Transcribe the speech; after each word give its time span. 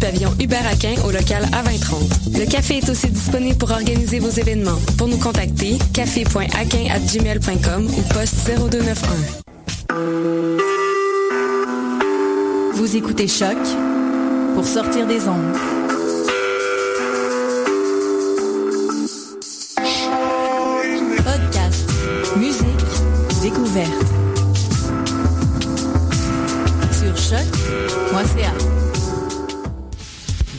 pavillon 0.00 0.34
Hubert 0.40 0.66
Aquin 0.66 0.94
au 1.06 1.10
local 1.12 1.44
A2030. 1.52 2.38
Le 2.38 2.46
café 2.46 2.78
est 2.78 2.88
aussi 2.88 3.08
disponible 3.08 3.56
pour 3.58 3.70
organiser 3.70 4.18
vos 4.18 4.30
événements. 4.30 4.78
Pour 4.96 5.06
nous 5.08 5.18
contacter, 5.18 5.78
café.aquin@gmail.com 5.92 7.86
ou 7.86 8.02
poste 8.14 8.36
0291. 8.46 9.42
Vous 12.74 12.96
écoutez 12.96 13.28
Choc 13.28 13.58
pour 14.54 14.66
sortir 14.66 15.06
des 15.06 15.28
ondes. 15.28 15.56
Podcast, 21.24 21.90
musique, 22.36 22.64
découverte. 23.42 24.09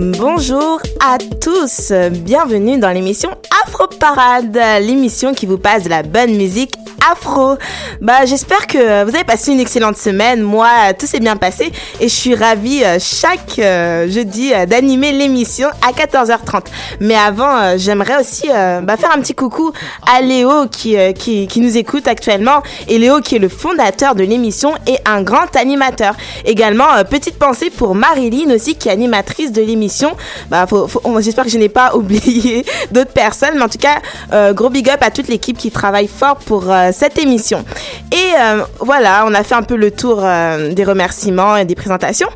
Bonjour 0.00 0.80
à 1.00 1.18
tous, 1.40 1.92
bienvenue 2.12 2.78
dans 2.78 2.90
l'émission 2.90 3.30
Afro 3.64 3.88
Parade, 3.88 4.56
l'émission 4.80 5.34
qui 5.34 5.44
vous 5.44 5.58
passe 5.58 5.82
de 5.82 5.88
la 5.88 6.04
bonne 6.04 6.36
musique 6.36 6.70
afro. 7.10 7.56
Bah, 8.00 8.24
j'espère 8.26 8.66
que 8.66 9.04
vous 9.04 9.14
avez 9.14 9.24
passé 9.24 9.52
une 9.52 9.60
excellente 9.60 9.96
semaine. 9.96 10.42
Moi, 10.42 10.68
tout 10.98 11.06
s'est 11.06 11.20
bien 11.20 11.36
passé 11.36 11.72
et 12.00 12.08
je 12.08 12.14
suis 12.14 12.34
ravie 12.34 12.82
euh, 12.84 12.98
chaque 13.00 13.58
euh, 13.58 14.08
jeudi 14.08 14.52
euh, 14.54 14.66
d'animer 14.66 15.12
l'émission 15.12 15.68
à 15.86 15.92
14h30. 15.92 16.66
Mais 17.00 17.14
avant, 17.14 17.76
j'aimerais 17.76 18.20
aussi 18.20 18.48
bah, 18.48 18.96
faire 18.96 19.12
un 19.14 19.20
petit 19.20 19.34
coucou 19.34 19.72
à 20.06 20.20
Léo 20.20 20.66
qui, 20.70 20.96
qui, 21.14 21.46
qui, 21.46 21.60
nous 21.60 21.76
écoute 21.76 22.08
actuellement 22.08 22.62
et 22.88 22.98
Léo 22.98 23.20
qui 23.20 23.36
est 23.36 23.38
le 23.38 23.48
fondateur 23.48 24.14
de 24.14 24.22
l'émission 24.22 24.74
et 24.86 24.96
un 25.04 25.22
grand 25.22 25.54
animateur. 25.56 26.14
Également, 26.44 26.86
petite 27.08 27.38
pensée 27.38 27.70
pour 27.70 27.94
Marilyn 27.94 28.54
aussi 28.54 28.76
qui 28.76 28.88
est 28.88 28.92
animatrice 28.92 29.52
de 29.52 29.62
l'émission. 29.62 30.16
Bah, 30.50 30.66
j'espère 31.20 31.44
que 31.44 31.50
je 31.50 31.58
n'ai 31.58 31.68
pas 31.68 31.94
oublié 31.94 32.64
d'autres 32.90 33.12
personnes, 33.12 33.54
mais 33.56 33.62
en 33.62 33.68
tout 33.68 33.78
cas, 33.78 34.52
gros 34.52 34.70
big 34.70 34.88
up 34.90 35.02
à 35.02 35.10
toute 35.10 35.28
l'équipe 35.28 35.56
qui 35.56 35.70
travaille 35.70 36.08
fort 36.08 36.36
pour 36.36 36.72
cette 36.92 37.18
émission. 37.18 37.64
Et 38.12 38.34
euh, 38.40 38.62
voilà, 38.80 39.24
on 39.26 39.34
a 39.34 39.42
fait 39.42 39.54
un 39.54 39.62
peu 39.62 39.76
le 39.76 39.90
tour 39.90 40.20
euh, 40.22 40.72
des 40.72 40.84
remerciements 40.84 41.56
et 41.56 41.64
des 41.64 41.74
présentations. 41.74 42.28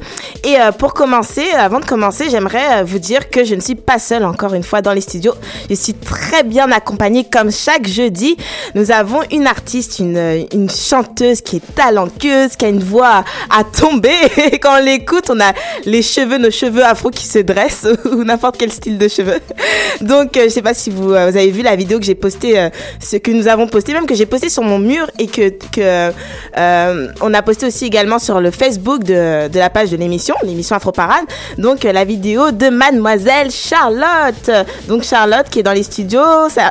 Et 0.44 0.60
euh, 0.60 0.72
pour 0.72 0.92
commencer, 0.94 1.48
avant 1.50 1.80
de 1.80 1.84
commencer, 1.84 2.28
j'aimerais 2.30 2.84
vous 2.84 2.98
dire 2.98 3.30
que 3.30 3.44
je 3.44 3.54
ne 3.54 3.60
suis 3.60 3.74
pas 3.74 3.98
seule 3.98 4.24
encore 4.24 4.54
une 4.54 4.62
fois 4.62 4.82
dans 4.82 4.92
les 4.92 5.00
studios. 5.00 5.34
Je 5.70 5.74
suis 5.74 5.94
très 5.94 6.42
bien 6.42 6.70
accompagnée 6.72 7.24
comme 7.24 7.50
chaque 7.50 7.86
jeudi. 7.86 8.36
Nous 8.74 8.90
avons 8.90 9.20
une 9.30 9.46
artiste, 9.46 9.98
une, 9.98 10.68
chanteuse 10.70 11.40
qui 11.40 11.56
est 11.56 11.74
talentueuse, 11.74 12.56
qui 12.56 12.64
a 12.64 12.68
une 12.68 12.82
voix 12.82 13.24
à 13.50 13.64
tomber. 13.64 14.14
Et 14.36 14.58
quand 14.60 14.78
on 14.78 14.84
l'écoute, 14.84 15.30
on 15.30 15.40
a 15.40 15.52
les 15.84 16.02
cheveux, 16.02 16.38
nos 16.38 16.50
cheveux 16.50 16.84
afro 16.84 17.10
qui 17.10 17.26
se 17.26 17.38
dressent 17.38 17.88
ou 18.12 18.24
n'importe 18.24 18.56
quel 18.58 18.72
style 18.72 18.98
de 18.98 19.08
cheveux. 19.08 19.40
Donc, 20.00 20.30
je 20.34 20.48
sais 20.48 20.62
pas 20.62 20.74
si 20.74 20.90
vous 20.90 21.12
avez 21.12 21.50
vu 21.50 21.62
la 21.62 21.76
vidéo 21.76 21.98
que 21.98 22.04
j'ai 22.04 22.14
postée, 22.14 22.68
ce 23.00 23.16
que 23.16 23.30
nous 23.30 23.48
avons 23.48 23.66
posté, 23.66 23.92
même 23.92 24.06
que 24.06 24.14
j'ai 24.14 24.26
posté 24.26 24.41
sur 24.48 24.62
mon 24.62 24.78
mur 24.78 25.10
et 25.18 25.26
que, 25.26 25.50
que 25.50 26.12
euh, 26.58 27.08
on 27.20 27.34
a 27.34 27.42
posté 27.42 27.66
aussi 27.66 27.86
également 27.86 28.18
sur 28.18 28.40
le 28.40 28.50
Facebook 28.50 29.04
de, 29.04 29.48
de 29.48 29.58
la 29.58 29.70
page 29.70 29.90
de 29.90 29.96
l'émission, 29.96 30.34
l'émission 30.42 30.76
Afro 30.76 30.92
Parade. 30.92 31.24
Donc 31.58 31.84
la 31.84 32.04
vidéo 32.04 32.50
de 32.50 32.68
Mademoiselle 32.68 33.50
Charlotte. 33.50 34.50
Donc 34.88 35.02
Charlotte 35.02 35.46
qui 35.50 35.60
est 35.60 35.62
dans 35.62 35.72
les 35.72 35.82
studios. 35.82 36.20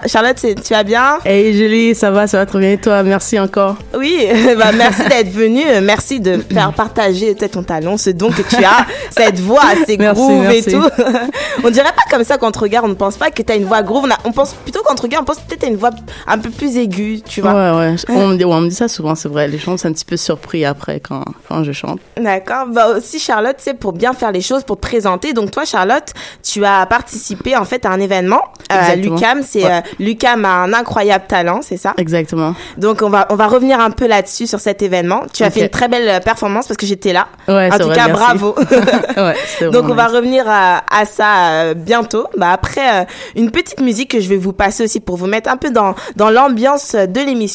Charlotte, 0.06 0.38
tu 0.38 0.74
vas 0.74 0.84
bien? 0.84 1.18
Hey 1.26 1.54
Julie, 1.54 1.96
ça 1.96 2.12
va, 2.12 2.28
ça 2.28 2.38
va 2.38 2.46
très 2.46 2.60
bien. 2.60 2.72
Et 2.72 2.78
toi, 2.78 3.04
merci 3.04 3.40
encore. 3.40 3.78
Oui, 3.98 4.28
bah, 4.58 4.72
merci 4.74 5.04
d'être 5.08 5.30
venue. 5.32 5.66
Merci 5.82 6.20
de 6.20 6.38
faire 6.52 6.74
partager 6.74 7.36
ton 7.36 7.64
talent, 7.64 7.98
ce 7.98 8.10
don 8.10 8.30
que 8.30 8.42
tu 8.42 8.64
as, 8.64 8.86
cette 9.10 9.40
voix 9.40 9.64
assez 9.66 9.98
groove 9.98 10.50
et 10.52 10.64
tout. 10.64 10.84
on 11.64 11.70
dirait 11.70 11.92
pas 11.94 12.04
comme 12.10 12.24
ça 12.24 12.38
quand 12.38 12.48
on 12.48 12.52
te 12.52 12.60
regarde, 12.60 12.86
on 12.86 12.90
ne 12.90 12.94
pense 12.94 13.18
pas 13.18 13.32
que 13.32 13.42
tu 13.42 13.52
as 13.52 13.56
une 13.56 13.66
voix 13.66 13.82
groove. 13.82 14.06
On, 14.06 14.30
on 14.30 14.32
pense 14.32 14.54
plutôt 14.54 14.82
quand 14.84 14.94
on 14.94 14.96
te 14.96 15.02
regarde, 15.02 15.24
on 15.24 15.26
pense 15.26 15.40
peut-être 15.40 15.68
une 15.68 15.76
voix 15.76 15.92
un 16.28 16.38
peu 16.38 16.50
plus 16.50 16.78
aiguë, 16.78 17.22
tu 17.28 17.42
vois. 17.42 17.54
Ouais, 17.54 17.61
ouais. 17.70 17.96
On 18.10 18.28
me 18.28 18.38
dit, 18.38 18.46
on 18.46 18.62
me 18.62 18.70
dit 18.70 18.76
ça 18.76 18.88
souvent, 18.88 19.16
c'est 19.16 19.30
vrai. 19.30 19.48
Les 19.48 19.58
gens 19.58 19.78
sont 19.78 19.88
un 19.88 19.94
petit 19.94 20.06
peu 20.06 20.18
surpris 20.18 20.66
après 20.66 21.00
quand, 21.00 21.24
quand 21.48 21.64
je 21.64 21.72
chante. 21.72 22.00
D'accord. 22.18 22.68
Bah 22.68 22.88
aussi, 22.98 23.20
Charlotte, 23.20 23.58
c'est 23.60 23.74
pour 23.74 23.94
bien 23.94 24.14
faire 24.14 24.32
les 24.32 24.42
choses, 24.42 24.64
pour 24.64 24.78
te 24.78 24.82
présenter. 24.82 25.34
Donc 25.34 25.52
toi, 25.52 25.66
Charlotte, 25.66 26.14
tu 26.44 26.66
as 26.66 26.86
participé 26.86 27.56
en 27.56 27.66
fait 27.66 27.86
à 27.86 27.90
un 27.90 28.00
événement 28.00 28.42
euh, 28.72 28.96
l'UCAM. 28.96 29.44
C'est 29.44 29.66
euh, 29.66 29.82
l'UCAM 30.00 30.46
a 30.46 30.50
un 30.64 30.74
incroyable 30.74 31.26
talent, 31.28 31.60
c'est 31.62 31.78
ça? 31.78 31.94
Exactement. 31.98 32.56
Donc 32.78 33.02
on 33.02 33.10
va 33.10 33.28
on 33.30 33.36
va 33.36 33.48
revenir 33.48 33.80
un 33.80 33.92
peu 33.92 34.08
là-dessus 34.08 34.48
sur 34.48 34.60
cet 34.60 34.82
événement. 34.82 35.24
Tu 35.34 35.44
as 35.44 35.52
fait 35.52 35.62
une 35.62 35.70
très 35.70 35.88
belle 35.88 36.08
euh, 36.08 36.20
performance 36.20 36.68
parce 36.68 36.78
que 36.78 36.86
j'étais 36.86 37.14
là. 37.14 37.28
Ouais, 37.48 37.70
en 37.72 37.78
tout 37.78 37.86
vrai, 37.88 37.96
cas, 37.96 38.08
merci. 38.08 38.22
bravo. 38.22 38.56
ouais, 39.18 39.70
Donc 39.72 39.86
on 39.90 39.94
va 39.94 40.08
revenir 40.08 40.46
à, 40.48 40.84
à 40.90 41.06
ça 41.06 41.74
bientôt. 41.74 42.28
Bah 42.38 42.52
après 42.52 43.08
une 43.36 43.52
petite 43.52 43.82
musique 43.82 44.12
que 44.12 44.20
je 44.20 44.30
vais 44.30 44.38
vous 44.38 44.54
passer 44.54 44.84
aussi 44.84 45.00
pour 45.00 45.18
vous 45.18 45.28
mettre 45.28 45.50
un 45.50 45.58
peu 45.58 45.70
dans 45.70 45.96
dans 46.16 46.30
l'ambiance 46.30 46.96
de 46.96 47.20
l'émission 47.20 47.51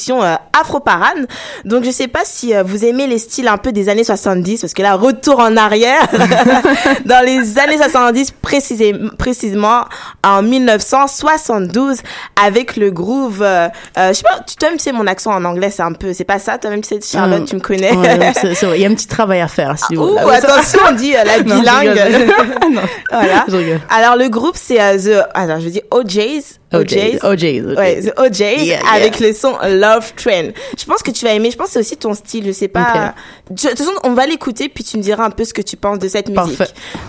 Afro 0.59 0.81
Parade. 0.81 1.27
Donc 1.65 1.84
je 1.84 1.91
sais 1.91 2.09
pas 2.09 2.23
si 2.25 2.55
euh, 2.55 2.62
vous 2.62 2.84
aimez 2.84 3.07
les 3.07 3.19
styles 3.19 3.49
un 3.49 3.59
peu 3.59 3.73
des 3.73 3.89
années 3.89 4.05
70 4.05 4.61
parce 4.61 4.75
que 4.75 4.83
là 4.83 4.95
retour 4.95 5.39
en 5.41 5.57
arrière 5.57 6.07
dans 7.05 7.25
les 7.25 7.59
années 7.59 7.77
70 7.79 8.33
précisément 8.43 9.11
précisément 9.19 9.84
en 10.25 10.43
1972 10.43 11.99
avec 12.45 12.77
le 12.77 12.91
groove 12.91 13.43
euh, 13.43 13.69
euh, 13.99 14.09
je 14.09 14.12
sais 14.15 14.23
pas 14.23 14.41
tu 14.47 14.55
même 14.65 14.77
tu 14.77 14.84
sais 14.84 14.93
mon 14.93 15.07
accent 15.07 15.33
en 15.33 15.45
anglais 15.45 15.71
c'est 15.71 15.83
un 15.83 15.93
peu 15.93 16.13
c'est 16.13 16.25
pas 16.25 16.39
ça 16.39 16.59
toi 16.59 16.71
même 16.71 16.81
tu 16.83 16.89
sais 16.89 17.01
Charlotte 17.01 17.37
Mm. 17.37 17.45
tu 17.45 17.55
me 17.57 17.61
connais 17.61 17.93
Ouais. 17.97 18.33
Il 18.77 18.81
y 18.81 18.84
a 18.84 18.89
un 18.89 18.95
petit 18.95 19.07
travail 19.07 19.41
à 19.41 19.49
faire. 19.49 19.78
Si 19.78 19.95
vous 19.95 20.05
Ouh, 20.05 20.28
attention 20.28 20.81
on 20.89 20.93
dit 20.93 21.15
euh, 21.15 21.25
la 21.25 21.39
Non, 21.43 21.57
je 21.57 21.61
bilingue. 21.61 22.34
Non, 22.73 22.83
voilà 23.11 23.45
je 23.49 23.77
alors 23.89 24.17
le 24.17 24.28
groupe 24.28 24.57
c'est 24.57 24.81
euh, 24.81 24.97
the 24.99 25.27
alors 25.34 25.61
je 25.61 25.69
dis 25.69 25.83
OJ's 25.91 26.59
OJ's. 26.81 27.25
OJ's. 27.25 27.76
Ouais, 27.76 28.03
The 28.03 28.19
OJ's 28.19 28.66
Yeah, 28.66 28.81
avec 28.92 29.20
le 29.20 29.32
son 29.32 29.56
Love 29.62 30.12
Train. 30.16 30.50
Je 30.78 30.84
pense 30.84 31.03
que 31.03 31.10
tu 31.10 31.25
vas 31.25 31.32
aimer. 31.32 31.50
Je 31.50 31.56
pense 31.56 31.69
que 31.69 31.72
c'est 31.75 31.78
aussi 31.81 31.97
ton 31.97 32.14
style. 32.14 32.47
Je 32.47 32.53
sais 32.53 32.69
pas. 32.69 33.14
Je- 33.50 33.54
De 33.54 33.69
toute 33.70 33.78
façon, 33.78 33.92
on 34.04 34.12
va 34.14 34.26
l'écouter 34.26 34.69
puis 34.69 34.84
tu 34.84 34.97
me 34.97 35.03
diras 35.03 35.25
un 35.25 35.31
peu 35.31 35.44
ce 35.44 35.54
que 35.54 35.62
tu 35.62 35.76
penses 35.76 35.98
de 35.98 36.09
cette 36.09 36.28
musique. 36.28 36.59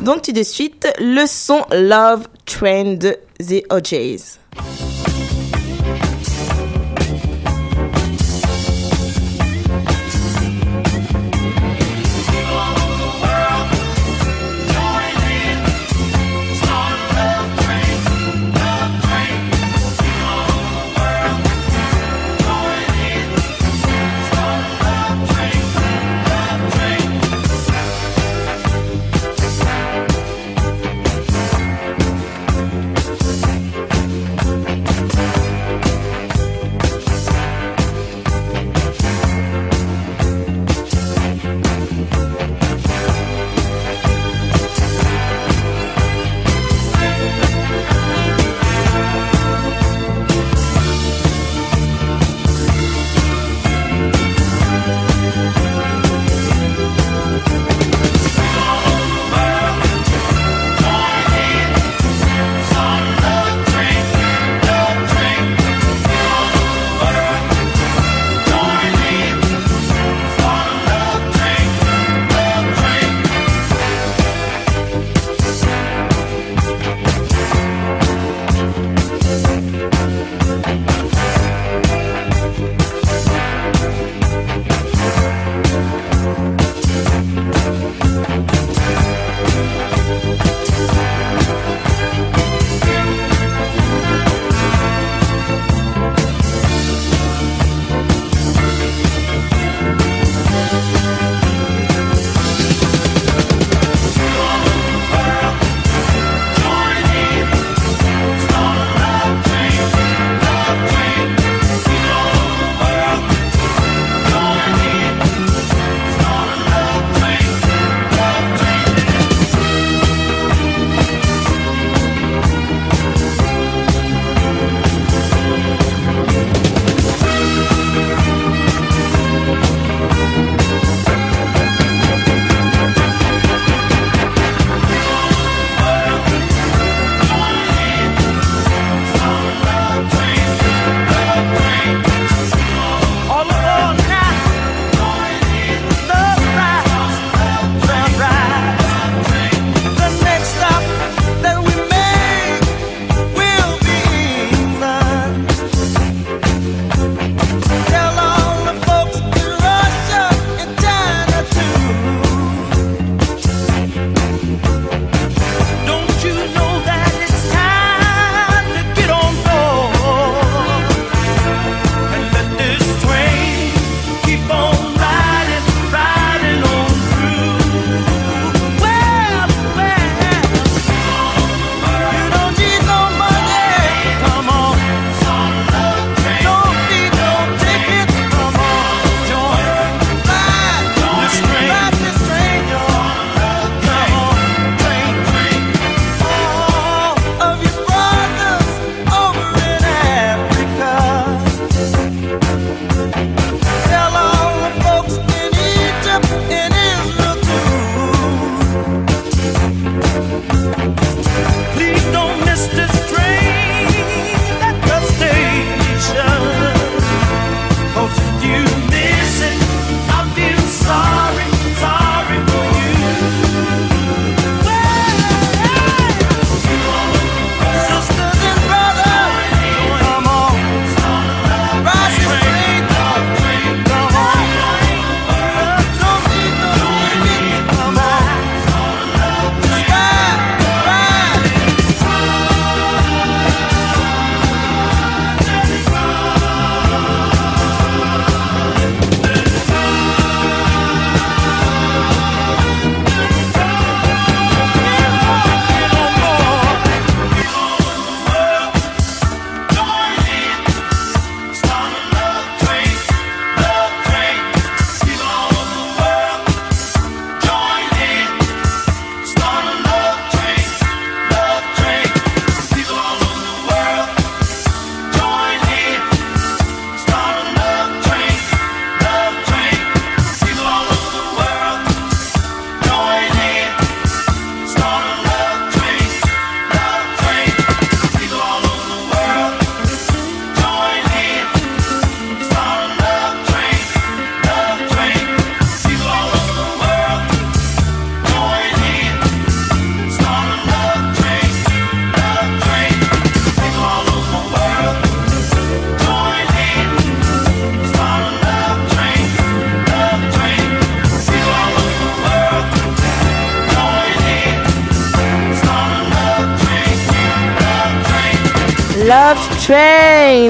Donc, 0.01 0.21
tout 0.21 0.31
de 0.31 0.43
suite, 0.43 0.87
le 0.99 1.25
son 1.27 1.61
Love 1.71 2.27
Train 2.45 2.93
de 2.95 3.15
The 3.39 3.63
OJ's. 3.71 4.39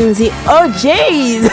Train, 0.07 0.13
The 0.13 0.31
OJs. 0.47 1.49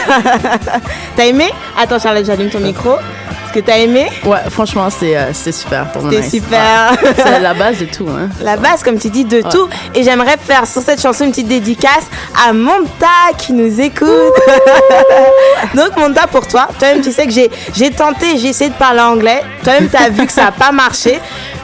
T'as 1.16 1.26
aimé? 1.26 1.50
Attends, 1.78 1.98
Charlotte, 1.98 2.24
j'allume 2.24 2.50
ton 2.50 2.60
micro. 2.60 2.92
Est-ce 2.92 3.52
que 3.52 3.60
t'as 3.60 3.78
aimé? 3.78 4.08
Ouais, 4.24 4.38
franchement, 4.50 4.88
c'est 4.90 5.16
euh, 5.16 5.32
super 5.32 5.90
pour 5.92 6.02
moi. 6.02 6.10
C'était 6.12 6.28
super. 6.28 6.92
Ouais. 7.02 7.14
C'est 7.16 7.40
la 7.40 7.54
base 7.54 7.78
de 7.78 7.84
tout. 7.86 8.08
Hein. 8.08 8.28
La 8.40 8.56
base, 8.56 8.82
comme 8.82 8.98
tu 8.98 9.10
dis, 9.10 9.24
de 9.24 9.42
tout. 9.42 9.68
Et 9.94 10.02
j'aimerais 10.02 10.36
faire 10.36 10.66
sur 10.66 10.82
cette 10.82 11.00
chanson 11.00 11.24
une 11.24 11.30
petite 11.30 11.48
dédicace 11.48 12.06
à 12.46 12.52
Monta 12.52 13.06
qui 13.38 13.52
nous 13.52 13.80
écoute. 13.80 14.08
Donc, 15.74 15.96
Monta, 15.96 16.26
pour 16.26 16.46
toi, 16.48 16.68
toi-même, 16.78 17.00
tu 17.00 17.12
sais 17.12 17.26
que 17.26 17.32
j'ai, 17.32 17.50
j'ai 17.74 17.90
tenté, 17.90 18.36
j'ai 18.38 18.48
essayé 18.48 18.70
de 18.70 18.74
parler 18.74 19.00
anglais. 19.00 19.42
Toi-même, 19.62 19.88
tu 19.88 19.96
as 19.96 20.08
vu 20.08 20.26
que 20.26 20.32
ça 20.32 20.44
n'a 20.44 20.52
pas 20.52 20.72
marché. 20.72 21.20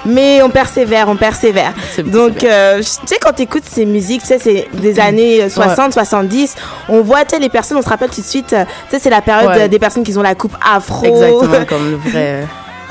Mais 0.07 0.43
on 0.43 0.51
persévère, 0.51 1.09
on 1.09 1.17
persévère. 1.17 1.73
Donc, 2.05 2.43
euh, 2.45 2.79
tu 2.79 2.85
sais, 3.07 3.19
quand 3.21 3.33
tu 3.33 3.43
écoutes 3.43 3.65
ces 3.65 3.85
musiques, 3.85 4.23
tu 4.23 4.29
sais, 4.29 4.39
c'est 4.39 4.69
des 4.75 4.99
années 5.01 5.43
euh, 5.43 5.49
60, 5.49 5.93
70, 5.93 6.57
on 6.89 7.03
voit, 7.03 7.25
tu 7.25 7.35
sais, 7.35 7.39
les 7.39 7.49
personnes, 7.49 7.77
on 7.79 7.83
se 7.83 7.89
rappelle 7.89 8.11
tout 8.11 8.21
de 8.21 8.27
suite, 8.27 8.53
euh, 8.53 8.65
tu 8.89 8.97
sais, 8.97 8.99
c'est 8.99 9.11
la 9.11 9.21
période 9.23 9.51
Ouais. 9.51 9.69
des 9.69 9.79
personnes 9.79 10.03
qui 10.03 10.17
ont 10.17 10.23
la 10.23 10.35
coupe 10.35 10.57
afro. 10.65 11.05
Exactement, 11.07 11.65
comme 11.69 11.91
le 11.91 11.97
vrai. 12.11 12.47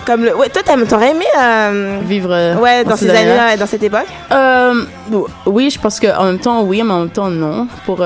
Comme 0.10 0.26
le... 0.26 0.36
Ouais, 0.36 0.50
toi, 0.50 0.64
t'aurais 0.64 1.12
aimé 1.12 1.26
euh, 1.40 2.00
Vivre. 2.02 2.32
euh, 2.32 2.56
Ouais, 2.56 2.84
dans 2.84 2.96
ces 2.96 3.12
années-là. 3.12 3.56
dans 3.58 3.68
cette 3.68 3.84
époque? 3.84 4.08
Euh, 4.32 4.74
oui, 5.46 5.70
je 5.70 5.80
pense 5.80 6.00
qu'en 6.00 6.26
même 6.26 6.40
temps, 6.40 6.64
oui, 6.64 6.82
mais 6.84 6.92
en 6.92 7.02
même 7.02 7.12
temps, 7.12 7.30
non. 7.30 7.68
Pour 7.86 8.04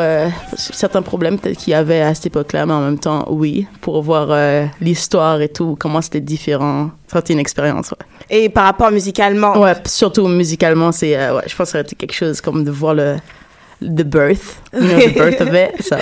certains 0.57 1.01
problèmes 1.01 1.39
peut-être 1.39 1.57
qu'il 1.57 1.71
y 1.71 1.73
avait 1.73 2.01
à 2.01 2.13
cette 2.13 2.25
époque-là, 2.25 2.65
mais 2.65 2.73
en 2.73 2.81
même 2.81 2.99
temps, 2.99 3.25
oui. 3.29 3.67
Pour 3.79 4.01
voir 4.01 4.35
l'histoire 4.81 5.39
et 5.39 5.47
tout, 5.47 5.77
comment 5.79 6.01
c'était 6.01 6.19
différent. 6.19 6.89
Été 7.15 7.31
une 7.31 7.39
expérience, 7.39 7.91
ouais. 7.91 8.05
Et 8.29 8.49
par 8.49 8.65
rapport 8.65 8.91
musicalement? 8.91 9.57
Ouais, 9.57 9.75
surtout 9.85 10.27
musicalement, 10.27 10.91
c'est, 10.91 11.15
ouais, 11.15 11.43
je 11.47 11.55
pense 11.55 11.67
que 11.67 11.71
ça 11.71 11.77
aurait 11.77 11.83
été 11.83 11.95
quelque 11.95 12.13
chose 12.15 12.41
comme 12.41 12.65
de 12.65 12.71
voir 12.71 12.95
le, 12.95 13.15
the 13.83 14.03
birth, 14.03 14.61
you 14.73 14.81
know, 14.81 14.99
the 14.99 15.13
birth 15.17 15.41
of 15.41 15.53
it. 15.53 15.83
So, 15.83 15.95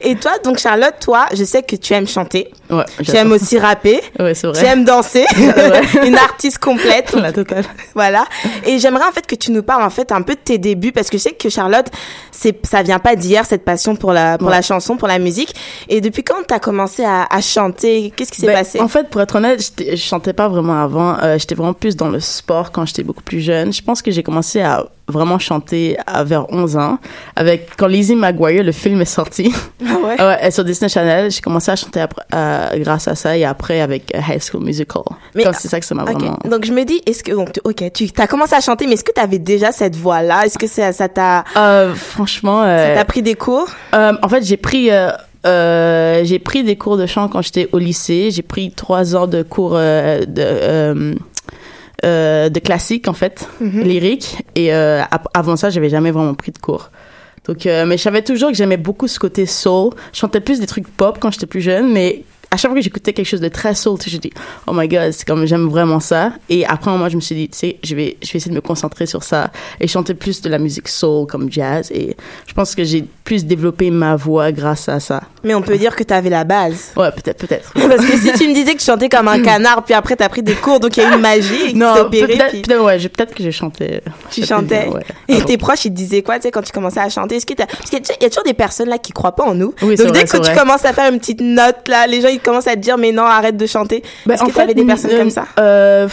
Et 0.00 0.14
toi, 0.16 0.32
donc 0.44 0.58
Charlotte, 0.58 0.94
toi, 1.00 1.26
je 1.34 1.44
sais 1.44 1.62
que 1.62 1.76
tu 1.76 1.92
aimes 1.94 2.06
chanter. 2.06 2.50
ouais, 2.70 2.84
Tu 3.04 3.14
aimes 3.16 3.32
aussi 3.32 3.58
rapper. 3.58 4.00
Ouais, 4.18 4.34
c'est 4.34 4.46
vrai. 4.46 4.58
Tu 4.60 4.64
aimes 4.66 4.84
danser. 4.84 5.24
Une 6.04 6.16
artiste 6.16 6.58
complète. 6.58 7.12
La 7.14 7.32
totale. 7.32 7.64
Voilà. 7.94 8.24
Et 8.66 8.78
j'aimerais 8.78 9.06
en 9.08 9.12
fait 9.12 9.26
que 9.26 9.34
tu 9.34 9.50
nous 9.50 9.62
parles 9.62 9.82
en 9.82 9.90
fait 9.90 10.12
un 10.12 10.22
peu 10.22 10.34
de 10.34 10.40
tes 10.40 10.58
débuts 10.58 10.92
parce 10.92 11.08
que 11.10 11.18
je 11.18 11.22
sais 11.22 11.32
que 11.32 11.48
Charlotte, 11.48 11.86
c'est 12.30 12.64
ça 12.66 12.82
vient 12.82 12.98
pas 12.98 13.16
d'hier 13.16 13.44
cette 13.46 13.64
passion 13.64 13.96
pour 13.96 14.12
la 14.12 14.38
pour 14.38 14.48
Ouais. 14.48 14.54
la 14.54 14.62
chanson, 14.62 14.96
pour 14.96 15.08
la 15.08 15.18
musique. 15.18 15.54
Et 15.88 16.00
depuis 16.00 16.22
quand 16.22 16.42
t'as 16.46 16.58
commencé 16.58 17.04
à, 17.04 17.26
à 17.30 17.40
chanter? 17.40 18.12
Qu'est-ce 18.14 18.30
qui 18.32 18.40
s'est 18.40 18.46
Ben, 18.46 18.54
passé? 18.58 18.80
En 18.80 18.88
fait, 18.88 19.08
pour 19.08 19.20
être 19.20 19.34
honnête, 19.36 19.60
je 19.78 19.96
chantais 19.96 20.32
pas 20.32 20.48
vraiment 20.48 20.82
avant. 20.82 21.16
Euh, 21.22 21.38
j'étais 21.38 21.54
vraiment 21.54 21.72
plus 21.74 21.96
dans 21.96 22.08
le 22.08 22.20
sport 22.20 22.70
quand 22.72 22.84
j'étais 22.86 23.02
beaucoup 23.02 23.22
plus 23.22 23.40
jeune. 23.40 23.72
Je 23.72 23.82
pense 23.82 24.02
que 24.02 24.10
j'ai 24.10 24.22
commencé 24.22 24.60
à 24.60 24.86
vraiment 25.08 25.38
chanter 25.38 25.96
à 26.06 26.24
vers 26.24 26.52
11 26.52 26.76
ans. 26.76 26.98
Avec 27.36 27.70
quand 27.76 27.86
Lizzie 27.86 28.16
McGuire, 28.16 28.64
le 28.64 28.72
film 28.72 29.00
est 29.00 29.04
sorti. 29.04 29.52
Ah 29.84 29.94
ouais? 30.04 30.16
Ouais, 30.42 30.50
sur 30.50 30.64
Disney 30.64 30.88
Channel, 30.88 31.30
j'ai 31.30 31.40
commencé 31.40 31.70
à 31.70 31.76
chanter 31.76 32.00
après, 32.00 32.22
euh, 32.34 32.68
grâce 32.78 33.06
à 33.08 33.14
ça 33.14 33.36
et 33.36 33.44
après 33.44 33.80
avec 33.80 34.12
euh, 34.14 34.18
High 34.28 34.42
School 34.42 34.62
Musical. 34.64 35.02
Mais- 35.34 35.44
c'est 35.52 35.68
ça 35.68 35.78
que 35.80 35.86
ça 35.86 35.94
m'a 35.94 36.02
Ok. 36.04 36.12
vraiment. 36.20 36.38
Donc 36.48 36.64
je 36.64 36.72
me 36.72 36.84
dis, 36.84 37.00
est-ce 37.06 37.22
que 37.22 37.32
donc, 37.32 37.50
ok, 37.64 37.84
tu 37.92 38.08
as 38.18 38.26
commencé 38.26 38.54
à 38.54 38.60
chanter, 38.60 38.86
mais 38.86 38.94
est-ce 38.94 39.04
que 39.04 39.12
tu 39.12 39.20
avais 39.20 39.38
déjà 39.38 39.72
cette 39.72 39.94
voix 39.96 40.22
là 40.22 40.44
Est-ce 40.44 40.58
que 40.58 40.66
ça 40.66 40.92
ça 40.92 41.08
t'a 41.08 41.44
Euh, 41.56 41.94
franchement, 41.94 42.62
ça 42.62 42.68
euh, 42.68 42.94
t'a 42.96 43.04
pris 43.04 43.22
des 43.22 43.34
cours? 43.34 43.68
Euh, 43.94 44.12
en 44.22 44.28
fait, 44.28 44.42
j'ai 44.44 44.56
pris 44.56 44.90
euh, 44.90 45.10
euh, 45.46 46.22
j'ai 46.24 46.38
pris 46.38 46.64
des 46.64 46.76
cours 46.76 46.96
de 46.96 47.06
chant 47.06 47.28
quand 47.28 47.42
j'étais 47.42 47.68
au 47.72 47.78
lycée. 47.78 48.30
J'ai 48.32 48.42
pris 48.42 48.70
trois 48.72 49.14
ans 49.14 49.26
de 49.26 49.42
cours 49.42 49.74
euh, 49.74 50.24
de 50.26 50.42
euh, 50.42 51.14
euh, 52.04 52.48
de 52.48 52.58
classique 52.60 53.08
en 53.08 53.12
fait, 53.14 53.48
Mhm. 53.60 53.82
lyrique. 53.82 54.36
Et 54.54 54.72
euh, 54.74 55.02
avant 55.34 55.56
ça, 55.56 55.70
j'avais 55.70 55.88
jamais 55.88 56.10
vraiment 56.10 56.34
pris 56.34 56.52
de 56.52 56.58
cours. 56.58 56.90
Donc, 57.46 57.64
euh, 57.66 57.86
mais 57.86 57.96
je 57.96 58.02
savais 58.02 58.22
toujours 58.22 58.50
que 58.50 58.56
j'aimais 58.56 58.76
beaucoup 58.76 59.06
ce 59.08 59.18
côté 59.18 59.46
soul. 59.46 59.92
Je 60.12 60.18
chantais 60.18 60.40
plus 60.40 60.58
des 60.60 60.66
trucs 60.66 60.88
pop 60.88 61.18
quand 61.20 61.30
j'étais 61.30 61.46
plus 61.46 61.60
jeune, 61.60 61.92
mais 61.92 62.24
à 62.50 62.56
chaque 62.56 62.70
fois 62.70 62.78
que 62.78 62.82
j'écoutais 62.84 63.12
quelque 63.12 63.26
chose 63.26 63.40
de 63.40 63.48
très 63.48 63.74
soul, 63.74 63.98
je 64.04 64.16
dis, 64.18 64.30
oh 64.66 64.72
my 64.72 64.86
god, 64.88 65.12
c'est 65.12 65.26
comme 65.26 65.46
j'aime 65.46 65.66
vraiment 65.68 66.00
ça. 66.00 66.32
Et 66.48 66.64
après, 66.66 66.90
moi, 66.96 67.08
je 67.08 67.16
me 67.16 67.20
suis 67.20 67.34
dit, 67.34 67.48
tu 67.48 67.58
sais, 67.58 67.76
je 67.84 67.94
vais, 67.94 68.16
je 68.22 68.32
vais 68.32 68.36
essayer 68.38 68.50
de 68.50 68.56
me 68.56 68.60
concentrer 68.60 69.06
sur 69.06 69.22
ça 69.22 69.50
et 69.80 69.86
chanter 69.88 70.14
plus 70.14 70.40
de 70.42 70.48
la 70.48 70.58
musique 70.58 70.88
soul 70.88 71.26
comme 71.26 71.50
jazz. 71.50 71.90
Et 71.92 72.16
je 72.46 72.52
pense 72.54 72.74
que 72.74 72.82
j'ai 72.84 73.04
plus 73.24 73.44
développé 73.44 73.90
ma 73.90 74.16
voix 74.16 74.52
grâce 74.52 74.88
à 74.88 75.00
ça. 75.00 75.22
Mais 75.46 75.54
on 75.54 75.62
peut 75.62 75.78
dire 75.78 75.94
que 75.94 76.02
tu 76.02 76.12
avais 76.12 76.28
la 76.28 76.42
base. 76.44 76.90
Ouais, 76.96 77.10
peut-être, 77.12 77.38
peut-être. 77.46 77.72
Parce 77.88 78.04
que 78.04 78.16
si 78.18 78.32
tu 78.32 78.48
me 78.48 78.52
disais 78.54 78.74
que 78.74 78.80
tu 78.80 78.84
chantais 78.84 79.08
comme 79.08 79.28
un 79.28 79.40
canard, 79.42 79.84
puis 79.84 79.94
après 79.94 80.16
t'as 80.16 80.28
pris 80.28 80.42
des 80.42 80.54
cours, 80.54 80.80
donc 80.80 80.96
il 80.96 81.02
y 81.02 81.06
a 81.06 81.14
une 81.14 81.20
magie 81.20 81.48
qui 81.56 81.70
s'est 81.70 81.76
Non, 81.76 81.94
opérée. 82.00 82.26
peut-être, 82.34 82.48
puis 82.50 82.62
peut-être, 82.62 82.82
ouais, 82.82 82.98
j'ai- 82.98 83.08
peut-être 83.08 83.32
que 83.34 83.44
je 83.44 83.50
chantais. 83.50 84.02
Tu 84.30 84.44
chantais. 84.44 84.88
ouais. 84.88 85.02
Et 85.28 85.40
tes 85.42 85.56
proches, 85.56 85.84
ils 85.84 85.90
te 85.90 85.96
disaient 85.96 86.22
quoi, 86.22 86.36
tu 86.36 86.42
sais, 86.42 86.50
quand 86.50 86.62
tu 86.62 86.72
commençais 86.72 86.98
à 87.00 87.08
chanter? 87.08 87.36
Est-ce 87.36 87.46
que. 87.46 87.54
Parce 87.54 87.88
qu'il 87.88 88.00
y 88.00 88.24
a- 88.24 88.28
toujours 88.28 88.42
des 88.44 88.54
personnes 88.54 88.88
là 88.88 88.98
qui 88.98 89.12
croient 89.12 89.36
pas 89.36 89.44
en 89.44 89.54
nous. 89.54 89.72
Oui, 89.82 89.94
donc 89.96 90.10
dès 90.12 90.24
que 90.24 90.36
tu 90.36 90.54
commences 90.58 90.84
à 90.84 90.92
faire 90.92 91.12
une 91.12 91.20
petite 91.20 91.40
note 91.40 91.86
là, 91.88 92.06
les 92.08 92.20
gens 92.20 92.28
ils 92.28 92.40
commencent 92.40 92.66
à 92.66 92.74
te 92.74 92.80
dire 92.80 92.98
mais 92.98 93.12
non, 93.12 93.22
arrête 93.22 93.56
de 93.56 93.66
chanter. 93.66 94.02
Ben, 94.26 94.34
Est-ce 94.34 94.44
que 94.44 94.50
t'avais 94.50 94.74
des 94.74 94.84
personnes 94.84 95.12
euh, 95.12 95.18
comme 95.18 95.30
ça? 95.30 95.44
euh, 95.60 96.08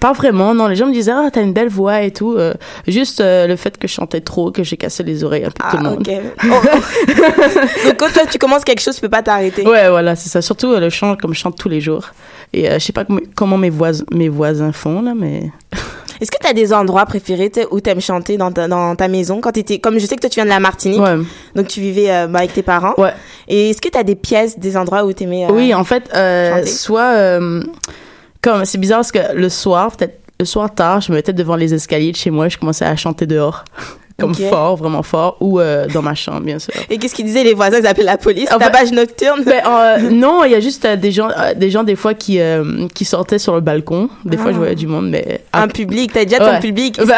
Pas 0.00 0.12
vraiment, 0.12 0.52
non. 0.54 0.66
Les 0.66 0.74
gens 0.76 0.86
me 0.86 0.92
disaient, 0.92 1.12
ah, 1.14 1.28
t'as 1.32 1.42
une 1.42 1.52
belle 1.52 1.68
voix 1.68 2.02
et 2.02 2.10
tout. 2.10 2.34
Euh, 2.36 2.54
juste 2.88 3.20
euh, 3.20 3.46
le 3.46 3.54
fait 3.56 3.78
que 3.78 3.86
je 3.86 3.92
chantais 3.92 4.20
trop, 4.20 4.50
que 4.50 4.64
j'ai 4.64 4.76
cassé 4.76 5.02
les 5.04 5.22
oreilles 5.22 5.44
un 5.44 5.50
peu 5.50 5.62
Ah 5.64 5.70
tout 5.70 5.76
le 5.76 5.82
monde. 5.84 5.98
ok. 6.00 6.14
Oh, 6.44 6.54
oh. 6.74 7.86
donc 7.86 7.96
quand 7.98 8.12
toi 8.12 8.22
tu 8.30 8.38
commences 8.38 8.64
quelque 8.64 8.80
chose, 8.80 8.94
tu 8.96 9.00
peux 9.00 9.08
pas 9.08 9.22
t'arrêter. 9.22 9.66
Ouais, 9.66 9.88
voilà, 9.88 10.16
c'est 10.16 10.28
ça. 10.28 10.42
Surtout 10.42 10.72
euh, 10.72 10.80
le 10.80 10.90
chant, 10.90 11.16
comme 11.16 11.34
je 11.34 11.38
chante 11.40 11.56
tous 11.56 11.68
les 11.68 11.80
jours. 11.80 12.06
Et 12.52 12.68
euh, 12.68 12.74
je 12.74 12.84
sais 12.84 12.92
pas 12.92 13.04
com- 13.04 13.20
comment 13.36 13.56
mes, 13.58 13.70
voisins 13.70 14.04
mes 14.12 14.28
voisins 14.28 14.72
font, 14.72 15.02
là, 15.02 15.12
mais... 15.16 15.50
Est-ce 16.20 16.30
que 16.30 16.36
t'as 16.38 16.52
des 16.52 16.72
endroits 16.74 17.06
préférés 17.06 17.48
tu 17.48 17.60
où 17.70 17.80
t'aimes 17.80 18.00
chanter 18.02 18.36
dans 18.36 18.52
ta, 18.52 18.68
dans 18.68 18.94
ta 18.94 19.08
maison? 19.08 19.40
Quand 19.40 19.52
t'étais 19.52 19.78
comme 19.78 19.98
je 19.98 20.04
sais 20.04 20.16
que 20.16 20.20
toi 20.20 20.28
tu 20.28 20.34
viens 20.34 20.44
de 20.44 20.50
la 20.50 20.60
Martinique, 20.60 21.00
Ouais. 21.00 21.16
donc 21.54 21.66
tu 21.68 21.80
vivais 21.80 22.10
euh, 22.10 22.24
avec 22.34 22.52
tes 22.52 22.62
parents. 22.62 22.92
Ouais. 22.98 23.14
Et 23.48 23.70
est-ce 23.70 23.80
que 23.80 23.88
t'as 23.88 24.02
des 24.02 24.16
pièces, 24.16 24.58
des 24.58 24.76
endroits 24.76 25.04
où 25.04 25.12
t'aimais 25.14 25.46
euh, 25.46 25.52
Oui, 25.52 25.72
en 25.72 25.84
fait, 25.84 26.10
euh, 26.14 26.66
soit... 26.66 27.38
comme, 28.42 28.64
c'est 28.64 28.78
bizarre 28.78 28.98
parce 28.98 29.12
que 29.12 29.34
le 29.34 29.48
soir, 29.48 29.96
peut-être 29.96 30.20
le 30.38 30.46
soir 30.46 30.74
tard, 30.74 31.02
je 31.02 31.12
me 31.12 31.16
mettais 31.16 31.34
devant 31.34 31.56
les 31.56 31.74
escaliers 31.74 32.12
de 32.12 32.16
chez 32.16 32.30
moi 32.30 32.46
et 32.46 32.50
je 32.50 32.58
commençais 32.58 32.86
à 32.86 32.96
chanter 32.96 33.26
dehors. 33.26 33.64
Comme 34.20 34.34
fort, 34.34 34.76
vraiment 34.76 35.02
fort. 35.02 35.36
Ou 35.40 35.60
euh, 35.60 35.86
dans 35.92 36.02
ma 36.02 36.14
chambre, 36.14 36.40
bien 36.40 36.58
sûr. 36.58 36.72
Et 36.88 36.98
qu'est-ce 36.98 37.14
qu'ils 37.14 37.24
disaient 37.26 37.44
les 37.44 37.54
voisins 37.54 37.78
Ils 37.78 37.86
appelaient 37.86 38.04
la 38.04 38.18
police? 38.18 38.48
En 38.52 38.58
fait- 38.58 38.64
Tapage 38.66 38.92
nocturne? 38.92 39.42
Ben, 39.44 39.62
euh, 39.66 39.98
non, 40.10 40.44
il 40.44 40.52
y 40.52 40.54
a 40.54 40.60
juste 40.60 40.84
euh, 40.84 40.96
des 40.96 41.10
gens, 41.12 41.28
euh, 41.30 41.54
des 41.54 41.70
gens 41.70 41.82
des 41.84 41.96
fois 41.96 42.14
qui 42.14 42.38
qui 42.94 43.04
sortaient 43.04 43.38
sur 43.38 43.54
le 43.54 43.60
balcon. 43.60 44.08
Des 44.24 44.36
fois, 44.36 44.52
je 44.52 44.56
voyais 44.56 44.74
du 44.74 44.86
monde, 44.86 45.08
mais 45.10 45.42
un 45.52 45.62
ah, 45.62 45.68
public, 45.68 46.12
t'as 46.12 46.24
déjà 46.24 46.38
ton 46.38 46.58
public? 46.60 46.98
Bah. 47.06 47.16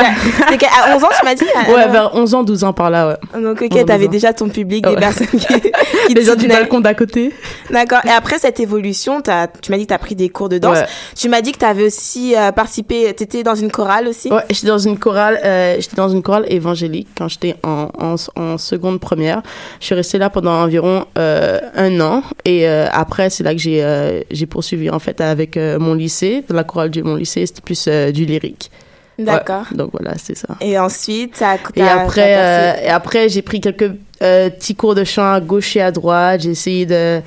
C'était- 0.49 0.67
à 0.67 0.97
11 0.97 1.05
ans, 1.05 1.09
tu 1.19 1.25
m'as 1.25 1.35
dit? 1.35 1.45
Ah, 1.55 1.71
ouais, 1.71 1.87
non. 1.87 1.93
vers 1.93 2.15
11 2.15 2.35
ans, 2.35 2.43
12 2.45 2.65
ans 2.65 2.73
par 2.73 2.89
là, 2.91 3.09
ouais. 3.35 3.41
Donc, 3.43 3.61
ok, 3.61 3.69
11 3.73 3.81
ans, 3.83 3.85
t'avais 3.85 3.99
12 3.99 4.09
ans. 4.09 4.11
déjà 4.11 4.33
ton 4.33 4.49
public, 4.49 4.85
des 4.85 4.91
Ouais. 4.91 4.97
personnes 4.97 5.27
qui, 5.27 5.39
qui 6.07 6.15
Les 6.15 6.25
gens 6.25 6.35
du 6.35 6.49
balcon 6.49 6.81
d'à 6.81 6.95
côté. 6.95 7.33
D'accord. 7.71 8.01
Et 8.07 8.11
après 8.11 8.39
cette 8.39 8.59
évolution, 8.61 9.21
t'as- 9.21 9.49
tu 9.49 9.71
m'as 9.71 9.77
dit 9.79 9.85
que 9.85 9.91
t'as 9.91 9.99
pris 9.99 10.15
des 10.15 10.29
cours 10.29 10.49
de 10.49 10.59
danse. 10.59 10.79
Tu 11.17 11.29
m'as 11.29 11.41
dit 11.41 11.53
que 11.53 11.59
t'avais 11.59 11.85
aussi 11.87 12.35
participé, 12.55 13.13
t'étais 13.15 13.43
dans 13.43 13.55
une 13.55 13.71
chorale 13.71 14.09
aussi? 14.09 14.31
Ouais, 14.33 14.45
j'étais 14.51 14.69
dans 14.69 14.79
une 14.79 14.99
chorale, 14.99 15.39
j'étais 15.79 15.97
dans 15.97 16.09
une 16.09 16.23
chorale 16.23 16.45
évangélique 16.49 16.92
quand 17.17 17.29
j'étais 17.29 17.57
en, 17.63 17.89
en, 17.99 18.15
en 18.41 18.59
seconde 18.59 19.01
première. 19.01 19.43
Je 19.81 19.87
suis 19.87 19.95
restée 19.95 20.19
là 20.19 20.31
pendant 20.31 20.53
environ 20.63 21.07
euh, 21.19 21.59
un 21.75 22.01
an 22.01 22.23
et 22.45 22.69
euh, 22.69 22.87
après 22.93 23.31
c'est 23.31 23.45
là 23.45 23.53
que 23.55 23.61
j'ai 23.61 23.83
euh, 23.83 24.21
j'ai 24.31 24.47
poursuivi 24.47 24.91
en 24.91 24.99
fait 24.99 25.21
avec 25.21 25.57
mon 25.57 25.95
lycée, 25.95 26.45
la 26.51 26.65
chorale 26.65 26.91
de 26.91 27.03
mon 27.03 27.17
lycée, 27.17 27.47
c'était 27.47 27.61
plus 27.63 27.89
du 28.13 28.25
lyrique. 28.25 28.71
D'accord. 29.19 29.67
Ouais, 29.71 29.77
donc 29.77 29.91
voilà, 29.93 30.15
c'est 30.17 30.35
ça. 30.37 30.49
Et 30.63 30.79
ensuite, 30.79 31.35
t'as, 31.39 31.57
Et 31.57 31.59
t'as- 31.81 32.01
après, 32.03 32.35
euh, 32.37 32.73
et 32.87 32.89
après, 32.89 33.29
j'ai 33.29 33.43
pris 33.43 33.61
quelques 33.61 33.93
euh, 34.23 34.49
petits 34.49 34.75
cours 34.75 34.95
de 34.95 35.05
chant 35.05 35.31
à 35.33 35.41
gauche 35.41 35.77
et 35.77 35.83
à 35.83 35.93
droite. 35.93 36.41
J'ai 36.41 36.51
essayé 36.51 36.87
de, 36.87 37.21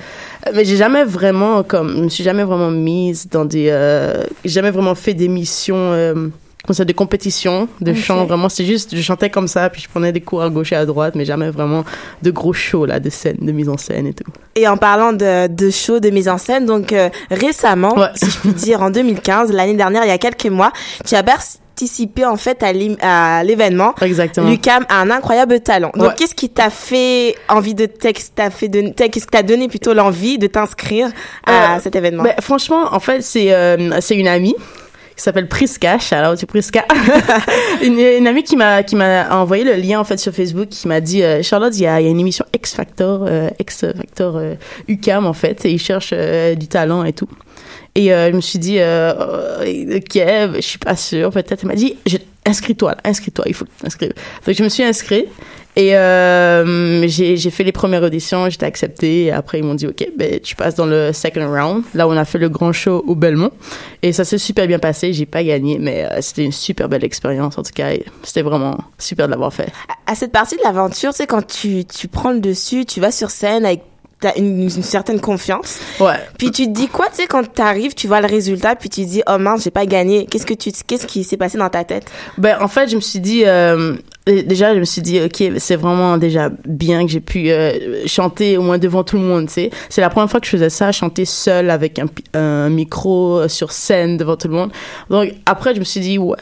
mais 0.52 0.64
j'ai 0.64 0.76
jamais 0.76 1.04
vraiment 1.04 1.62
comme, 1.62 1.96
je 1.96 2.02
me 2.02 2.08
suis 2.08 2.24
jamais 2.24 2.42
vraiment 2.42 2.70
mise 2.72 3.28
dans 3.30 3.44
des, 3.44 3.68
euh, 3.70 4.24
j'ai 4.44 4.50
jamais 4.50 4.72
vraiment 4.72 4.96
fait 4.96 5.14
d'émissions. 5.14 5.76
Euh, 5.76 6.28
ça, 6.74 6.84
de 6.84 6.92
compétition 6.92 7.68
de 7.80 7.92
Ok. 7.92 7.96
chant 7.98 8.24
vraiment 8.26 8.48
c'est 8.48 8.64
juste 8.64 8.94
je 8.96 9.02
chantais 9.02 9.30
comme 9.30 9.48
ça 9.48 9.70
puis 9.70 9.82
je 9.82 9.88
prenais 9.88 10.12
des 10.12 10.20
cours 10.20 10.42
à 10.42 10.50
gauche 10.50 10.72
et 10.72 10.76
à 10.76 10.84
droite 10.86 11.14
mais 11.14 11.24
jamais 11.24 11.50
vraiment 11.50 11.84
de 12.22 12.30
gros 12.30 12.52
shows 12.52 12.86
là 12.86 12.98
de 13.00 13.10
scène 13.10 13.36
de 13.40 13.52
mise 13.52 13.68
en 13.68 13.76
scène 13.76 14.06
et 14.06 14.14
tout 14.14 14.24
Et 14.56 14.66
en 14.68 14.76
parlant 14.76 15.12
de, 15.12 15.46
de 15.48 15.70
show, 15.70 16.00
de 16.00 16.10
mise 16.10 16.28
en 16.28 16.38
scène, 16.38 16.64
donc 16.66 16.92
euh, 16.92 17.08
récemment, 17.30 17.94
Ouais. 17.96 18.08
si 18.14 18.30
je 18.30 18.38
puis 18.38 18.52
dire, 18.52 18.82
en 18.82 18.90
2015, 18.90 19.52
l'année 19.52 19.74
dernière, 19.74 20.04
il 20.04 20.08
y 20.08 20.12
a 20.12 20.18
quelques 20.18 20.46
mois, 20.46 20.72
tu 21.06 21.14
as 21.14 21.22
participé 21.22 22.24
en 22.24 22.36
fait 22.36 22.62
à 22.62 23.42
l'événement. 23.44 23.94
exactement 24.00 24.48
Lucam 24.48 24.84
a 24.88 25.00
un 25.02 25.10
incroyable 25.10 25.60
talent. 25.60 25.90
Donc, 25.94 26.08
Ouais. 26.08 26.14
qu'est-ce 26.16 26.34
qui 26.34 26.48
t'a 26.48 26.70
fait 26.70 27.34
envie 27.50 27.74
de 27.74 27.84
t'a 27.84 28.50
fait 28.50 28.68
de, 28.68 28.80
qu'est-ce 28.94 29.26
qui 29.26 29.30
t'a 29.30 29.42
donné 29.42 29.68
plutôt 29.68 29.92
l'envie 29.92 30.38
de 30.38 30.46
t'inscrire 30.46 31.08
à 31.46 31.76
Euh, 31.76 31.80
cet 31.82 31.94
événement? 31.96 32.22
Ben, 32.22 32.34
franchement, 32.40 32.84
en 32.92 33.00
fait, 33.00 33.20
c'est 33.22 33.52
euh, 33.52 34.00
c'est 34.00 34.16
une 34.16 34.28
amie 34.28 34.54
qui 35.16 35.22
s'appelle 35.22 35.48
Priska, 35.48 35.98
shout 35.98 36.36
tu 36.38 36.46
Priska. 36.46 36.84
une, 37.82 38.26
amie 38.26 38.42
qui 38.42 38.54
m'a 38.56 38.82
qui 38.82 38.96
m'a 38.96 39.34
envoyé 39.34 39.64
le 39.64 39.74
lien 39.74 39.98
en 39.98 40.04
fait 40.04 40.18
sur 40.18 40.32
Facebook 40.32 40.68
qui 40.68 40.86
m'a 40.88 41.00
dit 41.00 41.22
euh, 41.22 41.42
Charlotte, 41.42 41.74
il 41.74 41.82
y 41.82 41.86
a, 41.86 42.00
une 42.00 42.20
émission 42.20 42.44
X 42.54 42.74
Factor 42.74 43.24
euh, 43.26 43.48
X 43.58 43.86
Factor 43.96 44.36
euh, 44.36 44.54
UCAM 44.88 45.26
en 45.26 45.32
fait 45.32 45.64
et 45.64 45.72
ils 45.72 45.78
cherchent 45.78 46.12
euh, 46.12 46.54
du 46.54 46.68
talent 46.68 47.04
et 47.04 47.14
tout. 47.14 47.28
Et 47.94 48.12
euh, 48.12 48.30
je 48.30 48.36
me 48.36 48.42
suis 48.42 48.58
dit, 48.58 48.74
ok, 48.76 50.54
je 50.56 50.60
suis 50.60 50.78
pas 50.78 50.96
sûre, 50.96 51.30
peut-être. 51.30 51.62
Elle 51.62 51.68
m'a 51.68 51.74
dit, 51.74 51.96
inscris-toi, 52.44 52.94
inscris-toi, 53.04 53.46
il 53.48 53.54
faut 53.54 53.64
que 53.64 53.70
tu 53.70 53.82
t'inscrives. 53.82 54.12
Donc 54.46 54.54
je 54.54 54.62
me 54.62 54.68
suis 54.68 54.82
inscrite. 54.82 55.28
Et 55.78 55.94
euh, 55.94 57.06
j'ai 57.06 57.50
fait 57.50 57.62
les 57.62 57.72
premières 57.72 58.02
auditions, 58.02 58.48
j'étais 58.48 58.64
acceptée. 58.64 59.24
Et 59.24 59.30
après, 59.30 59.58
ils 59.58 59.64
m'ont 59.64 59.74
dit, 59.74 59.86
OK, 59.86 60.08
ben, 60.16 60.40
tu 60.40 60.56
passes 60.56 60.74
dans 60.74 60.86
le 60.86 61.12
second 61.12 61.48
round. 61.48 61.84
Là, 61.94 62.08
on 62.08 62.16
a 62.16 62.24
fait 62.24 62.38
le 62.38 62.48
grand 62.48 62.72
show 62.72 63.04
au 63.06 63.14
Belmont. 63.14 63.50
Et 64.02 64.12
ça 64.12 64.24
s'est 64.24 64.38
super 64.38 64.66
bien 64.66 64.78
passé. 64.78 65.12
J'ai 65.12 65.26
pas 65.26 65.44
gagné, 65.44 65.78
mais 65.78 66.04
euh, 66.04 66.22
c'était 66.22 66.44
une 66.44 66.52
super 66.52 66.88
belle 66.88 67.04
expérience. 67.04 67.58
En 67.58 67.62
tout 67.62 67.72
cas, 67.74 67.90
c'était 68.22 68.40
vraiment 68.40 68.78
super 68.98 69.26
de 69.26 69.32
l'avoir 69.32 69.52
fait. 69.52 69.70
À 70.06 70.14
cette 70.14 70.32
partie 70.32 70.56
de 70.56 70.62
l'aventure, 70.64 71.10
tu 71.10 71.18
sais, 71.18 71.26
quand 71.26 71.46
tu, 71.46 71.84
tu 71.84 72.08
prends 72.08 72.32
le 72.32 72.40
dessus, 72.40 72.86
tu 72.86 73.00
vas 73.00 73.10
sur 73.10 73.30
scène 73.30 73.66
avec 73.66 73.82
t'as 74.18 74.32
une, 74.36 74.62
une 74.62 74.70
certaine 74.70 75.20
confiance. 75.20 75.78
Ouais. 76.00 76.14
Puis 76.38 76.50
tu 76.50 76.66
te 76.66 76.70
dis 76.70 76.88
quoi, 76.88 77.08
tu 77.10 77.16
sais, 77.16 77.26
quand 77.26 77.52
t'arrives, 77.52 77.94
tu 77.94 78.06
vois 78.06 78.22
le 78.22 78.26
résultat, 78.26 78.74
puis 78.76 78.88
tu 78.88 79.04
te 79.04 79.10
dis, 79.10 79.22
oh 79.28 79.36
mince, 79.38 79.64
j'ai 79.64 79.70
pas 79.70 79.84
gagné. 79.84 80.24
Qu'est-ce 80.24 80.46
que 80.46 80.54
tu, 80.54 80.70
qu'est-ce 80.86 81.06
qui 81.06 81.22
s'est 81.22 81.36
passé 81.36 81.58
dans 81.58 81.68
ta 81.68 81.84
tête? 81.84 82.10
Ben, 82.38 82.56
en 82.62 82.68
fait, 82.68 82.88
je 82.88 82.96
me 82.96 83.00
suis 83.02 83.20
dit, 83.20 83.42
euh, 83.44 83.96
déjà, 84.26 84.74
je 84.74 84.80
me 84.80 84.84
suis 84.84 85.02
dit, 85.02 85.20
ok, 85.20 85.52
c'est 85.58 85.76
vraiment 85.76 86.18
déjà 86.18 86.50
bien 86.66 87.04
que 87.06 87.12
j'ai 87.12 87.20
pu 87.20 87.50
euh, 87.50 88.06
chanter 88.06 88.56
au 88.58 88.62
moins 88.62 88.78
devant 88.78 89.04
tout 89.04 89.16
le 89.16 89.22
monde, 89.22 89.46
tu 89.46 89.52
sais. 89.54 89.70
C'est 89.88 90.00
la 90.00 90.10
première 90.10 90.30
fois 90.30 90.40
que 90.40 90.46
je 90.46 90.50
faisais 90.50 90.70
ça, 90.70 90.90
chanter 90.92 91.24
seule 91.24 91.70
avec 91.70 91.98
un, 92.00 92.06
un 92.38 92.68
micro 92.68 93.46
sur 93.48 93.70
scène 93.72 94.16
devant 94.16 94.36
tout 94.36 94.48
le 94.48 94.54
monde. 94.54 94.72
Donc, 95.10 95.32
après, 95.46 95.74
je 95.74 95.78
me 95.80 95.84
suis 95.84 96.00
dit, 96.00 96.18
ouais, 96.18 96.36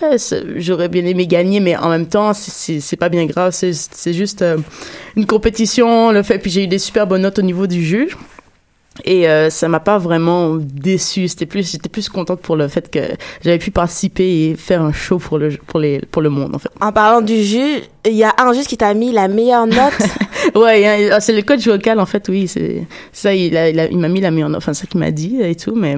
j'aurais 0.56 0.88
bien 0.88 1.04
aimé 1.04 1.26
gagner, 1.26 1.60
mais 1.60 1.76
en 1.76 1.88
même 1.90 2.06
temps, 2.06 2.32
c'est- 2.32 2.96
pas 2.96 3.08
bien 3.08 3.26
grave, 3.26 3.52
c'est 3.52 4.12
juste 4.12 4.40
euh, 4.42 4.56
une 5.16 5.26
compétition, 5.26 6.10
le 6.12 6.22
fait, 6.22 6.38
puis 6.38 6.50
j'ai 6.50 6.64
eu 6.64 6.68
des 6.68 6.78
super 6.78 7.06
bonnes 7.06 7.22
notes 7.22 7.38
au 7.38 7.42
niveau 7.42 7.66
du 7.66 7.84
juge. 7.84 8.16
Et 9.02 9.28
euh, 9.28 9.50
ça 9.50 9.68
m'a 9.68 9.80
pas 9.80 9.98
vraiment 9.98 10.56
déçu. 10.56 11.26
C'était 11.28 11.46
plus, 11.46 11.70
j'étais 11.70 11.88
plus 11.88 12.08
contente 12.08 12.40
pour 12.40 12.56
le 12.56 12.68
fait 12.68 12.90
que 12.90 13.00
j'avais 13.42 13.58
pu 13.58 13.70
participer 13.70 14.50
et 14.50 14.54
faire 14.54 14.82
un 14.82 14.92
show 14.92 15.18
pour 15.18 15.38
le, 15.38 15.50
pour 15.66 15.80
les, 15.80 16.00
pour 16.10 16.22
le 16.22 16.30
monde, 16.30 16.54
en 16.54 16.58
fait. 16.58 16.70
En 16.80 16.92
parlant 16.92 17.20
du 17.20 17.42
juge, 17.42 17.82
il 18.06 18.12
y 18.14 18.24
a 18.24 18.34
un 18.38 18.52
juge 18.52 18.66
qui 18.66 18.76
t'a 18.76 18.92
mis 18.94 19.12
la 19.12 19.28
meilleure 19.28 19.66
note. 19.66 19.92
Ouais, 20.54 21.10
ah, 21.10 21.20
c'est 21.20 21.32
le 21.32 21.40
coach 21.40 21.66
vocal, 21.66 21.98
en 21.98 22.04
fait, 22.04 22.28
oui, 22.28 22.46
c'est 22.48 22.86
ça, 23.12 23.34
il 23.34 23.56
a- 23.56 23.70
il 23.70 23.80
a- 23.80 23.86
il 23.90 23.96
m'a 23.96 24.08
mis 24.08 24.20
la 24.20 24.30
meilleure 24.30 24.50
note, 24.50 24.58
enfin, 24.58 24.74
c'est 24.74 24.82
ça 24.82 24.86
qu'il 24.86 25.00
m'a 25.00 25.10
dit 25.10 25.40
et 25.40 25.54
tout, 25.54 25.74
mais, 25.74 25.94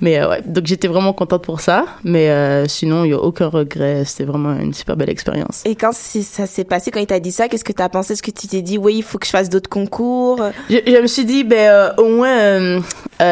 mais 0.00 0.18
euh, 0.18 0.30
ouais. 0.30 0.40
Donc, 0.46 0.64
j'étais 0.64 0.88
vraiment 0.88 1.12
contente 1.12 1.44
pour 1.44 1.60
ça, 1.60 1.84
mais 2.02 2.30
euh, 2.30 2.66
sinon, 2.66 3.04
il 3.04 3.10
y 3.10 3.12
a 3.12 3.18
aucun 3.18 3.48
regret. 3.48 4.04
C'était 4.06 4.24
vraiment 4.24 4.58
une 4.58 4.72
super 4.72 4.96
belle 4.96 5.10
expérience. 5.10 5.60
Et 5.66 5.74
quand 5.74 5.92
ça 5.92 6.46
s'est 6.46 6.64
passé, 6.64 6.90
quand 6.90 7.00
il 7.00 7.06
t'a 7.06 7.20
dit 7.20 7.30
ça, 7.30 7.46
qu'est-ce 7.48 7.64
que 7.64 7.74
t'as 7.74 7.90
pensé? 7.90 8.14
Est-ce 8.14 8.22
que 8.22 8.30
tu 8.30 8.46
t'es 8.48 8.62
dit, 8.62 8.78
oui, 8.78 8.94
il 8.96 9.02
faut 9.02 9.18
que 9.18 9.26
je 9.26 9.30
fasse 9.32 9.50
d'autres 9.50 9.68
concours? 9.68 10.40
Je, 10.70 10.78
je 10.86 11.00
me 11.02 11.06
suis 11.06 11.26
dit, 11.26 11.44
ben, 11.44 11.58
euh, 11.70 11.90
au 11.98 12.08
moins, 12.08 12.38
euh, 12.38 12.80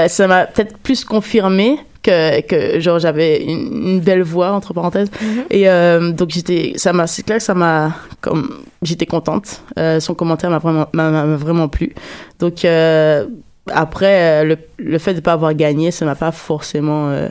ça 0.09 0.27
m'a 0.27 0.45
peut-être 0.45 0.77
plus 0.79 1.03
confirmé 1.07 1.79
que, 2.03 2.41
que 2.43 2.81
genre, 2.81 2.99
j'avais 2.99 3.43
une, 3.43 3.89
une 3.89 4.01
belle 4.01 4.23
voix, 4.23 4.53
entre 4.53 4.75
parenthèses. 4.75 5.11
Et 5.51 5.69
euh, 5.69 6.13
donc, 6.13 6.31
j'étais, 6.31 6.73
ça 6.77 6.93
m'a, 6.93 7.07
c'est 7.07 7.23
clair 7.23 7.39
que 7.39 7.45
ça 7.45 7.55
m'a, 7.55 7.95
comme, 8.21 8.63
j'étais 8.83 9.07
contente. 9.07 9.63
Euh, 9.79 10.01
son 10.01 10.15
commentaire 10.15 10.51
m'a 10.51 10.59
vraiment, 10.59 10.87
m'a, 10.93 11.25
vraiment 11.37 11.69
plu. 11.69 11.95
Donc, 12.39 12.65
euh, 12.65 13.27
après, 13.71 14.43
euh, 14.43 14.45
le, 14.45 14.59
le 14.79 14.99
fait 14.99 15.15
de 15.15 15.21
pas 15.21 15.33
avoir 15.33 15.55
gagné, 15.55 15.91
ça 15.91 16.05
m'a 16.05 16.17
pas 16.17 16.33
forcément, 16.33 17.09
euh, 17.11 17.29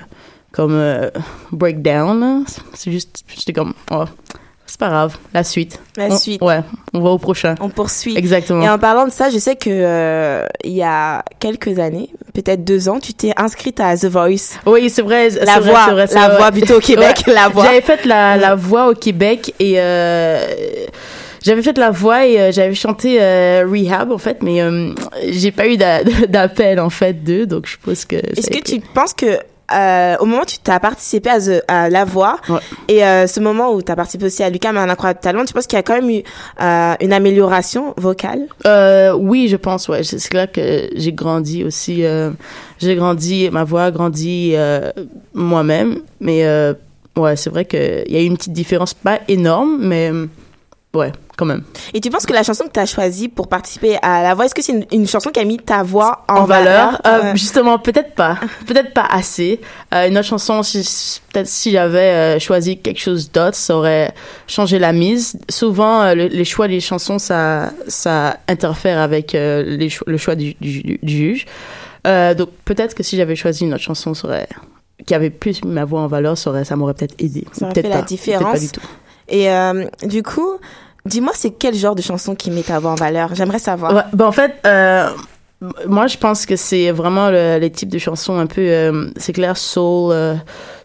comme, 0.51 0.73
euh, 0.73 1.09
breakdown. 1.51 2.45
C'est 2.73 2.91
juste, 2.91 3.23
j'étais 3.27 3.53
comme, 3.53 3.73
oh, 3.91 4.05
c'est 4.71 4.79
pas 4.79 4.87
grave, 4.87 5.17
la 5.33 5.43
suite. 5.43 5.81
La 5.97 6.05
On- 6.07 6.17
suite. 6.17 6.41
Ouais, 6.41 6.61
on 6.93 7.01
va 7.01 7.09
au 7.09 7.17
prochain. 7.17 7.55
On 7.59 7.67
poursuit. 7.67 8.17
Exactement. 8.17 8.63
Et 8.63 8.69
en 8.69 8.79
parlant 8.79 9.05
de 9.05 9.11
ça, 9.11 9.29
je 9.29 9.37
sais 9.37 9.57
que 9.57 9.69
euh, 9.69 10.47
il 10.63 10.71
y 10.71 10.81
a 10.81 11.23
quelques 11.41 11.77
années, 11.77 12.09
peut-être 12.33 12.63
deux 12.63 12.87
ans, 12.87 12.99
tu 13.01 13.13
t'es 13.13 13.33
inscrite 13.35 13.81
à 13.81 13.97
The 13.97 14.05
Voice. 14.05 14.57
Oui, 14.65 14.89
c'est 14.89 15.01
vrai. 15.01 15.29
La 15.31 15.59
vrai, 15.59 15.71
voix, 15.71 15.81
c'est 15.87 15.91
vrai, 15.91 16.07
c'est 16.07 16.15
la 16.15 16.27
vrai. 16.29 16.37
voix 16.37 16.51
plutôt 16.53 16.75
au 16.75 16.79
Québec, 16.79 17.23
la 17.27 17.49
voix. 17.49 17.65
J'avais 17.65 17.81
fait 17.81 18.05
la, 18.05 18.37
la 18.37 18.55
voix 18.55 18.89
au 18.89 18.93
Québec 18.93 19.53
et 19.59 19.73
euh, 19.77 20.39
j'avais 21.43 21.61
fait 21.63 21.77
la 21.77 21.91
voix 21.91 22.25
et 22.25 22.39
euh, 22.39 22.51
j'avais 22.53 22.73
chanté 22.73 23.19
Rehab 23.19 24.11
en 24.13 24.17
fait, 24.17 24.41
mais 24.41 24.61
j'ai 25.31 25.51
pas 25.51 25.67
eu 25.67 25.75
d'a- 25.75 26.03
d'appel 26.29 26.79
en 26.79 26.89
fait 26.89 27.21
d'eux, 27.23 27.45
donc 27.45 27.65
je 27.65 27.71
suppose 27.71 28.05
que. 28.05 28.15
Est-ce 28.15 28.49
que 28.49 28.63
tu 28.63 28.79
penses 28.79 29.13
que 29.13 29.37
euh, 29.73 30.17
au 30.19 30.25
moment 30.25 30.41
où 30.43 30.45
tu 30.45 30.57
t'as 30.59 30.79
participé 30.79 31.29
à, 31.29 31.39
The- 31.39 31.63
à 31.67 31.89
La 31.89 32.05
Voix 32.05 32.37
Ouais. 32.49 32.59
et 32.87 33.03
euh, 33.05 33.27
ce 33.27 33.39
moment 33.39 33.73
où 33.73 33.81
tu 33.81 33.91
as 33.91 33.95
participé 33.95 34.25
aussi 34.25 34.43
à 34.43 34.49
Lucas, 34.49 34.71
mais 34.71 34.79
un 34.79 34.89
incroyable 34.89 35.19
talent, 35.21 35.45
tu 35.45 35.53
penses 35.53 35.67
qu'il 35.67 35.77
y 35.77 35.79
a 35.79 35.83
quand 35.83 35.95
même 35.95 36.09
eu 36.09 36.23
euh, 36.61 36.93
une 37.01 37.13
amélioration 37.13 37.93
vocale? 37.97 38.47
Oui, 39.17 39.47
je 39.47 39.55
pense, 39.57 39.87
ouais. 39.89 40.03
C'est 40.03 40.29
clair 40.29 40.51
que 40.51 40.89
j'ai 40.95 41.13
grandi 41.13 41.63
aussi. 41.63 42.03
j'ai 42.79 42.95
grandi, 42.95 43.49
ma 43.51 43.63
voix 43.63 43.85
a 43.85 43.91
grandi 43.91 44.55
moi-même. 45.33 45.99
Mais 46.19 46.45
ouais, 47.17 47.35
c'est 47.35 47.49
vrai 47.49 47.65
qu'il 47.65 48.05
y 48.07 48.15
a 48.17 48.21
eu 48.21 48.25
une 48.25 48.37
petite 48.37 48.53
différence, 48.53 48.93
pas 48.93 49.19
énorme, 49.27 49.77
mais 49.81 50.11
ouais, 50.93 51.12
quand 51.38 51.45
même. 51.45 51.63
Et 51.93 52.01
tu 52.01 52.10
penses 52.10 52.25
que 52.25 52.33
la 52.33 52.43
chanson 52.43 52.65
que 52.65 52.71
tu 52.71 52.79
as 52.79 52.86
choisie 52.86 53.27
pour 53.29 53.48
participer 53.48 53.98
à 54.01 54.21
La 54.24 54.33
Voix, 54.33 54.45
est-ce 54.45 54.55
que 54.55 54.62
c'est 54.62 54.74
une, 54.74 54.86
une 54.91 55.07
chanson 55.07 55.29
qui 55.29 55.39
a 55.39 55.43
mis 55.45 55.57
ta 55.57 55.83
voix 55.83 56.24
en, 56.27 56.38
en 56.38 56.43
valeur. 56.45 57.01
Euh, 57.05 57.21
Ouais. 57.21 57.31
Justement, 57.36 57.79
peut-être 57.79 58.13
pas. 58.15 58.38
Peut-être 58.67 58.93
pas 58.93 59.05
assez. 59.10 59.62
Euh, 59.93 60.07
une 60.07 60.17
autre 60.17 60.27
chanson, 60.27 60.63
si, 60.63 61.21
peut-être 61.31 61.48
si 61.48 61.71
j'avais 61.71 62.00
euh, 62.36 62.39
choisi 62.39 62.77
quelque 62.77 63.00
chose 63.00 63.31
d'autre, 63.31 63.55
ça 63.55 63.75
aurait 63.77 64.13
changé 64.48 64.79
la 64.79 64.91
mise. 64.93 65.38
Souvent, 65.50 66.13
le- 66.13 66.27
les 66.27 66.45
choix 66.45 66.67
des 66.67 66.79
chansons, 66.79 67.19
ça, 67.19 67.71
ça 67.88 68.38
interfère 68.48 69.00
avec 69.00 69.33
les 69.33 69.89
cho- 69.89 70.05
le 70.07 70.17
choix 70.17 70.36
du, 70.36 70.55
du, 70.62 70.81
du- 70.81 71.00
du 71.01 71.15
juge. 71.17 71.45
Donc, 72.05 72.50
peut-être 72.65 72.95
que 72.95 73.03
si 73.03 73.15
j'avais 73.17 73.36
choisi 73.36 73.63
une 73.65 73.74
autre 73.74 73.83
chanson, 73.83 74.13
ça 74.13 74.27
aurait 74.27 74.48
qui 75.05 75.15
avait 75.15 75.29
plus 75.31 75.63
ma 75.63 75.83
voix 75.83 76.01
en 76.01 76.07
valeur, 76.07 76.38
ça, 76.38 76.51
aurait, 76.51 76.63
ça 76.63 76.75
m'aurait 76.75 76.93
peut-être 76.93 77.15
aidé. 77.19 77.43
Ça 77.53 77.65
aurait 77.65 77.74
peut-être 77.74 77.88
fait 77.88 77.89
la 77.89 78.00
pas. 78.01 78.05
Différence. 78.05 78.53
Pas 78.53 78.60
du 78.60 78.69
tout. 78.69 78.81
Et 79.31 79.50
euh, 79.50 79.85
du 80.03 80.21
coup, 80.21 80.57
dis-moi, 81.05 81.31
c'est 81.33 81.51
quel 81.51 81.73
genre 81.73 81.95
de 81.95 82.01
chanson 82.01 82.35
qui 82.35 82.51
met 82.51 82.61
ta 82.61 82.77
voix 82.79 82.91
en 82.91 82.95
valeur? 82.95 83.34
J'aimerais 83.34 83.60
savoir. 83.60 84.06
Ben 84.13 84.25
en 84.25 84.32
fait, 84.32 84.53
euh, 84.67 85.10
moi 85.88 86.08
je 86.08 86.17
pense 86.17 86.45
que 86.47 86.56
c'est 86.56 86.89
vraiment 86.91 87.30
le- 87.30 87.60
les 87.60 87.69
types 87.69 87.89
de 87.89 88.00
chansons 88.00 88.38
un 88.39 88.47
peu, 88.47 88.62
euh, 88.62 89.10
c'est 89.17 89.32
clair, 89.34 89.56
soul, 89.58 90.12
euh, 90.12 90.34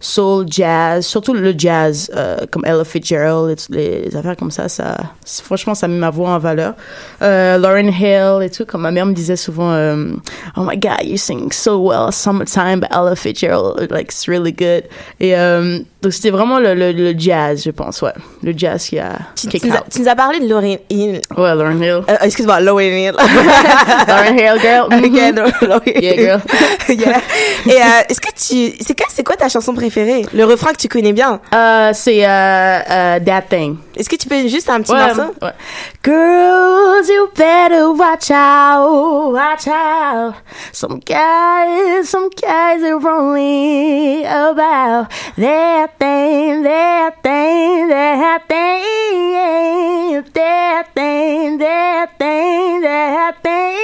soul, 0.01 0.45
jazz, 0.51 1.07
surtout 1.07 1.33
le 1.33 1.55
jazz, 1.57 2.11
euh, 2.15 2.37
comme 2.51 2.65
Ella 2.67 2.85
Fitzgerald, 2.85 3.59
les, 3.71 4.03
les 4.03 4.17
affaires 4.17 4.37
comme 4.37 4.51
ça, 4.51 4.69
ça, 4.69 4.97
franchement, 5.43 5.75
ça 5.75 5.89
met 5.89 5.97
ma 5.99 6.11
voix 6.11 6.29
en 6.31 6.39
valeur. 6.39 6.75
Lauren 7.23 7.89
Hill 7.89 8.43
et 8.43 8.51
tout, 8.51 8.67
comme 8.67 8.83
ma 8.83 8.91
mère 8.91 9.07
me 9.07 9.15
disait 9.15 9.37
souvent, 9.37 9.73
oh 10.57 10.61
my 10.61 10.77
God, 10.77 11.05
you 11.05 11.17
sing 11.17 11.51
so 11.53 11.79
well, 11.79 12.13
Summertime 12.13 12.81
by 12.81 12.87
Ella 12.91 13.17
Fitzgerald, 13.17 13.91
like 13.91 14.09
it's 14.13 14.29
really 14.29 14.53
good. 14.53 14.85
Et 15.21 15.33
donc 16.03 16.13
c'était 16.13 16.31
vraiment 16.31 16.59
le, 16.61 16.75
le, 16.75 16.93
le 16.93 17.15
jazz, 17.19 17.63
je 17.65 17.71
pense, 17.71 18.03
ouais, 18.03 18.13
le 18.43 18.53
jazz 18.57 18.85
qui 18.87 18.99
a 18.99 19.13
Tu, 19.35 19.49
nous 19.67 19.73
as, 19.75 19.79
out. 19.79 19.85
tu 19.91 20.03
nous 20.03 20.09
as 20.09 20.15
parlé 20.15 20.39
de 20.41 20.49
Lauryn 20.49 20.77
Hill. 20.91 21.21
Ouais, 21.37 21.55
Lauren 21.55 21.81
Hill. 21.83 22.03
Excuse-moi, 22.21 22.61
Lauryn 22.61 22.93
Hill. 22.93 23.15
Lauren 24.09 24.39
Hill, 24.39 24.61
girl. 25.15 25.33
No, 25.33 25.45
Lauryn 25.69 26.01
Yeah, 26.01 26.17
girl. 26.17 26.41
Yeah. 26.89 27.21
Et 27.67 27.71
euh, 27.73 28.09
est-ce 28.09 28.21
que 28.21 28.29
tu, 28.29 28.77
c'est 28.81 28.97
quoi, 28.97 29.07
c'est 29.13 29.25
quoi 29.25 29.37
ta 29.37 29.49
chanson 29.49 29.75
préférée? 29.75 30.25
Le 30.33 30.45
refrain 30.45 30.73
que 30.73 30.79
tu 30.79 30.89
connais 30.89 31.13
bien. 31.13 31.41
Euh, 31.55 31.91
c'est 31.93 32.25
euh, 32.25 32.29
euh, 32.29 33.21
That 33.21 33.43
Thing. 33.51 33.77
Est-ce 33.97 34.09
que 34.09 34.17
tu 34.17 34.29
peux 34.29 34.47
juste 34.47 34.69
un 34.69 34.81
petit 34.83 34.93
Ouais, 34.93 35.07
morceau? 35.15 35.33
ouais. 35.43 35.53
Girls, 36.05 37.09
you 37.09 37.29
better 37.35 37.91
watch 37.93 38.31
out, 38.31 39.33
watch 39.33 39.67
out. 39.67 40.35
Some 40.73 41.01
guys, 41.01 42.09
some 42.09 42.29
guys 42.31 42.83
are 42.85 43.01
only 43.09 44.25
about 44.25 45.09
that 45.39 45.89
thing, 45.99 46.63
that 46.63 47.15
thing, 47.23 47.89
that 47.89 48.43
thing, 48.49 50.25
that 50.35 50.87
thing, 50.95 51.59
that 51.59 52.09
thing, 52.19 52.81
that 52.83 53.35
thing. 53.43 53.77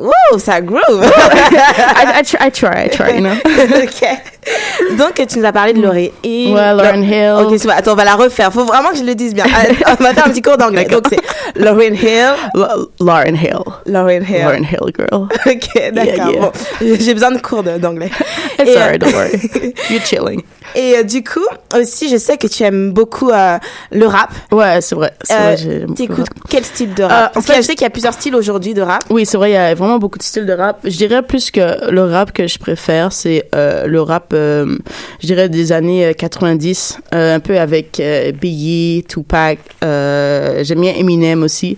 Wow, 0.00 0.38
ça 0.38 0.60
groove. 0.60 0.80
I, 1.02 2.20
I, 2.20 2.22
try, 2.22 2.46
I 2.46 2.50
try, 2.50 2.84
I 2.84 2.88
try, 2.88 3.10
you 3.16 3.20
know. 3.20 3.32
ok. 3.82 4.96
Donc 4.96 5.14
tu 5.28 5.38
nous 5.38 5.44
as 5.44 5.52
parlé 5.52 5.72
de 5.74 5.80
Lauryn 5.82 6.08
Hill. 6.22 6.54
Ouais, 6.54 6.72
Lauryn 6.74 7.02
Hill. 7.02 7.32
Ok. 7.44 7.66
Attends, 7.70 7.92
on 7.92 7.96
va 7.96 8.04
la 8.04 8.14
refaire. 8.20 8.52
Faut 8.52 8.64
vraiment 8.64 8.90
que 8.90 8.96
je 8.98 9.04
le 9.04 9.14
dise 9.14 9.34
bien. 9.34 9.44
Euh, 9.46 9.72
on 9.98 10.02
va 10.02 10.12
faire 10.14 10.26
un 10.26 10.30
petit 10.30 10.42
cours 10.42 10.56
d'anglais. 10.56 10.84
Donc 10.84 11.04
c'est 11.10 11.20
Lauryn 11.60 11.94
Hill. 11.94 12.34
La- 12.54 12.76
Lauren 13.00 13.34
Hill. 13.34 13.58
Lauryn 13.86 14.22
Hill. 14.22 14.42
Lauren 14.42 14.64
Hill, 14.64 14.92
girl. 14.96 15.28
Ok, 15.46 15.92
d'accord. 15.92 16.04
Yeah, 16.14 16.30
yeah. 16.30 16.40
Bon, 16.40 16.52
j'ai 16.80 17.14
besoin 17.14 17.30
de 17.32 17.38
cours 17.40 17.62
d'anglais. 17.62 18.10
It's 18.58 18.76
alright, 18.76 19.02
euh, 19.02 19.06
don't 19.06 19.14
worry. 19.14 19.74
You're 19.90 20.02
chilling. 20.04 20.42
Et 20.74 20.96
euh, 20.98 21.02
du 21.02 21.22
coup, 21.24 21.40
aussi, 21.76 22.08
je 22.08 22.16
sais 22.16 22.36
que 22.36 22.46
tu 22.46 22.62
aimes 22.62 22.92
beaucoup 22.92 23.30
euh, 23.30 23.58
le 23.92 24.06
rap. 24.06 24.30
Ouais, 24.52 24.80
c'est 24.80 24.94
vrai. 24.94 25.12
Euh, 25.30 25.56
vrai, 25.56 25.94
T'écoutes 25.94 26.26
quel 26.48 26.64
style 26.64 26.94
de 26.94 27.02
Euh, 27.02 27.06
rap 27.08 27.30
en 27.30 27.34
Parce 27.34 27.46
fait- 27.46 27.52
que 27.54 27.60
je 27.62 27.66
sais 27.66 27.74
qu'il 27.74 27.82
y 27.82 27.86
a 27.86 27.90
plusieurs 27.90 28.14
styles 28.14 28.34
aujourd'hui 28.34 28.74
de 28.74 28.82
rap. 28.82 29.02
Oui, 29.10 29.26
c'est 29.26 29.36
vrai, 29.36 29.50
il 29.50 29.54
y 29.54 29.56
a 29.56 29.74
vraiment 29.74 29.98
beaucoup 29.98 30.18
de 30.18 30.22
styles 30.22 30.46
de 30.46 30.52
rap. 30.52 30.78
Je 30.84 30.96
dirais 30.96 31.22
plus 31.22 31.50
que 31.50 31.90
le 31.90 32.02
rap 32.04 32.32
que 32.32 32.46
je 32.46 32.58
préfère, 32.58 33.12
c'est 33.12 33.48
euh, 33.54 33.86
le 33.86 34.00
rap, 34.00 34.32
euh, 34.32 34.76
je 35.20 35.26
dirais, 35.26 35.48
des 35.48 35.72
années 35.72 36.06
euh, 36.06 36.12
90, 36.12 36.98
euh, 37.14 37.36
un 37.36 37.40
peu 37.40 37.58
avec 37.58 37.98
euh, 38.00 38.32
Biggie, 38.32 39.04
Tupac. 39.08 39.58
Euh, 39.84 40.62
J'aime 40.64 40.80
bien 40.80 40.94
Eminem 40.94 41.42
aussi. 41.42 41.76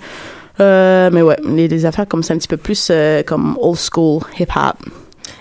Euh, 0.61 1.09
mais 1.12 1.22
ouais, 1.22 1.37
les, 1.48 1.66
les 1.66 1.87
affaires 1.87 2.07
comme 2.07 2.22
ça, 2.22 2.35
un 2.35 2.38
petit 2.38 2.48
peu 2.48 2.57
plus 2.59 2.88
euh, 2.90 3.22
comme 3.22 3.57
old 3.61 3.78
school 3.78 4.20
hip-hop. 4.38 4.76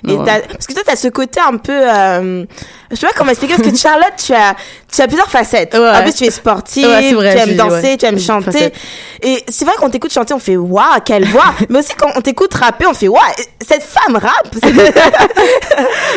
Et 0.07 0.15
t'as- 0.25 0.39
parce 0.47 0.65
que 0.67 0.73
toi, 0.73 0.81
t'as 0.85 0.95
ce 0.95 1.07
côté 1.09 1.39
un 1.39 1.57
peu, 1.57 1.71
euh, 1.73 2.45
je 2.89 2.95
sais 2.95 3.05
pas 3.07 3.13
comment 3.15 3.29
expliquer, 3.31 3.55
parce 3.55 3.69
que 3.69 3.75
Charlotte, 3.77 4.13
tu 4.17 4.33
as, 4.33 4.55
tu 4.91 5.01
as 5.01 5.07
plusieurs 5.07 5.29
facettes. 5.29 5.73
Ouais. 5.73 5.89
En 5.89 6.01
plus, 6.01 6.13
tu 6.13 6.23
es 6.25 6.31
sportive, 6.31 6.87
Ouais, 6.87 7.13
vrai, 7.13 7.35
tu 7.35 7.49
aimes 7.49 7.55
danser, 7.57 7.81
ouais. 7.81 7.97
tu 7.97 8.05
aimes 8.05 8.19
chanter. 8.19 8.51
facette. 8.51 8.75
Et 9.21 9.43
c'est 9.47 9.65
vrai 9.65 9.75
qu'on 9.77 9.89
t'écoute 9.89 10.11
chanter, 10.11 10.33
on 10.33 10.39
fait 10.39 10.57
waouh, 10.57 10.99
quelle 11.05 11.25
voix. 11.27 11.53
Mais 11.69 11.79
aussi 11.79 11.93
quand 11.95 12.09
on 12.15 12.21
t'écoute 12.21 12.53
rapper, 12.55 12.87
on 12.87 12.93
fait 12.93 13.07
waouh, 13.07 13.21
cette 13.65 13.83
femme 13.83 14.15
rappe. 14.15 14.55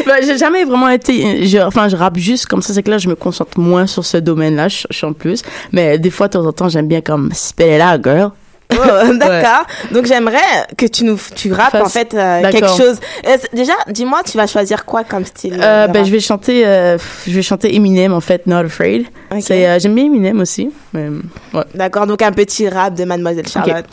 Bah, 0.07 0.15
j'ai 0.23 0.37
jamais 0.37 0.65
vraiment 0.65 0.89
été 0.89 1.47
je, 1.47 1.59
enfin 1.59 1.89
je 1.89 1.97
rappe 1.97 2.17
juste 2.19 2.47
comme 2.47 2.61
ça 2.63 2.75
c'est 2.75 2.83
que 2.83 2.91
là 2.91 2.99
je 2.99 3.09
me 3.09 3.15
concentre 3.15 3.59
moins 3.59 3.87
sur 3.87 4.05
ce 4.05 4.17
domaine-là 4.19 4.69
je, 4.69 4.87
chante 4.91 5.17
plus 5.17 5.43
mais 5.73 5.99
des 5.99 6.11
fois 6.11 6.27
de 6.29 6.33
temps 6.33 6.45
en 6.47 6.53
temps 6.53 6.69
j'aime 6.69 6.89
bien 6.89 7.01
comme 7.01 7.31
spell 7.33 7.81
it 7.81 7.83
out 7.83 8.03
girl 8.05 8.31
Oh, 8.85 9.15
D'accord. 9.15 9.67
Donc 9.93 10.07
j'aimerais 10.07 10.39
que 10.77 10.87
tu 10.87 11.05
nous, 11.05 11.19
tu 11.35 11.53
rappes 11.53 11.73
Fasse- 11.73 11.83
en 11.83 11.89
fait 11.89 12.15
euh, 12.15 12.51
quelque 12.51 12.69
chose. 12.69 12.99
Euh, 13.27 13.37
déjà, 13.53 13.73
dis-moi, 13.89 14.21
tu 14.25 14.37
vas 14.37 14.47
choisir 14.47 14.85
quoi 14.85 15.05
comme 15.05 15.25
style 15.25 15.59
euh, 15.61 15.87
ben 15.89 16.05
je 16.05 16.11
vais 16.11 16.21
chanter 16.21 16.63
je 16.65 17.33
vais 17.33 17.43
chanter 17.43 17.75
Eminem 17.75 18.13
en 18.13 18.21
fait 18.21 18.47
Not 18.47 18.65
Afraid 18.67 19.07
Ok. 19.35 19.43
c'est 19.43 19.67
euh, 19.67 19.79
j'aime 19.79 19.95
bien 19.95 20.05
Eminem 20.05 20.41
aussi 20.41 20.71
mais 20.93 21.09
ouais 21.53 21.65
D'accord, 21.75 22.07
donc 22.07 22.23
un 22.23 22.31
petit 22.33 22.69
rap 22.69 22.95
de 22.95 23.05
Mademoiselle 23.05 23.49
Charlotte. 23.49 23.87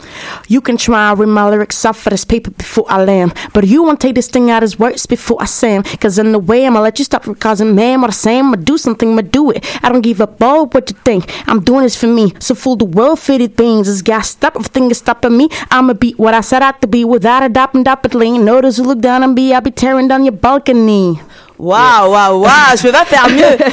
You 0.48 0.60
can 0.60 0.76
try 0.76 1.10
and 1.10 1.18
read 1.18 1.28
my 1.28 1.50
lyrics 1.50 1.84
off 1.84 2.06
of 2.06 2.12
this 2.12 2.24
paper 2.24 2.50
before 2.56 2.84
I 2.88 3.04
land. 3.04 3.32
But 3.52 3.64
you 3.66 3.82
won't 3.82 3.98
take 4.00 4.14
this 4.14 4.28
thing 4.28 4.50
out 4.50 4.62
as 4.62 4.78
words 4.78 5.06
before 5.06 5.38
I 5.42 5.46
sing. 5.46 5.82
Cause 6.00 6.18
in 6.18 6.32
the 6.32 6.38
way 6.38 6.64
I'ma 6.64 6.80
let 6.80 6.98
you 6.98 7.04
stop 7.04 7.24
from 7.24 7.34
causing 7.34 7.74
man 7.74 8.00
what 8.00 8.10
I 8.10 8.12
say. 8.12 8.38
I'ma 8.38 8.56
do 8.56 8.78
something, 8.78 9.10
I'ma 9.10 9.22
do 9.22 9.50
it. 9.50 9.64
I 9.82 9.88
don't 9.88 10.02
give 10.02 10.20
a 10.20 10.26
ball 10.26 10.66
what 10.66 10.90
you 10.90 10.96
think. 11.04 11.24
I'm 11.48 11.60
doing 11.60 11.82
this 11.82 11.96
for 11.96 12.06
me. 12.06 12.32
So 12.38 12.54
fool 12.54 12.76
the 12.76 12.84
world 12.84 13.18
fitted 13.18 13.56
things. 13.56 13.86
This 13.88 14.02
guy 14.02 14.20
stop 14.20 14.54
everything 14.56 14.90
is 14.90 14.98
stopping 14.98 15.36
me. 15.36 15.48
I'ma 15.70 15.94
be 15.94 16.12
what 16.12 16.34
I 16.34 16.40
set 16.40 16.62
out 16.62 16.80
to 16.82 16.86
be 16.86 17.04
without 17.04 17.42
a 17.42 17.48
doubt 17.48 17.74
and 17.74 17.86
rapidly. 17.86 18.38
Notice 18.38 18.76
who 18.76 18.84
look 18.84 19.00
down 19.00 19.22
on 19.22 19.34
me, 19.34 19.52
I'll 19.52 19.60
be 19.60 19.70
tearing 19.70 20.08
down 20.08 20.24
your 20.24 20.32
balcony. 20.32 21.20
Waouh, 21.62 22.10
waouh, 22.10 22.40
waouh, 22.40 22.76
je 22.76 22.82
peux 22.82 22.90
pas 22.90 23.04
faire 23.04 23.28
mieux. 23.30 23.56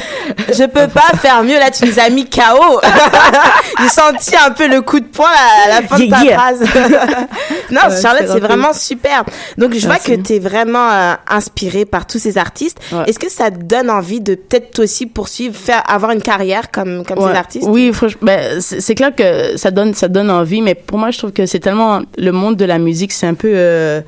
Je 0.52 0.64
peux 0.64 0.88
pas 0.88 1.16
faire 1.18 1.42
mieux. 1.42 1.58
Là, 1.58 1.70
tu 1.70 1.84
nous 1.86 1.98
as 1.98 2.08
mis 2.08 2.28
KO. 2.28 2.80
J'ai 3.80 3.88
senti 3.88 4.34
un 4.36 4.50
peu 4.52 4.68
le 4.68 4.80
coup 4.80 4.98
de 5.00 5.06
poing 5.06 5.28
à 5.28 5.68
la 5.68 5.82
fin 5.86 5.98
de 5.98 6.08
ta 6.08 6.22
Yeah, 6.22 6.38
phrase. 6.38 6.60
non, 7.70 7.80
Ouais, 7.88 8.00
Charlotte, 8.02 8.24
c'est 8.26 8.40
vraiment 8.40 8.72
super. 8.72 9.24
Donc, 9.58 9.74
je 9.74 9.84
vois 9.86 9.98
que 9.98 10.12
tu 10.14 10.34
es 10.34 10.38
vraiment 10.38 10.88
euh, 10.90 11.14
inspirée 11.28 11.84
par 11.84 12.06
tous 12.06 12.18
ces 12.18 12.38
artistes. 12.38 12.78
Ouais. 12.92 13.04
Est-ce 13.06 13.18
que 13.18 13.30
ça 13.30 13.50
te 13.50 13.62
donne 13.62 13.90
envie 13.90 14.20
de 14.20 14.34
peut-être 14.34 14.78
aussi 14.80 15.06
poursuivre, 15.06 15.54
faire, 15.56 15.82
avoir 15.88 16.12
une 16.12 16.22
carrière 16.22 16.70
comme, 16.70 17.04
comme 17.04 17.18
Ouais. 17.18 17.32
ces 17.32 17.38
artistes? 17.38 17.66
Oui, 17.68 17.92
franchement, 17.92 18.20
ben, 18.22 18.60
c'est 18.60 18.80
c'est 18.80 18.94
clair 18.94 19.14
que 19.14 19.56
ça 19.56 19.70
donne, 19.70 19.94
ça 19.94 20.08
donne 20.08 20.30
envie, 20.30 20.62
mais 20.62 20.74
pour 20.74 20.98
moi, 20.98 21.10
je 21.10 21.18
trouve 21.18 21.32
que 21.32 21.46
c'est 21.46 21.60
tellement 21.60 22.00
le 22.16 22.32
monde 22.32 22.56
de 22.56 22.64
la 22.64 22.78
musique, 22.78 23.12
c'est 23.12 23.26
un 23.26 23.34
peu, 23.34 23.50
euh, 23.52 24.00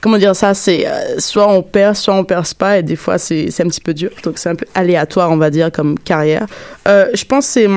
comment 0.00 0.18
dire 0.18 0.34
ça, 0.34 0.54
c'est 0.54 0.86
euh, 0.86 1.18
soit 1.18 1.48
on 1.48 1.62
perd, 1.62 1.96
soit 1.96 2.14
on 2.14 2.24
perce 2.24 2.54
pas, 2.54 2.78
et 2.78 2.82
des 2.82 2.96
fois 2.96 3.18
c'est 3.18 3.48
un 3.60 3.68
petit 3.68 3.80
peu 3.80 3.94
dur, 3.94 4.10
donc 4.22 4.38
c'est 4.38 4.48
un 4.48 4.54
peu 4.54 4.66
aléatoire, 4.74 5.30
on 5.30 5.36
va 5.36 5.50
dire, 5.50 5.70
comme 5.70 5.98
carrière. 5.98 6.46
Euh, 6.88 7.08
je 7.14 7.24
pense 7.24 7.46
que 7.46 7.52
c'est 7.52 7.68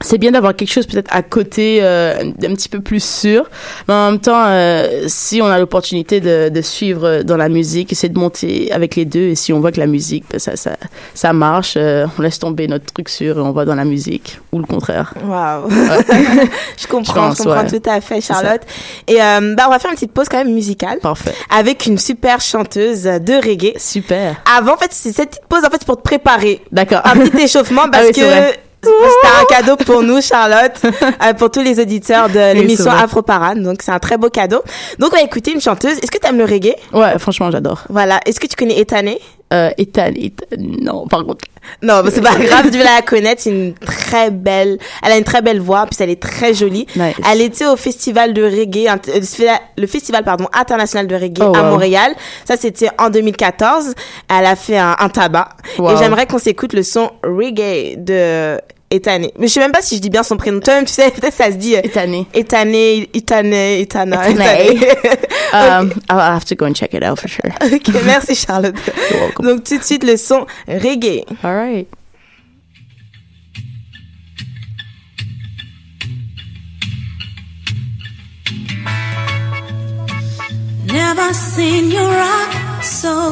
c'est 0.00 0.18
bien 0.18 0.30
d'avoir 0.32 0.54
quelque 0.54 0.70
chose 0.72 0.86
peut-être 0.86 1.10
à 1.14 1.22
côté 1.22 1.78
euh, 1.82 2.24
d'un 2.38 2.54
petit 2.54 2.68
peu 2.68 2.80
plus 2.80 3.02
sûr 3.02 3.48
mais 3.88 3.94
en 3.94 4.10
même 4.12 4.20
temps 4.20 4.44
euh, 4.46 5.04
si 5.06 5.40
on 5.42 5.46
a 5.46 5.58
l'opportunité 5.58 6.20
de, 6.20 6.48
de 6.48 6.62
suivre 6.62 7.22
dans 7.22 7.36
la 7.36 7.48
musique 7.48 7.92
essayer 7.92 8.12
de 8.12 8.18
monter 8.18 8.70
avec 8.72 8.96
les 8.96 9.04
deux 9.04 9.28
et 9.28 9.34
si 9.34 9.52
on 9.52 9.60
voit 9.60 9.72
que 9.72 9.80
la 9.80 9.86
musique 9.86 10.24
ben, 10.30 10.38
ça 10.38 10.56
ça 10.56 10.76
ça 11.14 11.32
marche 11.32 11.74
euh, 11.76 12.06
on 12.18 12.22
laisse 12.22 12.38
tomber 12.38 12.68
notre 12.68 12.86
truc 12.92 13.08
sûr 13.08 13.38
et 13.38 13.40
on 13.40 13.52
va 13.52 13.64
dans 13.64 13.74
la 13.74 13.84
musique 13.84 14.40
ou 14.52 14.58
le 14.58 14.64
contraire 14.66 15.14
Waouh. 15.24 15.68
je 16.78 16.86
comprends, 16.86 17.12
Je 17.12 17.18
pense, 17.18 17.38
je 17.38 17.42
comprends 17.42 17.62
ouais. 17.62 17.80
tout 17.80 17.90
à 17.90 18.00
fait. 18.00 18.20
Charlotte. 18.20 18.62
Et 19.06 19.20
euh, 19.22 19.54
bah, 19.56 19.64
on 19.66 19.70
va 19.70 19.78
faire 19.78 19.90
une 19.90 19.96
petite 19.96 20.12
pause 20.12 20.28
quand 20.28 20.38
même 20.38 20.52
musicale 20.52 20.98
parfait 21.00 21.34
avec 21.50 21.86
une 21.86 21.98
super 21.98 22.40
chanteuse 22.40 23.02
de 23.04 23.34
reggae. 23.34 23.72
super 23.78 24.36
Avant, 24.56 24.74
en 24.74 24.76
fait, 24.76 24.90
c'est 24.92 25.12
cette 25.12 25.30
petite 25.30 25.46
pause 25.48 25.64
en 25.64 25.70
fait 25.70 25.78
c'est 25.80 25.86
pour 25.86 25.96
te 25.96 26.02
préparer. 26.02 26.60
d'accord 26.72 27.00
Un 27.04 27.16
petit 27.16 27.42
échauffement 27.44 27.88
parce 27.90 28.06
Ah 28.06 28.10
oui, 28.14 28.20
que. 28.52 28.67
C'était 28.82 29.34
un 29.40 29.44
cadeau 29.48 29.76
pour 29.76 30.02
nous, 30.02 30.20
Charlotte, 30.20 30.80
euh, 30.84 31.32
pour 31.34 31.50
tous 31.50 31.60
les 31.62 31.80
auditeurs 31.80 32.28
de 32.28 32.54
l'émission. 32.54 32.90
Afro 32.90 33.22
Parade. 33.22 33.62
Donc, 33.62 33.82
c'est 33.82 33.90
un 33.92 33.98
très 33.98 34.16
beau 34.16 34.30
cadeau. 34.30 34.62
Donc, 34.98 35.12
on 35.12 35.16
va 35.16 35.22
écouter 35.22 35.52
une 35.52 35.60
chanteuse. 35.60 35.98
Est-ce 35.98 36.10
que 36.10 36.18
tu 36.18 36.26
aimes 36.26 36.38
le 36.38 36.44
reggae? 36.44 36.74
ouais 36.92 37.18
franchement 37.18 37.50
j'adore 37.50 37.84
Voilà. 37.88 38.20
Est-ce 38.26 38.38
que 38.40 38.46
tu 38.46 38.56
connais 38.56 38.78
Etané? 38.78 39.20
Euh, 39.52 39.70
Ethan, 39.78 40.10
Ethan- 40.14 40.56
non 40.58 41.06
par 41.06 41.24
contre 41.24 41.44
Non, 41.82 42.02
c'est 42.10 42.20
pas 42.20 42.34
grave, 42.38 42.70
tu 42.70 42.78
vas 42.78 42.84
la 42.96 43.02
connaître. 43.02 43.42
C'est 43.42 43.50
une 43.50 43.74
très 43.74 44.30
belle, 44.30 44.78
elle 45.02 45.12
a 45.12 45.16
une 45.18 45.24
très 45.24 45.42
belle 45.42 45.60
voix, 45.60 45.86
puis 45.86 45.96
elle 46.00 46.10
est 46.10 46.20
très 46.22 46.52
jolie. 46.54 46.86
Nice. 46.96 47.14
Elle 47.30 47.40
était 47.40 47.66
au 47.66 47.76
festival 47.76 48.34
de 48.34 48.42
reggae, 48.42 48.88
euh, 48.88 49.56
le 49.76 49.86
festival, 49.86 50.24
pardon, 50.24 50.46
international 50.52 51.06
de 51.06 51.14
reggae 51.14 51.40
Oh, 51.42 51.54
à. 51.56 51.62
Montréal. 51.62 52.14
Ça, 52.46 52.56
c'était 52.56 52.90
en 52.98 53.08
2014. 53.10 53.94
Elle 54.28 54.46
a 54.46 54.56
fait 54.56 54.78
un, 54.78 54.96
un 54.98 55.08
tabac. 55.08 55.48
Wow. 55.78 55.92
Et 55.92 55.96
j'aimerais 55.96 56.26
qu'on 56.26 56.38
s'écoute 56.38 56.72
le 56.72 56.82
son 56.82 57.10
reggae 57.22 57.96
de 57.96 58.58
Etané. 58.90 59.32
Mais 59.38 59.48
je 59.48 59.52
sais 59.52 59.60
même 59.60 59.72
pas 59.72 59.82
si 59.82 59.96
je 59.96 60.00
dis 60.00 60.08
bien 60.08 60.22
son 60.22 60.36
prénom. 60.36 60.60
Toi-même, 60.60 60.86
tu 60.86 60.92
sais, 60.92 61.10
peut-être 61.20 61.34
ça 61.34 61.46
se 61.50 61.56
dit 61.56 61.76
euh, 61.76 61.80
Etané 61.84 62.26
Etané, 62.34 63.08
Etané, 63.14 63.80
Etana. 63.80 64.30
Etané. 64.30 64.76
Etané. 64.76 64.88
um, 65.52 65.92
I'll 66.10 66.18
have 66.34 66.44
to 66.46 66.54
go 66.54 66.64
and 66.66 66.74
check 66.74 66.94
it 66.94 67.02
out 67.02 67.18
for 67.20 67.28
sure 67.28 67.50
ok, 67.62 67.88
merci 68.04 68.34
Charlotte. 68.34 68.76
You're 69.10 69.20
welcome. 69.20 69.46
Donc, 69.46 69.64
tout 69.64 69.78
de 69.78 69.84
suite, 69.84 70.04
le 70.04 70.16
son 70.16 70.46
reggae. 70.66 71.24
all 71.42 71.54
right 71.54 71.88
Never 80.90 81.34
seen 81.34 81.90
you 81.90 82.00
rock 82.00 82.82
so. 82.82 83.28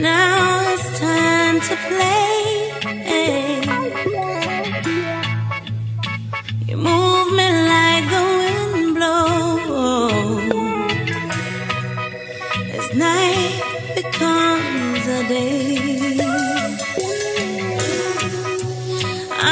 Now 0.00 0.72
it's 0.72 0.98
time 0.98 1.60
to 1.60 1.76
play. 1.88 2.30
You 6.68 6.76
move 6.76 7.32
me 7.38 7.48
like 7.72 8.04
the 8.14 8.22
wind 8.38 8.94
blows. 8.96 10.52
As 12.78 12.88
night 12.96 13.54
becomes 13.94 15.06
a 15.06 15.20
day. 15.28 16.18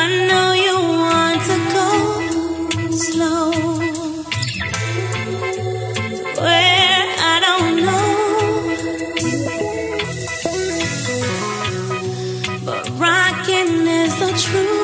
I 0.00 0.02
know 0.28 0.48
you 0.66 0.76
want 1.04 1.40
to 1.50 1.56
go 1.76 1.88
slow 2.96 3.87
true 14.38 14.77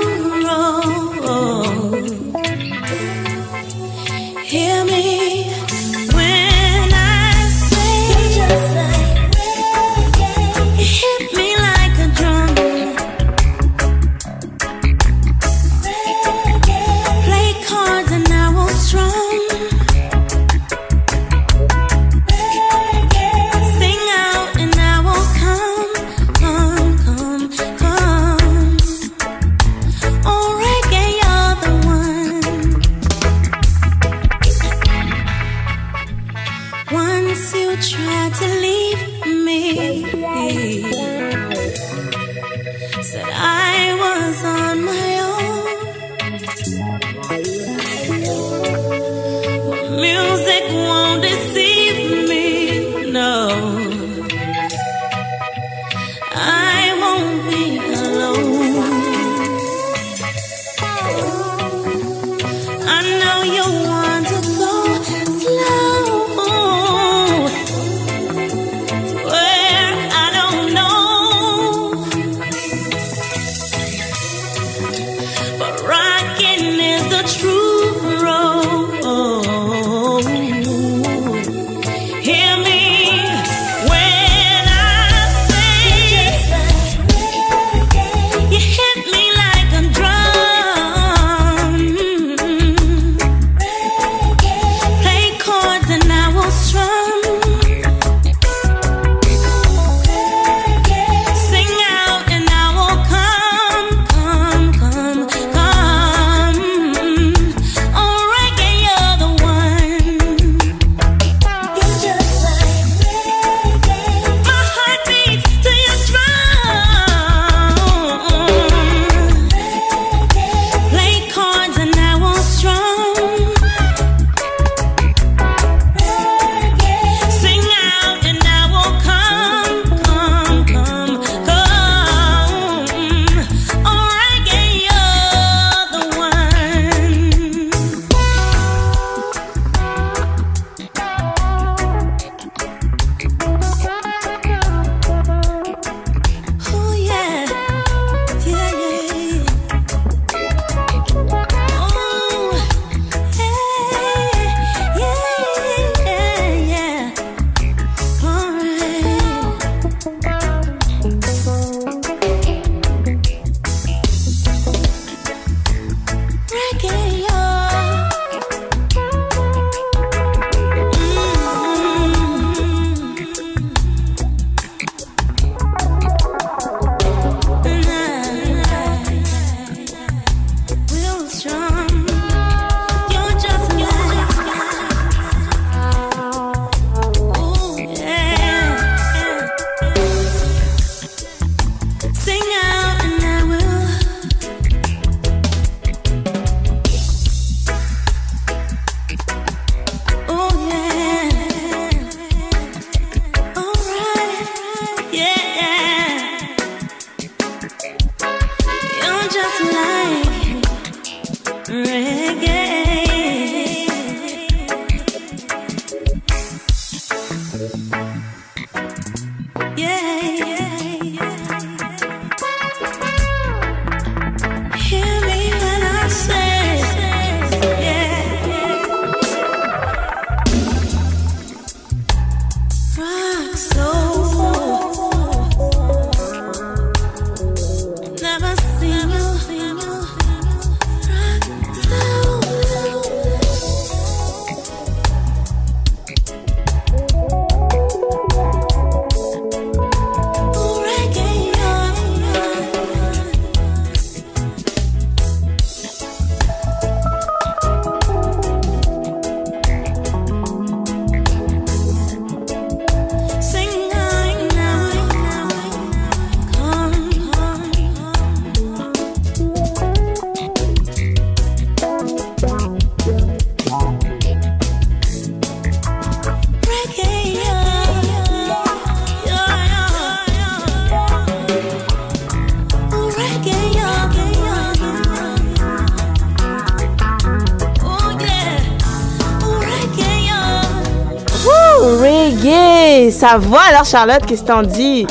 Sa 293.27 293.39
voix, 293.39 293.63
alors, 293.71 293.87
Charlotte, 293.87 294.21
qu'est-ce 294.27 294.43
que 294.43 294.49
t'en 294.49 294.61
dis? 294.61 295.07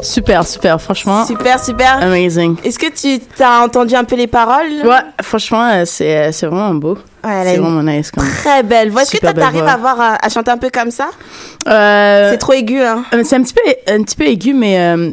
Super, 0.00 0.46
super, 0.46 0.80
franchement. 0.80 1.26
Super, 1.26 1.62
super. 1.62 1.98
Amazing. 2.00 2.56
Est-ce 2.64 2.78
que 2.78 2.86
tu 2.90 3.22
t'as 3.36 3.60
entendu 3.62 3.94
un 3.94 4.04
peu 4.04 4.16
les 4.16 4.26
paroles? 4.26 4.70
Ouais, 4.82 5.02
franchement, 5.20 5.68
euh, 5.70 5.82
c'est 5.84 6.16
euh, 6.16 6.32
c'est 6.32 6.46
vraiment 6.46 6.72
beau. 6.72 6.96
Ouais, 7.22 7.42
C'est 7.44 7.58
vraiment 7.58 7.82
nice 7.82 8.10
quand 8.10 8.22
même. 8.22 8.32
très 8.32 8.62
belle 8.62 8.88
voix. 8.90 9.02
Est-ce 9.02 9.10
que 9.12 9.18
toi, 9.18 9.34
t'arrives 9.34 9.66
à, 9.66 9.74
avoir, 9.74 10.00
à, 10.00 10.14
à 10.24 10.28
chanter 10.30 10.50
un 10.50 10.56
peu 10.56 10.70
comme 10.70 10.90
ça? 10.90 11.10
Euh, 11.68 12.30
C'est 12.30 12.38
trop 12.38 12.54
aigu, 12.54 12.80
hein 12.80 13.04
euh, 13.12 13.20
c'est 13.22 13.36
un 13.36 13.42
petit 13.42 13.52
peu 13.52 13.92
un 13.92 14.02
petit 14.02 14.16
peu 14.16 14.24
aigu, 14.24 14.54
mais 14.54 14.80
euh, 14.80 15.10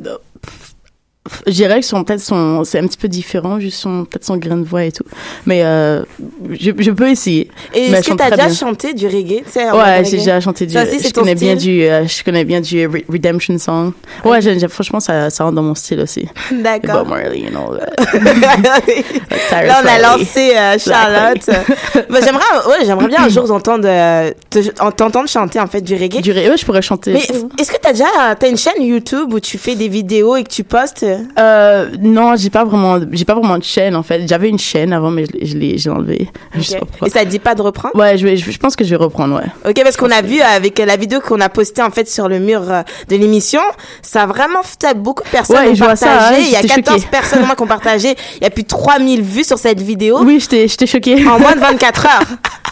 je 1.48 1.52
dirais 1.52 1.80
que 1.80 1.86
son 1.86 2.04
peut-être 2.04 2.22
son 2.22 2.64
c'est 2.64 2.80
un 2.80 2.88
petit 2.88 2.98
peu 2.98 3.08
différent, 3.08 3.60
juste 3.60 3.80
son 3.80 4.06
peut-être 4.06 4.26
son 4.26 4.38
grain 4.38 4.58
de 4.58 4.64
voix 4.66 4.84
et 4.84 4.92
tout. 4.92 5.04
Mais 5.46 5.64
euh, 5.64 6.04
je, 6.52 6.72
je 6.78 6.92
peux 6.92 7.10
essayer. 7.10 7.50
Et 7.74 7.88
est-ce 7.92 8.10
que 8.10 8.16
t'as 8.16 8.30
déjà 8.32 8.46
bien. 8.48 8.54
chanté 8.56 8.94
du 8.94 9.08
reggae 9.08 9.44
Ouais, 9.56 9.98
reggae? 10.00 10.06
j'ai 10.10 10.18
déjà 10.18 10.40
chanté 10.40 10.66
du. 10.66 10.74
Ça 10.74 10.84
aussi, 10.84 11.00
c'est 11.00 11.10
je 11.10 11.14
connais 11.14 11.36
bien 11.36 11.56
du. 11.56 11.84
euh, 11.84 12.06
je 12.08 12.24
connais 12.24 12.44
bien 12.46 12.62
du 12.62 12.88
Re- 12.88 13.06
Redemption 13.10 13.58
song. 13.58 13.94
Ouais, 14.26 14.40
franchement, 14.70 15.00
ça, 15.00 15.30
ça 15.30 15.44
rentre 15.44 15.56
dans 15.56 15.64
mon 15.64 15.76
style 15.76 16.00
aussi. 16.02 16.28
D'accord. 16.52 17.06
Bob 17.06 17.10
Marley 17.10 17.46
and 17.54 17.58
all 17.74 17.80
that. 17.80 18.20
Là, 19.66 19.82
on 19.84 19.88
a 19.88 20.18
lancé 20.18 20.54
euh, 20.56 20.78
Charlotte. 20.78 21.50
Bah, 22.10 22.20
j'aimerais, 22.24 22.44
ouais, 22.68 22.86
j'aimerais 22.86 23.08
bien 23.08 23.24
un 23.24 23.30
jour 23.30 23.46
t'entendre, 23.48 23.88
euh, 23.88 24.32
te- 24.50 24.82
en- 24.82 24.92
t'entendre 24.92 25.28
chanter 25.30 25.60
en 25.60 25.68
fait 25.68 25.82
du 25.82 25.96
reggae. 25.96 26.22
Du 26.22 26.32
ré- 26.32 26.50
ouais, 26.50 26.58
je 26.58 26.66
pourrais 26.66 26.82
chanter. 26.82 27.14
Mais 27.14 27.22
est-ce 27.60 27.72
que 27.72 27.78
t'as 27.82 27.92
déjà, 27.92 28.06
t'as 28.40 28.50
une 28.50 28.58
chaîne 28.58 28.82
YouTube 28.82 29.32
où 29.34 29.40
tu 29.40 29.58
fais 29.58 29.76
des 29.76 29.88
vidéos 29.88 30.36
et 30.36 30.44
que 30.44 30.50
tu 30.50 30.64
postes 30.64 31.06
Euh, 31.38 31.90
non, 32.00 32.36
j'ai 32.36 32.50
pas 32.50 32.64
vraiment, 32.64 33.00
j'ai 33.12 33.26
pas 33.26 33.36
vraiment 33.36 33.58
de 33.58 33.64
chaîne 33.64 33.96
en 33.96 34.04
fait. 34.04 34.28
J'avais 34.28 34.50
une 34.50 34.60
chaîne 34.60 34.94
avant, 34.94 35.12
mais 35.12 35.26
je 35.26 35.32
l'ai- 35.34 35.46
je 35.46 35.58
l'ai, 35.58 35.78
j'ai 35.78 35.90
enlevé. 35.90 36.30
Je 36.56 36.62
sais 36.64 36.74
Ok. 36.76 36.80
pas 36.82 36.86
pourquoi. 36.88 37.08
Et 37.08 37.12
ça 37.12 37.20
te 37.22 37.30
dit 37.30 37.40
pas 37.40 37.56
de 37.56 37.62
reprendre? 37.62 37.96
Ouais, 37.96 38.18
je, 38.18 38.26
vais, 38.26 38.38
je, 38.38 38.50
je 38.52 38.58
pense 38.58 38.76
que 38.76 38.84
je 38.84 38.90
vais 38.90 38.96
reprendre, 38.96 39.36
ouais. 39.36 39.70
Ok, 39.70 39.82
parce 39.84 39.98
qu'on 39.98 40.12
a 40.12 40.22
vu 40.22 40.40
avec 40.42 40.78
la 40.80 40.96
vidéo 40.96 41.20
qu'on 41.22 41.40
a 41.42 41.50
postée 41.50 41.82
en 41.82 41.92
fait 41.92 42.10
sur 42.10 42.28
le 42.28 42.40
mur 42.40 42.62
euh, 42.72 42.82
de 43.10 43.16
l'émission, 43.16 43.62
ça 44.02 44.24
a 44.24 44.26
vraiment 44.28 44.62
fait 44.64 44.96
beaucoup 44.98 45.24
de 45.24 45.30
personnes 45.30 45.58
Ouais, 45.58 45.72
ont 45.72 45.76
partagé. 45.78 45.96
ça, 45.98 46.30
hein, 46.30 46.36
Il 46.40 46.50
y 46.52 46.56
a 46.56 46.62
j'étais 46.62 46.76
14 46.82 46.98
choquée. 46.98 47.10
personnes 47.12 47.46
moins 47.46 47.56
qui 47.56 47.64
ont 47.64 47.68
partagé. 47.68 48.16
Il 48.38 48.44
y 48.44 48.48
a 48.48 48.50
plus 48.50 48.64
de 48.64 48.68
3000 48.68 49.22
vues 49.22 49.44
sur 49.44 49.58
cette 49.58 49.82
vidéo 49.82 50.20
Oui, 50.24 50.40
j'étais, 50.40 50.68
j'étais 50.68 50.88
choquée. 50.88 51.26
en 51.28 51.40
moins 51.40 51.56
de 51.56 51.60
24 51.62 52.06
heures. 52.06 52.28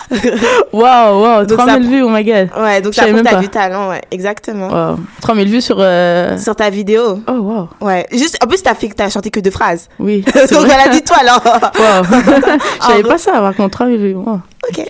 Waouh, 0.74 1.22
waouh, 1.22 1.46
Donc 1.46 1.58
3000 1.58 1.84
ça- 1.84 1.90
vues, 1.90 2.02
oh 2.04 2.10
my 2.10 2.24
god. 2.24 2.50
Ouais, 2.58 2.82
donc 2.82 2.94
ça 2.94 3.06
prouve 3.08 3.22
que 3.22 3.28
t'as 3.30 3.40
du 3.40 3.50
talent, 3.50 3.90
ouais, 3.90 4.02
exactement. 4.12 4.68
Wow. 4.70 5.00
3000 5.22 5.50
vues 5.50 5.62
sur. 5.62 5.78
Euh... 5.80 6.38
Sur 6.38 6.56
ta 6.56 6.70
vidéo. 6.70 7.20
Oh, 7.28 7.32
wow. 7.34 7.70
Ouais. 7.82 8.06
Juste, 8.12 8.38
en 8.44 8.48
plus, 8.48 8.62
t'as 8.64 8.76
fait, 8.76 8.90
t'as 8.96 9.10
chanté 9.10 9.30
que 9.30 9.40
deux 9.40 9.52
phrases. 9.52 9.90
Oui. 10.00 10.24
Donc 10.52 10.66
voilà, 10.66 10.88
dis-toi 10.90 11.18
alors. 11.20 11.42
Wow. 11.78 12.04
Je 12.82 12.86
savais 12.86 13.04
pas 13.04 13.18
ça, 13.18 13.32
par 13.34 13.56
contre, 13.56 13.78
3000 13.78 13.98
vues. 13.98 14.16
Wow. 14.16 14.40
ok. 14.70 14.86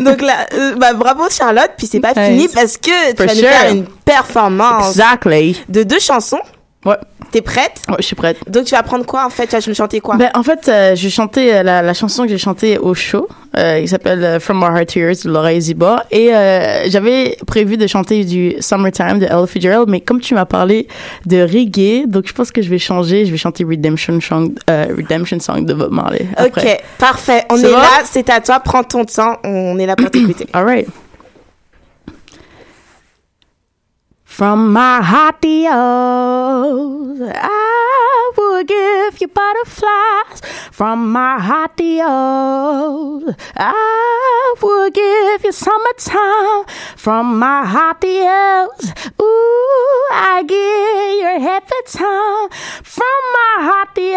Donc 0.00 0.20
là, 0.22 0.46
euh, 0.54 0.74
bah, 0.76 0.92
bravo 0.94 1.24
Charlotte. 1.30 1.70
Puis 1.78 1.86
c'est 1.86 2.00
pas 2.00 2.14
fini 2.14 2.48
parce 2.48 2.76
que 2.76 3.10
tu 3.12 3.16
For 3.16 3.26
vas 3.26 3.34
nous 3.34 3.40
faire 3.40 3.70
une 3.72 3.84
performance 4.04 4.90
Exactly. 4.90 5.62
de 5.68 5.82
deux 5.82 5.98
chansons. 6.00 6.40
Ouais. 6.86 6.96
T'es 7.32 7.40
prête? 7.42 7.82
Ouais, 7.88 7.96
je 7.98 8.04
suis 8.04 8.14
prête. 8.16 8.38
Donc 8.48 8.64
tu 8.66 8.74
vas 8.74 8.82
prendre 8.84 9.04
quoi 9.04 9.26
en 9.26 9.30
fait? 9.30 9.48
Tu 9.48 9.56
vas 9.56 9.74
chanter 9.74 9.98
quoi? 10.00 10.16
Ben, 10.16 10.30
en 10.34 10.42
fait, 10.44 10.68
euh, 10.68 10.94
j'ai 10.94 11.10
chanté 11.10 11.52
euh, 11.52 11.62
la, 11.64 11.82
la 11.82 11.92
chanson 11.92 12.22
que 12.22 12.28
j'ai 12.28 12.38
chantée 12.38 12.78
au 12.78 12.94
show. 12.94 13.28
Euh, 13.58 13.80
il 13.82 13.88
s'appelle 13.88 14.22
euh, 14.22 14.38
From 14.40 14.58
My 14.58 14.66
Heart 14.78 14.92
to 14.94 15.00
Yours 15.00 15.24
de 15.24 15.30
Laura 15.30 15.58
Ziba. 15.58 16.04
Et 16.12 16.32
euh, 16.32 16.88
j'avais 16.88 17.36
prévu 17.46 17.76
de 17.76 17.86
chanter 17.88 18.24
du 18.24 18.54
Summertime 18.60 19.18
de 19.18 19.24
Ella 19.26 19.46
Fitzgerald, 19.46 19.88
mais 19.88 20.00
comme 20.00 20.20
tu 20.20 20.34
m'as 20.34 20.44
parlé 20.44 20.86
de 21.26 21.42
reggae, 21.42 22.06
donc 22.06 22.28
je 22.28 22.32
pense 22.32 22.52
que 22.52 22.62
je 22.62 22.70
vais 22.70 22.78
changer. 22.78 23.26
Je 23.26 23.32
vais 23.32 23.38
chanter 23.38 23.64
Redemption 23.64 24.20
Song, 24.20 24.54
Redemption 24.68 25.40
Song 25.40 25.64
de 25.66 25.74
Bob 25.74 25.92
Marley. 25.92 26.26
Après. 26.36 26.74
Ok, 26.74 26.82
parfait. 26.98 27.44
On 27.50 27.56
est 27.58 27.62
bon? 27.62 27.70
là, 27.72 28.02
c'est 28.04 28.30
à 28.30 28.40
toi. 28.40 28.60
Prends 28.60 28.84
ton 28.84 29.04
temps. 29.04 29.36
On 29.42 29.78
est 29.78 29.86
là 29.86 29.96
pour 29.96 30.10
t'écouter. 30.10 30.46
All 30.52 30.64
right. 30.64 30.86
From 34.36 34.70
my 34.74 35.00
to 35.40 35.66
I 37.34 38.32
would 38.36 38.68
give 38.68 39.18
you 39.22 39.28
butterflies. 39.28 40.42
From 40.70 41.10
my 41.10 41.68
to 41.78 43.34
I 43.56 44.54
would 44.60 44.92
give 44.92 45.42
you 45.42 45.52
summertime. 45.52 46.66
From 46.96 47.38
my 47.38 47.94
to 48.02 48.68
ooh, 49.22 50.08
I 50.12 50.42
give 50.46 51.16
you 51.22 51.40
happy 51.40 51.82
time. 51.86 52.50
From 52.82 53.20
my 53.36 53.86
to 53.94 54.16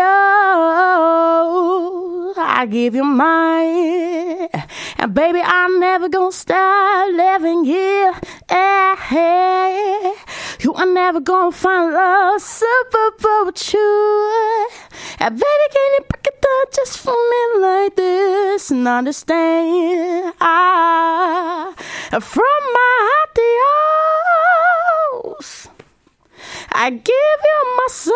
I 2.42 2.66
give 2.70 2.94
you 2.94 3.06
mine. 3.06 4.50
And 4.98 5.14
baby, 5.14 5.40
I'm 5.42 5.80
never 5.80 6.10
gonna 6.10 6.34
stop 6.34 7.10
loving 7.14 7.64
you. 7.64 8.14
Eh, 8.50 8.96
eh. 9.12 10.09
You 10.62 10.74
are 10.74 10.86
never 10.86 11.20
gonna 11.20 11.52
find 11.52 11.94
love 11.94 12.42
super 12.42 13.12
but 13.22 13.74
you. 13.74 14.70
And 15.20 15.36
baby, 15.36 15.68
can 15.76 15.90
you 15.96 16.04
break 16.10 16.28
it 16.28 16.42
down 16.42 16.66
just 16.76 16.98
for 16.98 17.16
me 17.32 17.42
like 17.62 17.96
this 17.96 18.72
and 18.72 18.88
understand? 18.88 20.34
Ah, 20.40 21.74
from 22.20 22.62
my 22.78 22.94
heart 23.10 23.38
yours. 25.40 25.50
I 26.72 26.90
give 26.92 27.40
you 27.50 27.62
my 27.78 27.88
soul, 27.90 28.16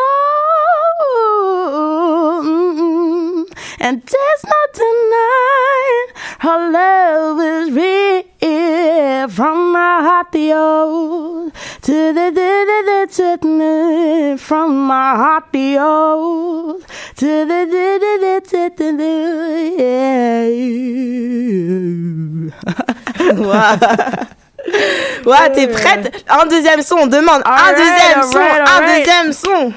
mm, 2.44 3.46
and 3.80 4.02
there's 4.02 4.44
no 4.54 4.62
denying 4.74 6.08
her 6.40 6.60
love 6.72 7.40
is 7.42 7.72
real. 7.72 8.24
From 9.30 9.72
my 9.72 10.02
heart 10.04 10.32
to 10.34 10.40
yours, 10.40 11.33
to 11.84 12.14
the, 12.14 12.32
from 14.40 14.88
my 14.88 15.16
heart 15.16 15.52
to 15.52 17.46
the. 17.46 17.64
Ouais, 25.26 25.52
t'es 25.54 25.68
prête? 25.68 26.24
Un 26.30 26.46
deuxième 26.46 26.82
son, 26.82 26.96
on 27.02 27.08
demande. 27.08 27.42
un 27.46 27.74
deuxième 27.74 28.24
son, 28.24 28.40
un 28.40 28.82
deuxième 28.88 29.34
son. 29.34 29.74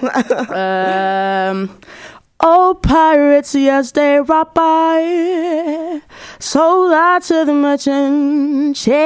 Oh, 2.46 2.74
pirates, 2.74 3.54
yes, 3.54 3.92
they 3.92 4.20
rob 4.20 4.52
by. 4.54 6.00
Sold 6.38 6.92
out 6.92 7.22
to 7.22 7.44
the 7.44 7.52
merchant 7.52 8.76
ships. 8.76 8.96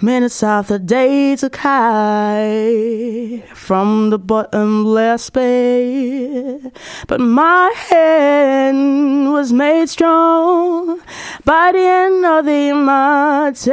Minutes 0.00 0.42
after 0.42 0.78
day 0.78 1.36
took 1.36 1.54
high 1.56 3.44
from 3.54 4.10
the 4.10 4.18
bottomless 4.18 5.30
pit. 5.30 6.76
But 7.06 7.20
my 7.20 7.72
hand 7.88 9.32
was 9.32 9.52
made 9.52 9.88
strong 9.88 11.00
by 11.44 11.70
the 11.72 11.78
end 11.78 12.24
of 12.24 12.46
the 12.46 12.72
month. 12.72 13.68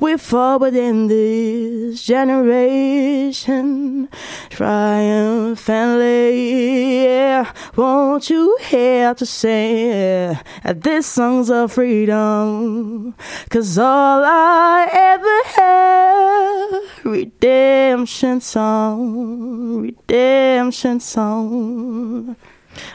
We 0.00 0.16
forward 0.16 0.74
in 0.74 1.06
this 1.06 2.02
generation 2.02 4.08
triumphantly. 4.48 6.39
Yeah, 6.40 7.52
won't 7.76 8.30
you 8.30 8.56
hear 8.62 9.14
to 9.14 9.26
say 9.26 10.34
that 10.64 10.82
this 10.82 11.06
song's 11.06 11.50
of 11.50 11.72
freedom? 11.72 13.14
Cause 13.50 13.76
all 13.78 14.24
I 14.24 14.88
ever 14.90 15.38
had, 15.56 16.80
redemption 17.04 18.40
song, 18.40 19.82
redemption 19.82 21.00
song. 21.00 22.36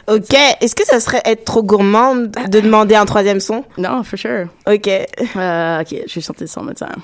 Ok, 0.08 0.34
est-ce 0.62 0.74
que 0.74 0.86
ça 0.86 1.00
serait 1.00 1.22
être 1.26 1.46
trop 1.46 1.62
gourmand 1.62 2.16
de 2.16 2.60
demander 2.60 2.96
un 2.96 3.06
troisième 3.06 3.40
son? 3.40 3.64
No, 3.78 4.04
for 4.04 4.18
sure. 4.18 4.48
Ok. 4.66 4.88
Uh, 4.88 5.82
ok, 5.82 6.04
je 6.08 6.16
vais 6.16 6.22
chanter 6.22 6.48
Summertime. 6.48 7.04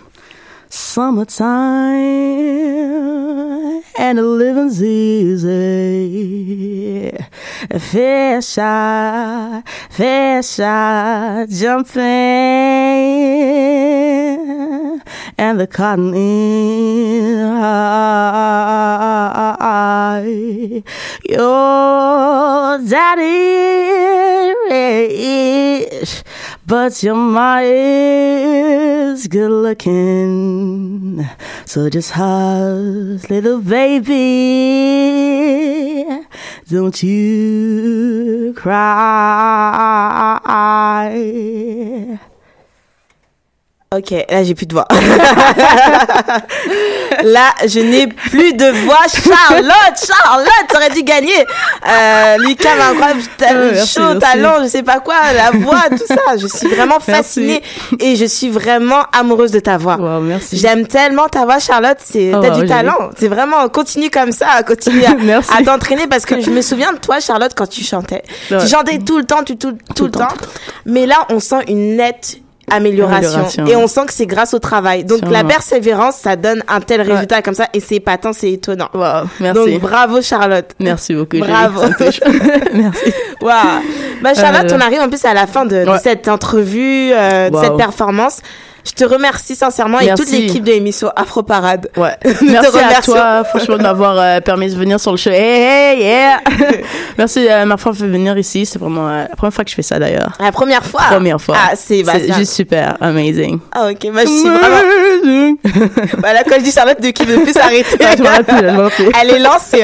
Summertime 0.74 1.84
and 4.00 4.18
the 4.18 4.24
living's 4.24 4.82
easy. 4.82 5.52
Fish 7.78 8.58
eye, 8.58 9.64
fish 9.90 10.62
eye, 10.62 11.46
jumping 11.50 12.02
and 15.38 15.60
the 15.60 15.68
cotton 15.68 16.14
in 16.14 17.48
high. 17.48 18.42
Your 21.28 22.78
daddy 22.88 24.54
rich, 24.70 26.24
but 26.66 27.04
your 27.04 27.16
ma 27.16 27.60
is 29.22 29.28
good 29.28 29.52
looking. 29.52 31.28
So 31.66 31.90
just 31.90 32.12
hush, 32.12 33.30
little 33.30 33.60
baby, 33.62 34.14
don't 36.70 37.04
you 37.04 38.54
cry. 38.56 38.80
Ok, 43.94 44.12
là 44.30 44.44
j'ai 44.44 44.56
plus 44.56 44.68
de 44.68 44.74
voix. 44.74 44.88
là, 47.26 47.54
je 47.66 47.80
n'ai 47.80 48.08
plus 48.08 48.54
de 48.54 48.66
voix. 48.86 49.06
Charlotte, 49.08 49.98
Charlotte, 50.06 50.68
t'aurais 50.70 50.90
dû 50.90 51.04
gagner. 51.04 51.46
Euh, 51.88 52.38
Lucas 52.40 52.76
m'a 52.76 52.90
incroyable, 52.90 53.22
t'as 53.38 53.54
le 53.54 53.72
merci, 53.72 53.94
chaud, 53.94 54.16
talent, 54.20 54.64
je 54.64 54.68
sais 54.68 54.84
pas 54.84 55.00
quoi, 55.00 55.16
la 55.34 55.52
voix, 55.52 55.84
tout 55.90 56.06
ça. 56.08 56.38
Je 56.38 56.48
suis 56.48 56.68
vraiment 56.68 57.00
fascinée 57.00 57.62
et 58.00 58.16
je 58.16 58.26
suis 58.26 58.50
vraiment 58.50 59.04
amoureuse 59.14 59.52
de 59.52 59.60
ta 59.60 59.78
voix. 59.78 59.98
Wow, 59.98 60.22
merci. 60.22 60.58
J'aime 60.58 60.88
tellement 60.88 61.28
ta 61.28 61.46
voix, 61.46 61.60
Charlotte. 61.60 61.98
C'est, 62.04 62.32
Oh, 62.34 62.40
t'as 62.42 62.52
du 62.52 62.66
talent. 62.66 63.10
C'est 63.18 63.28
vraiment, 63.28 63.68
continue 63.70 64.10
comme 64.10 64.32
ça, 64.32 64.64
continue 64.64 65.04
à, 65.06 65.64
t'entraîner 65.64 66.08
parce 66.08 66.26
que 66.26 66.42
je 66.42 66.50
me 66.50 66.62
souviens 66.62 66.94
de 66.94 66.98
toi, 66.98 67.20
Charlotte, 67.20 67.52
quand 67.56 67.68
tu 67.68 67.84
chantais. 67.84 68.24
Ouais. 68.50 68.58
Tu 68.60 68.68
chantais 68.68 69.00
tout 69.00 69.18
le 69.18 69.26
temps, 69.26 69.44
tu, 69.44 69.58
tout, 69.58 69.78
tout, 69.96 70.04
le 70.04 70.08
le 70.08 70.12
temps. 70.12 70.28
temps. 70.28 70.36
Mais 70.86 71.06
là, 71.06 71.26
on 71.30 71.40
sent 71.40 71.64
une 71.68 71.98
nette 71.98 72.38
amélioration. 72.72 73.30
Amélioration. 73.42 73.66
Et 73.68 73.76
on 73.76 73.88
sent 73.88 74.06
que 74.08 74.14
c'est 74.14 74.26
grâce 74.26 74.54
au 74.54 74.60
travail. 74.60 75.04
Donc, 75.06 75.22
la 75.30 75.44
persévérance, 75.44 76.16
ça 76.16 76.36
donne 76.36 76.64
un 76.68 76.80
tel 76.82 77.02
résultat 77.02 77.42
comme 77.42 77.54
ça. 77.56 77.68
Et 77.74 77.80
c'est 77.80 77.96
épatant, 77.96 78.34
c'est 78.34 78.52
étonnant. 78.52 78.90
Wow, 78.94 79.28
merci. 79.40 79.72
Donc, 79.74 79.82
bravo, 79.82 80.22
Charlotte. 80.22 80.70
Merci 80.80 81.14
beaucoup. 81.16 81.38
Bravo. 81.40 81.82
Merci. 82.74 83.14
Waouh. 83.42 83.54
Bah, 84.22 84.34
Charlotte, 84.34 84.72
Euh, 84.72 84.76
on 84.78 84.82
arrive 84.82 85.02
en 85.02 85.10
plus 85.10 85.24
à 85.26 85.34
la 85.34 85.48
fin 85.48 85.66
de, 85.66 85.84
de 85.86 85.90
ouais. 85.90 86.00
cette 86.00 86.28
entrevue, 86.28 87.12
euh, 87.14 87.50
de 87.50 87.56
Wow. 87.56 87.64
cette 87.64 87.78
performance. 87.78 88.42
Je 88.84 88.92
te 88.92 89.04
remercie 89.04 89.56
sincèrement 89.56 90.00
et 90.00 90.14
toute 90.16 90.32
l'équipe 90.32 90.64
de 90.64 90.72
l'émission 90.72 91.12
Afro 91.16 91.44
Parade. 91.44 91.90
Ouais. 91.98 92.16
Merci 92.42 92.78
à 92.80 93.02
toi, 93.02 93.44
franchement, 93.44 93.78
de 93.78 93.84
m'avoir 93.84 94.18
euh, 94.18 94.40
permis 94.40 94.70
de 94.70 94.76
venir 94.76 95.00
sur 95.00 95.12
le 95.12 95.18
show. 95.18 95.30
Hey, 95.30 95.62
hey, 95.62 96.00
yeah! 96.00 96.40
Merci, 97.18 97.48
euh, 97.50 97.66
ma 97.66 97.78
fois 97.78 97.94
fait 97.94 98.08
venir 98.08 98.38
ici. 98.38 98.66
C'est 98.66 98.80
vraiment 98.80 99.08
euh, 99.08 99.26
la 99.30 99.36
première 99.36 99.54
fois 99.54 99.64
que 99.64 99.70
je 99.70 99.76
fais 99.76 99.82
ça 99.82 100.00
d'ailleurs. 100.00 100.34
La 100.40 100.52
première 100.52 100.84
fois? 100.84 101.02
Première 101.10 101.40
fois. 101.40 101.58
Ah, 101.58 101.76
c'est, 101.76 102.04
bah, 102.04 102.14
juste 102.38 102.54
super, 102.54 102.98
amazing. 103.02 103.60
Ah, 103.72 103.90
ok. 103.90 104.12
Bah, 104.14 104.22
je 104.24 104.30
suis 104.30 104.50
vraiment, 104.50 105.58
bah, 106.18 106.34
là, 106.34 106.44
quand 106.44 106.56
je 106.58 106.64
dis 106.64 106.72
Charlotte, 106.72 107.00
de 107.00 107.10
qui 107.10 107.26
ne 107.26 107.38
plus 107.38 107.54
s'arrêter. 107.54 107.98
Elle 109.22 109.30
est 109.30 109.40
lancée. 109.40 109.84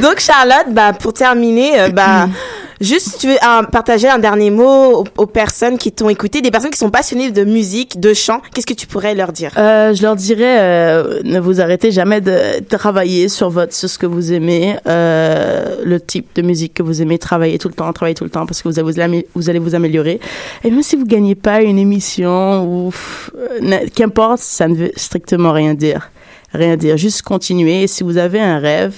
Donc, 0.00 0.20
Charlotte, 0.20 0.68
bah, 0.68 0.92
pour 0.92 1.12
terminer, 1.12 1.90
bah, 1.90 2.28
juste 2.80 3.18
tu 3.20 3.28
veux 3.28 3.36
partager 3.70 4.08
un 4.08 4.18
dernier 4.18 4.50
mot 4.50 5.04
aux, 5.16 5.26
personnes 5.26 5.78
qui 5.78 5.92
t'ont 5.92 6.08
écouté, 6.08 6.40
des 6.40 6.50
personnes 6.50 6.70
qui 6.70 6.78
sont 6.78 6.90
passionnées 6.90 7.30
de 7.30 7.44
musique, 7.44 8.00
de 8.00 8.14
chant, 8.14 8.40
qu'est-ce 8.54 8.66
que 8.66 8.74
tu 8.74 8.86
pourrais 8.86 9.14
leur 9.14 9.32
dire? 9.32 9.52
Euh, 9.58 9.94
je 9.94 10.02
leur 10.02 10.16
dirais, 10.16 10.60
euh, 10.60 11.20
ne 11.24 11.40
vous 11.40 11.60
arrêtez 11.60 11.90
jamais 11.90 12.20
de 12.20 12.60
travailler 12.68 13.28
sur 13.28 13.50
votre, 13.50 13.74
sur 13.74 13.88
ce 13.88 13.98
que 13.98 14.06
vous 14.06 14.32
aimez, 14.32 14.76
euh, 14.86 15.76
le 15.84 16.00
type 16.00 16.34
de 16.34 16.42
musique 16.42 16.74
que 16.74 16.82
vous 16.82 17.02
aimez, 17.02 17.18
travailler 17.18 17.58
tout 17.58 17.68
le 17.68 17.74
temps, 17.74 17.92
travailler 17.92 18.14
tout 18.14 18.24
le 18.24 18.30
temps 18.30 18.46
parce 18.46 18.62
que 18.62 18.68
vous 18.68 19.00
allez 19.00 19.58
vous, 19.58 19.74
améliorer. 19.74 20.20
Et 20.64 20.70
même 20.70 20.82
si 20.82 20.96
vous 20.96 21.04
gagnez 21.04 21.34
pas 21.34 21.62
une 21.62 21.78
émission 21.78 22.64
ou 22.64 22.92
euh, 23.36 23.78
qu'importe, 23.94 24.38
ça 24.38 24.68
ne 24.68 24.74
veut 24.74 24.92
strictement 24.96 25.52
rien 25.52 25.74
dire, 25.74 26.10
rien 26.52 26.76
dire. 26.76 26.96
Juste 26.96 27.22
continuer. 27.22 27.82
Et 27.82 27.86
si 27.86 28.02
vous 28.02 28.16
avez 28.16 28.40
un 28.40 28.58
rêve 28.58 28.94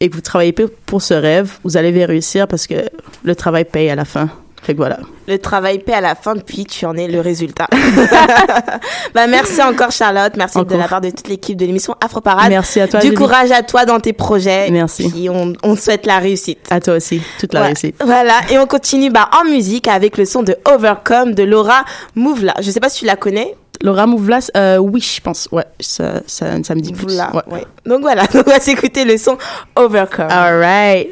et 0.00 0.08
que 0.08 0.14
vous 0.14 0.20
travaillez 0.22 0.52
pour- 0.86 1.02
ce 1.02 1.14
rêve, 1.14 1.52
vous 1.64 1.76
allez 1.76 2.04
réussir 2.04 2.48
parce 2.48 2.66
que 2.66 2.74
le 3.22 3.34
travail 3.36 3.64
paye 3.64 3.90
à 3.90 3.94
la 3.94 4.04
fin. 4.04 4.28
Fait 4.62 4.72
que 4.74 4.76
voilà. 4.78 4.98
Le 5.26 5.38
travail 5.38 5.78
paie 5.78 5.94
à 5.94 6.02
la 6.02 6.14
fin, 6.14 6.34
puis 6.36 6.66
tu 6.66 6.84
en 6.84 6.94
es 6.94 7.08
le 7.08 7.20
résultat. 7.20 7.66
bah, 9.14 9.26
merci 9.26 9.62
encore, 9.62 9.90
Charlotte. 9.90 10.34
Merci 10.36 10.62
de 10.64 10.76
la 10.76 10.86
part 10.86 11.00
de 11.00 11.08
toute 11.10 11.28
l'équipe 11.28 11.56
de 11.56 11.64
l'émission 11.64 11.94
Afro 12.04 12.20
Parade. 12.20 12.50
Merci 12.50 12.78
à 12.80 12.86
toi. 12.88 13.00
Du 13.00 13.06
Julie. 13.06 13.16
courage 13.16 13.50
à 13.52 13.62
toi 13.62 13.86
dans 13.86 14.00
tes 14.00 14.12
projets. 14.12 14.70
Merci. 14.70 15.08
Puis 15.10 15.30
on, 15.30 15.54
on 15.62 15.74
te 15.74 15.80
souhaite 15.80 16.04
la 16.04 16.18
réussite. 16.18 16.66
À 16.70 16.78
toi 16.80 16.94
aussi. 16.96 17.22
Toute 17.38 17.54
la 17.54 17.60
Ouais. 17.60 17.66
réussite. 17.68 17.96
Voilà, 18.04 18.34
et 18.50 18.58
on 18.58 18.66
continue 18.66 19.10
bah, 19.10 19.30
en 19.40 19.48
musique 19.48 19.88
avec 19.88 20.18
le 20.18 20.26
son 20.26 20.42
de 20.42 20.54
Overcome 20.70 21.34
de 21.34 21.42
Laura 21.42 21.84
Mouvla. 22.14 22.54
Je 22.60 22.70
sais 22.70 22.80
pas 22.80 22.88
si 22.90 23.00
tu 23.00 23.06
la 23.06 23.16
connais. 23.16 23.54
Laura 23.82 24.06
Mouvlas, 24.06 24.50
euh, 24.56 24.76
oui, 24.78 25.00
je 25.00 25.20
pense. 25.20 25.48
Ouais, 25.52 25.64
ça, 25.80 26.20
ça, 26.26 26.62
ça 26.62 26.74
me 26.74 26.80
dit 26.80 26.92
plus. 26.92 27.18
Ouais. 27.18 27.42
ouais. 27.54 27.64
Donc 27.86 28.02
voilà, 28.02 28.24
on 28.34 28.42
va 28.42 28.60
s'écouter 28.60 29.04
le 29.04 29.16
son 29.16 29.38
Overcome. 29.74 30.28
All 30.30 30.58
right. 30.58 31.08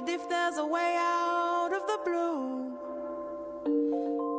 Wondered 0.00 0.14
if 0.14 0.28
there's 0.28 0.56
a 0.56 0.66
way 0.66 0.96
out 0.98 1.70
of 1.72 1.86
the 1.86 1.98
blue. 2.04 2.72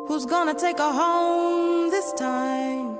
Who's 0.08 0.26
gonna 0.26 0.54
take 0.54 0.78
her 0.78 0.92
home 0.92 1.90
this 1.90 2.12
time? 2.14 3.00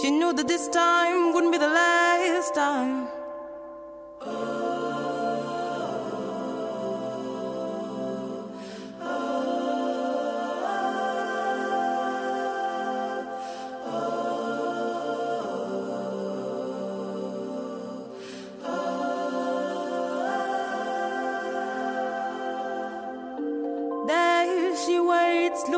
She 0.00 0.10
knew 0.10 0.32
that 0.34 0.48
this 0.48 0.68
time 0.68 1.32
wouldn't 1.32 1.52
be 1.52 1.58
the 1.58 1.68
last 1.68 2.54
time. 2.54 3.08
There 4.24 4.71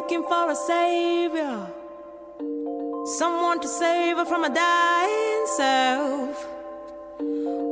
looking 0.04 0.22
for 0.24 0.50
a 0.50 0.54
savior. 0.54 1.66
Someone 3.16 3.58
to 3.60 3.68
save 3.68 4.18
her 4.18 4.26
from 4.26 4.44
a 4.44 4.50
dying 4.54 5.46
self. 5.56 6.46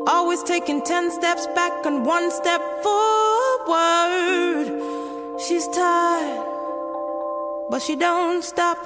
Always 0.06 0.42
taking 0.42 0.80
ten 0.82 1.10
steps 1.10 1.46
back 1.48 1.84
and 1.84 2.06
one 2.06 2.30
step 2.30 2.62
forward. 2.82 4.66
She's 5.46 5.68
tired, 5.68 6.46
but 7.70 7.82
she 7.82 7.96
don't 7.96 8.42
stop. 8.42 8.78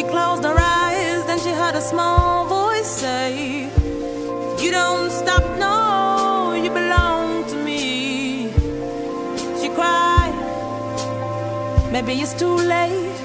She 0.00 0.06
closed 0.06 0.44
her 0.44 0.56
eyes, 0.56 1.26
then 1.26 1.38
she 1.40 1.50
heard 1.50 1.74
a 1.74 1.80
small 1.82 2.46
voice 2.46 2.86
say, 2.86 3.68
You 4.58 4.70
don't 4.70 5.10
stop, 5.10 5.44
no, 5.58 6.54
you 6.54 6.70
belong 6.70 7.44
to 7.50 7.56
me. 7.56 8.50
She 9.60 9.68
cried, 9.68 10.32
Maybe 11.92 12.14
it's 12.14 12.32
too 12.32 12.56
late. 12.56 13.19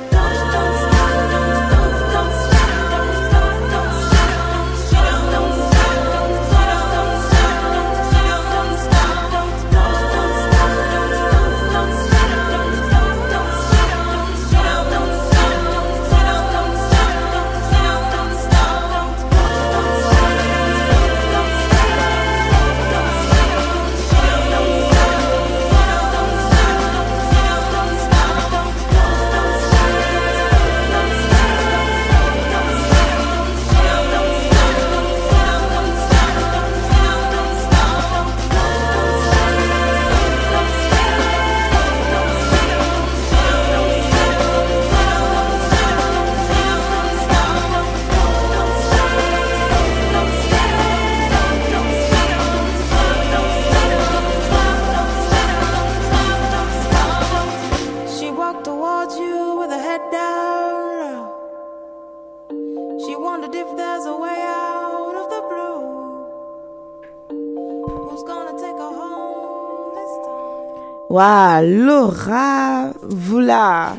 Waouh, 71.16 71.64
Laura 71.86 72.92
Voula. 73.04 73.96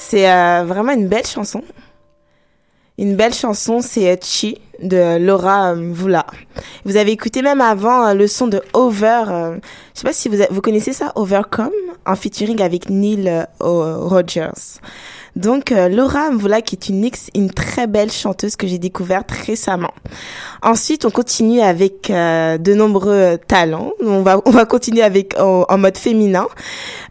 C'est 0.00 0.28
euh, 0.28 0.64
vraiment 0.66 0.94
une 0.94 1.06
belle 1.06 1.24
chanson. 1.24 1.62
Une 2.98 3.14
belle 3.14 3.34
chanson, 3.34 3.80
c'est 3.80 4.10
euh, 4.10 4.16
Chi 4.20 4.58
de 4.82 5.16
Laura 5.24 5.74
euh, 5.74 5.92
Voula. 5.92 6.26
Vous 6.84 6.96
avez 6.96 7.12
écouté 7.12 7.40
même 7.40 7.60
avant 7.60 8.12
le 8.14 8.26
son 8.26 8.48
de 8.48 8.60
Over. 8.72 9.24
euh, 9.28 9.56
je 9.94 10.00
sais 10.00 10.06
pas 10.08 10.12
si 10.12 10.28
vous, 10.28 10.38
vous 10.50 10.60
connaissez 10.60 10.92
ça, 10.92 11.12
Overcome, 11.14 11.70
en 12.04 12.16
featuring 12.16 12.60
avec 12.60 12.90
Neil 12.90 13.46
Rogers. 13.60 14.80
Donc 15.36 15.70
euh, 15.70 15.88
Laura 15.88 16.30
Mvoula 16.30 16.62
qui 16.62 16.74
est 16.74 16.88
une 16.88 17.04
ex, 17.04 17.28
une 17.34 17.50
très 17.50 17.86
belle 17.86 18.10
chanteuse 18.10 18.56
que 18.56 18.66
j'ai 18.66 18.78
découverte 18.78 19.30
récemment. 19.30 19.92
Ensuite, 20.62 21.04
on 21.04 21.10
continue 21.10 21.60
avec 21.60 22.10
euh, 22.10 22.56
de 22.58 22.74
nombreux 22.74 23.12
euh, 23.12 23.36
talents. 23.36 23.92
On 24.02 24.22
va 24.22 24.40
on 24.46 24.50
va 24.50 24.64
continuer 24.64 25.02
avec 25.02 25.38
en, 25.38 25.66
en 25.68 25.78
mode 25.78 25.98
féminin, 25.98 26.48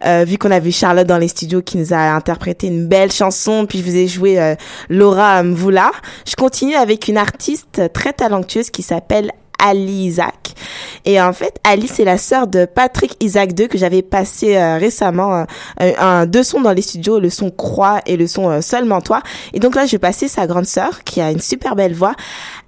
euh, 0.04 0.24
vu 0.26 0.38
qu'on 0.38 0.50
a 0.50 0.58
vu 0.58 0.72
Charlotte 0.72 1.06
dans 1.06 1.18
les 1.18 1.28
studios 1.28 1.62
qui 1.62 1.78
nous 1.78 1.94
a 1.94 1.98
interprété 2.14 2.66
une 2.66 2.86
belle 2.86 3.12
chanson, 3.12 3.64
puis 3.66 3.78
je 3.78 3.84
vous 3.84 3.96
ai 3.96 4.08
joué 4.08 4.40
euh, 4.40 4.56
Laura 4.88 5.42
Mvoula. 5.42 5.92
Je 6.26 6.34
continue 6.34 6.74
avec 6.74 7.08
une 7.08 7.18
artiste 7.18 7.92
très 7.92 8.12
talentueuse 8.12 8.70
qui 8.70 8.82
s'appelle 8.82 9.30
Ali 9.58 10.06
Isaac. 10.06 10.54
Et 11.06 11.20
en 11.20 11.32
fait, 11.32 11.58
Ali, 11.62 11.86
c'est 11.86 12.04
la 12.04 12.18
sœur 12.18 12.48
de 12.48 12.64
Patrick 12.64 13.16
Isaac 13.20 13.58
II 13.58 13.68
que 13.68 13.78
j'avais 13.78 14.02
passé 14.02 14.56
euh, 14.56 14.76
récemment 14.76 15.46
euh, 15.80 15.92
un, 15.98 16.26
deux 16.26 16.42
sons 16.42 16.60
dans 16.60 16.72
les 16.72 16.82
studios, 16.82 17.20
le 17.20 17.30
son 17.30 17.50
Croix 17.50 18.00
et 18.06 18.16
le 18.16 18.26
son 18.26 18.50
euh, 18.50 18.60
Seulement 18.60 19.00
toi. 19.00 19.22
Et 19.52 19.60
donc 19.60 19.76
là, 19.76 19.86
je 19.86 19.92
vais 19.92 19.98
passer 19.98 20.26
sa 20.26 20.48
grande 20.48 20.66
sœur 20.66 21.04
qui 21.04 21.20
a 21.20 21.30
une 21.30 21.40
super 21.40 21.76
belle 21.76 21.94
voix. 21.94 22.14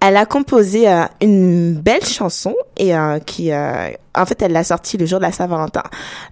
Elle 0.01 0.17
a 0.17 0.25
composé 0.25 0.89
euh, 0.89 1.03
une 1.21 1.75
belle 1.75 2.05
chanson 2.05 2.55
et 2.77 2.93
qui, 3.27 3.51
en 3.53 4.27
fait, 4.27 4.41
elle 4.41 4.53
l'a 4.53 4.63
sortie 4.63 4.97
le 4.97 5.05
jour 5.05 5.19
de 5.19 5.25
la 5.25 5.33
Saint-Valentin, 5.33 5.83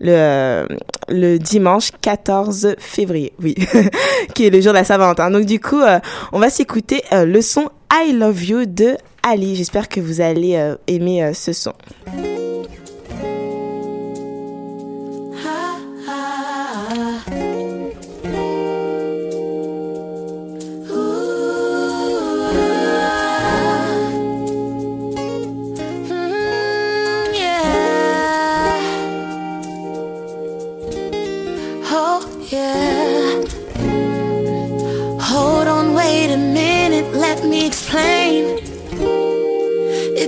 le 0.01 0.69
le 1.09 1.39
dimanche 1.39 1.91
14 2.01 2.77
février, 2.79 3.33
oui, 3.43 3.57
qui 4.35 4.47
est 4.47 4.51
le 4.51 4.61
jour 4.61 4.73
de 4.73 4.79
la 4.79 4.85
Saint-Valentin. 4.85 5.33
Donc 5.33 5.45
du 5.45 5.59
coup, 5.59 5.81
on 6.31 6.39
va 6.39 6.51
s'écouter 6.51 7.03
le 7.11 7.41
son 7.41 7.69
I 7.93 8.13
Love 8.13 8.45
You 8.45 8.67
de 8.67 8.97
Ali. 9.29 9.57
J'espère 9.57 9.89
que 9.89 10.01
vous 10.01 10.21
allez 10.21 10.55
euh, 10.55 10.77
aimer 10.87 11.25
euh, 11.25 11.33
ce 11.35 11.53
son. 11.53 11.73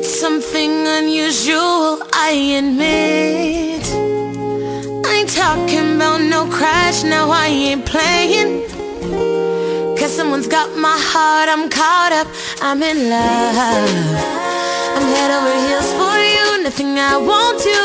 Something 0.08 0.86
unusual, 0.86 2.00
I 2.14 2.30
admit. 2.58 3.84
I 5.06 5.14
ain't 5.20 5.28
talking 5.28 5.96
about 5.96 6.22
no 6.22 6.46
crash, 6.50 7.04
now 7.04 7.30
I 7.30 7.48
ain't 7.48 7.84
playing. 7.84 8.62
Cause 9.98 10.16
someone's 10.16 10.48
got 10.48 10.74
my 10.76 10.96
heart, 11.12 11.48
I'm 11.50 11.68
caught 11.68 12.12
up, 12.12 12.26
I'm 12.62 12.82
in 12.82 13.10
love. 13.10 13.56
I'm 14.96 15.06
head 15.12 15.30
over 15.30 15.54
heels 15.66 15.90
for 16.00 16.16
you, 16.34 16.62
nothing 16.64 16.98
I 16.98 17.16
won't 17.18 17.58
do. 17.62 17.84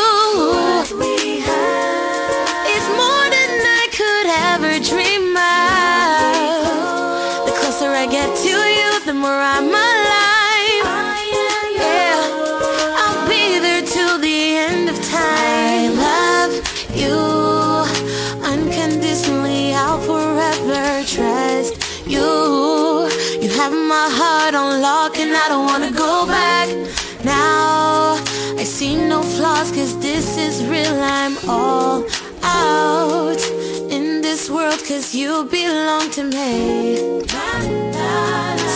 It's 2.73 2.87
more 2.99 3.25
than 3.35 3.51
I 3.81 3.85
could 3.99 4.27
ever 4.51 4.71
dream 4.79 5.35
of. 5.35 5.75
The 7.47 7.53
closer 7.59 7.89
I 7.89 8.07
get 8.09 8.29
to 8.45 8.55
you, 8.79 9.05
the 9.05 9.13
more 9.13 9.41
I'm 9.55 9.82
heart 24.43 24.55
on 24.55 24.81
lock 24.81 25.17
and 25.17 25.33
I 25.33 25.47
don't 25.47 25.65
wanna 25.65 25.91
go 25.91 26.27
back 26.27 26.67
now. 27.23 28.17
I 28.61 28.65
see 28.65 28.97
no 28.97 29.23
flaws 29.23 29.71
cause 29.71 29.97
this 29.99 30.37
is 30.37 30.65
real. 30.65 31.01
I'm 31.01 31.37
all 31.47 32.03
out 32.43 33.41
in 33.89 34.21
this 34.21 34.49
world 34.49 34.83
cause 34.85 35.15
you 35.15 35.45
belong 35.45 36.09
to 36.17 36.23
me. 36.25 36.97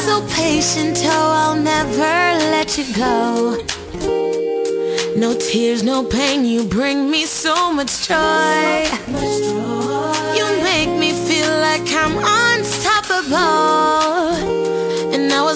So 0.06 0.22
patient, 0.42 1.02
oh, 1.04 1.42
I'll 1.42 1.62
never 1.74 2.16
let 2.54 2.78
you 2.78 2.86
go. 2.96 3.58
No 5.18 5.34
tears, 5.38 5.84
no 5.84 6.02
pain, 6.02 6.46
you 6.46 6.64
bring 6.64 7.12
me 7.12 7.26
so 7.26 7.74
much 7.74 8.08
joy. 8.08 8.88
You 10.38 10.46
make 10.70 10.92
me 11.04 11.12
feel 11.28 11.52
like 11.68 11.86
I'm 12.02 12.16
unstoppable. 12.56 14.47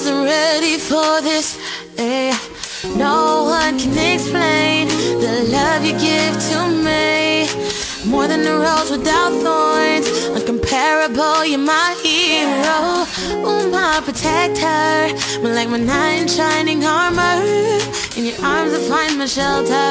Wasn't 0.03 0.25
ready 0.25 0.79
for 0.79 1.21
this. 1.21 1.59
eh. 1.99 2.35
No 2.97 3.43
one 3.43 3.77
can 3.77 3.95
explain 4.15 4.87
the 5.21 5.45
love 5.53 5.85
you 5.85 5.93
give 5.93 6.33
to 6.49 6.59
me. 6.87 7.45
More 8.09 8.27
than 8.27 8.41
a 8.47 8.57
rose 8.57 8.89
without 8.89 9.31
thorns. 9.45 10.07
Uncomparable, 10.35 11.47
you're 11.47 11.59
my 11.59 11.93
hero. 12.01 13.05
Ooh, 13.45 13.69
my 13.69 14.01
protector. 14.03 15.13
Like 15.47 15.69
my 15.69 15.77
in 16.17 16.27
shining 16.27 16.83
armor. 16.83 17.37
In 18.17 18.25
your 18.25 18.41
arms, 18.43 18.73
I 18.73 18.81
find 18.89 19.19
my 19.19 19.27
shelter. 19.27 19.85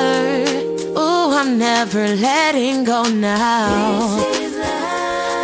Ooh, 0.98 1.30
I'm 1.38 1.56
never 1.56 2.16
letting 2.16 2.82
go 2.82 3.04
now. 3.04 4.18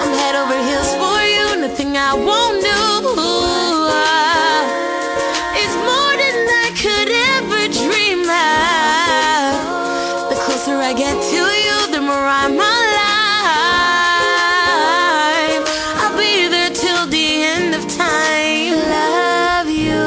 I'm 0.02 0.12
head 0.18 0.34
over 0.34 0.58
heels 0.66 0.90
for 1.00 1.18
you, 1.34 1.60
nothing 1.60 1.96
I 1.96 2.14
won't 2.14 2.62
do. 2.64 3.75
I 10.88 10.92
get 10.92 11.20
to 11.34 11.42
you, 11.66 11.78
the 11.90 12.00
more 12.00 12.14
I'm 12.14 12.52
alive. 12.52 12.64
I'll 16.00 16.16
be 16.16 16.46
there 16.46 16.70
till 16.70 17.08
the 17.08 17.42
end 17.42 17.74
of 17.74 17.82
time. 17.88 18.76
Love 18.94 19.68
you 19.68 20.06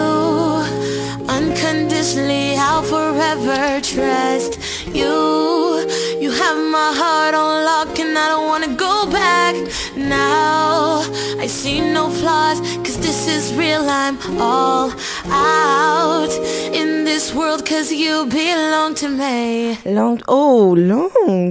unconditionally. 1.28 2.56
I'll 2.56 2.84
forever 2.84 3.82
trust 3.82 4.58
you. 4.96 5.86
You 6.18 6.32
have 6.32 6.58
my 6.58 6.94
heart 6.96 7.36
on 7.36 7.66
lock, 7.66 8.00
and 8.00 8.18
I 8.18 8.30
don't 8.30 8.48
wanna 8.48 8.74
go 8.74 9.06
back 9.12 9.56
now. 9.98 11.04
I 11.44 11.48
see 11.48 11.82
no 11.82 12.10
flaws, 12.10 12.62
cause 12.86 12.98
this 13.00 13.28
is 13.28 13.54
real. 13.54 13.86
I'm 13.90 14.18
all 14.40 14.94
out 15.32 16.30
in 16.74 17.06
this 17.06 17.34
world, 17.34 17.64
cause 17.68 17.92
you 17.92 18.26
belong 18.26 18.94
to 18.96 19.08
me. 19.10 19.78
Long, 19.86 20.18
oh, 20.28 20.76
long, 20.76 21.10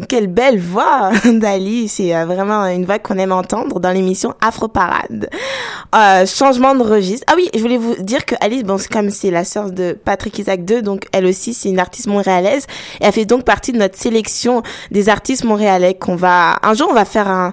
quelle 0.08 0.26
belle 0.26 0.58
voix 0.58 1.10
d'Ali. 1.24 1.88
C'est 1.88 2.14
euh, 2.14 2.24
vraiment 2.26 2.66
une 2.66 2.84
voix 2.84 2.98
qu'on 2.98 3.18
aime 3.18 3.32
entendre 3.32 3.80
dans 3.80 3.90
l'émission 3.90 4.34
Afro 4.40 4.68
Parade. 4.68 5.28
Euh, 5.94 6.26
changement 6.26 6.74
de 6.74 6.82
registre. 6.82 7.24
Ah 7.30 7.34
oui, 7.36 7.48
je 7.54 7.60
voulais 7.60 7.78
vous 7.78 7.94
dire 8.00 8.24
que 8.26 8.34
Alice, 8.40 8.62
bon, 8.62 8.76
comme 8.90 9.10
c'est 9.10 9.30
la 9.30 9.44
sœur 9.44 9.70
de 9.70 9.92
Patrick 9.92 10.38
Isaac 10.38 10.60
II, 10.68 10.82
donc 10.82 11.04
elle 11.12 11.26
aussi, 11.26 11.54
c'est 11.54 11.68
une 11.70 11.78
artiste 11.80 12.06
montréalaise. 12.08 12.66
Et 13.00 13.04
elle 13.04 13.12
fait 13.12 13.24
donc 13.24 13.44
partie 13.44 13.72
de 13.72 13.78
notre 13.78 13.96
sélection 13.98 14.62
des 14.90 15.08
artistes 15.08 15.44
montréalais 15.44 15.94
qu'on 15.94 16.16
va, 16.16 16.56
un 16.62 16.74
jour, 16.74 16.88
on 16.90 16.94
va 16.94 17.04
faire 17.04 17.28
un- 17.28 17.52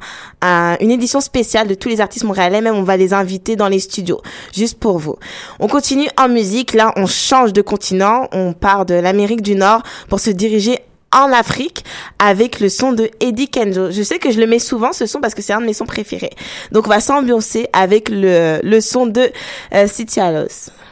une 0.79 0.91
édition 0.91 1.21
spéciale 1.21 1.67
de 1.67 1.73
tous 1.73 1.89
les 1.89 2.01
artistes 2.01 2.23
montréalais, 2.23 2.61
même 2.61 2.75
on 2.75 2.83
va 2.83 2.97
les 2.97 3.13
inviter 3.15 3.55
dans 3.55 3.67
les 3.67 3.79
studios, 3.79 4.21
juste 4.53 4.77
pour 4.79 4.99
vous. 4.99 5.15
On 5.59 5.67
continue 5.67 6.07
en 6.17 6.29
musique, 6.29 6.73
là, 6.73 6.93
on 6.95 7.05
change 7.05 7.53
de 7.53 7.61
continent, 7.61 8.27
on 8.31 8.53
part 8.53 8.85
de 8.85 8.95
l'Amérique 8.95 9.41
du 9.41 9.55
Nord 9.55 9.83
pour 10.09 10.19
se 10.19 10.29
diriger 10.29 10.79
en 11.11 11.31
Afrique 11.31 11.83
avec 12.19 12.59
le 12.59 12.69
son 12.69 12.91
de 12.91 13.09
Eddie 13.19 13.47
Kenzo. 13.47 13.91
Je 13.91 14.03
sais 14.03 14.19
que 14.19 14.31
je 14.31 14.39
le 14.39 14.47
mets 14.47 14.59
souvent 14.59 14.91
ce 14.91 15.05
son 15.05 15.21
parce 15.21 15.33
que 15.33 15.41
c'est 15.41 15.53
un 15.53 15.61
de 15.61 15.65
mes 15.65 15.73
sons 15.73 15.85
préférés. 15.85 16.33
Donc 16.71 16.87
on 16.87 16.89
va 16.89 16.99
s'ambiancer 16.99 17.67
avec 17.73 18.09
le, 18.09 18.59
le 18.61 18.81
son 18.81 19.05
de 19.05 19.31
euh, 19.73 19.87
Sitialos. 19.87 20.47
mama 20.47 20.84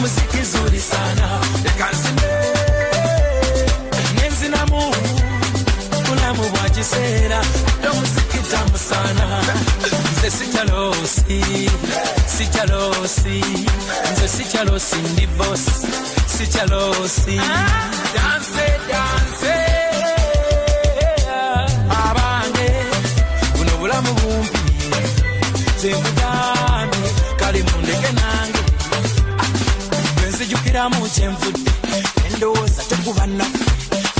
muziki 0.00 0.42
zuri 0.44 0.80
sana. 0.80 1.40
Lekanzime 1.64 2.28
nenzi 4.20 4.48
na 4.48 4.66
Mungu 4.66 5.20
ulamu 6.12 6.42
bwa 6.50 6.70
kisera. 6.70 7.40
Ndo 7.80 7.94
muziki 7.94 8.38
tamu 8.50 8.78
sana. 8.78 9.42
Nze 10.12 10.30
sichalosi 10.30 11.70
sichalosi. 12.38 13.44
Nze 14.12 14.28
sichalosi 14.28 14.96
ndi 14.96 15.26
bosi 15.26 15.70
sichalosi. 16.38 17.40
Danse 18.14 18.66
danse 18.90 19.54
abange 21.90 22.70
buno 23.56 23.76
bulamu 23.78 24.12
bumpi. 24.12 24.58
Zembugambe 25.80 26.96
kale 27.36 27.62
mundeke 27.62 28.12
nange 28.12 28.45
bwenzijukiramu 30.76 31.08
kyenvudde 31.14 31.70
endowooza 32.26 32.82
tekuba 32.88 33.26
naffe 33.26 33.64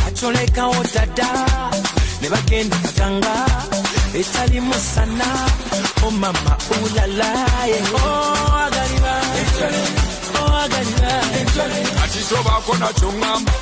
acolekawo 0.06 0.84
dada 0.94 1.28
ne 2.20 2.28
bagenda 2.28 2.76
katanga. 2.76 3.46
Etalimu 4.14 4.74
sana 4.74 5.24
omama 6.06 6.56
ulalaye 6.82 7.80
agaliba 8.64 9.14
agaliba 10.64 11.12
ati 12.04 12.20
tobaako 12.28 12.74
nakyo 12.80 13.08
ŋŋamba 13.12 13.52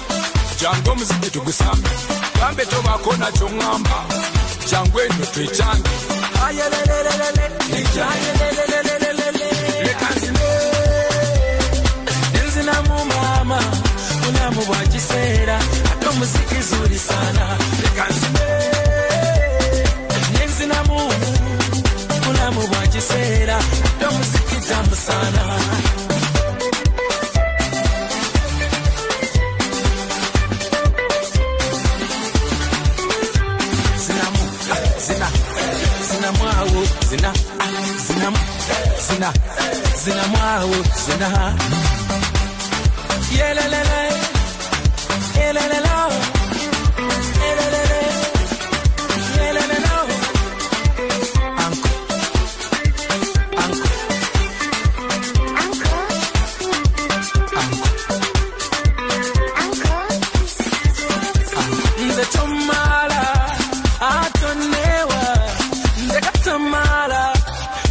jangu 0.60 0.90
omuziki 0.90 1.30
tugusambe 1.30 1.90
gambe 2.38 2.64
tobaako 2.66 3.16
nakyo 3.16 3.48
ŋŋamba 3.48 3.98
jangu 4.70 5.00
eno 5.00 5.24
twekyange 5.32 5.90
leka 9.84 10.08
nzine 10.16 10.53
muziki 16.18 16.62
zuri 16.68 16.98
sana. 16.98 17.58
Likanzime 17.82 18.44
nenzina 20.32 20.84
mungu 20.84 21.14
bulamu 22.24 22.60
bwa 22.68 22.86
kiseera 22.92 23.58
ndo 23.96 24.10
muziki 24.10 24.68
tamu 24.68 24.96
sana. 25.06 25.44
Zinamwawo 36.08 36.82
zina 37.08 37.32
zinam 38.06 38.34
zina 39.08 39.32
zinamwawo 40.04 40.76
zina 41.06 41.54
yelelele 43.38 44.02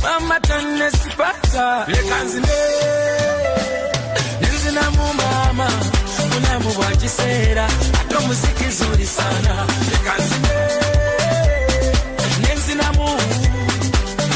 Mama 0.04 0.40
tana 0.40 0.92
sipata 0.92 1.86
lekanzimbe 1.88 2.83
Bendera 7.34 7.68
ndio 8.06 8.22
muziki 8.22 8.70
zuri 8.78 9.06
sana 9.08 9.66
nikanzime 9.92 10.50
nenzinamu 12.42 13.10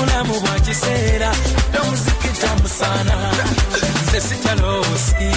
ulamu 0.03 0.39
bwa 0.39 0.59
kiseera 0.59 1.31
ndio 1.69 1.83
muziki 1.83 2.27
tamu 2.41 2.69
sana 2.79 3.15
nze 4.07 4.21
sikyalosi 4.21 5.31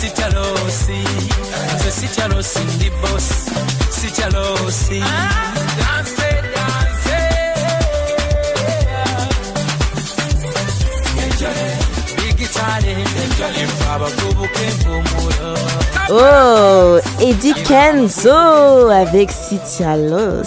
sikyalosi 0.00 0.98
nze 1.74 1.90
sikyalosi 2.00 2.58
ndi 2.76 2.90
bosi 2.90 3.34
sikyalosi 4.00 5.00
danse 5.78 6.22
ah. 6.26 6.29
Oh, 16.12 16.98
Eddie 17.20 17.54
Kenzo 17.54 18.30
avec 18.90 19.30
Sitialos. 19.30 20.42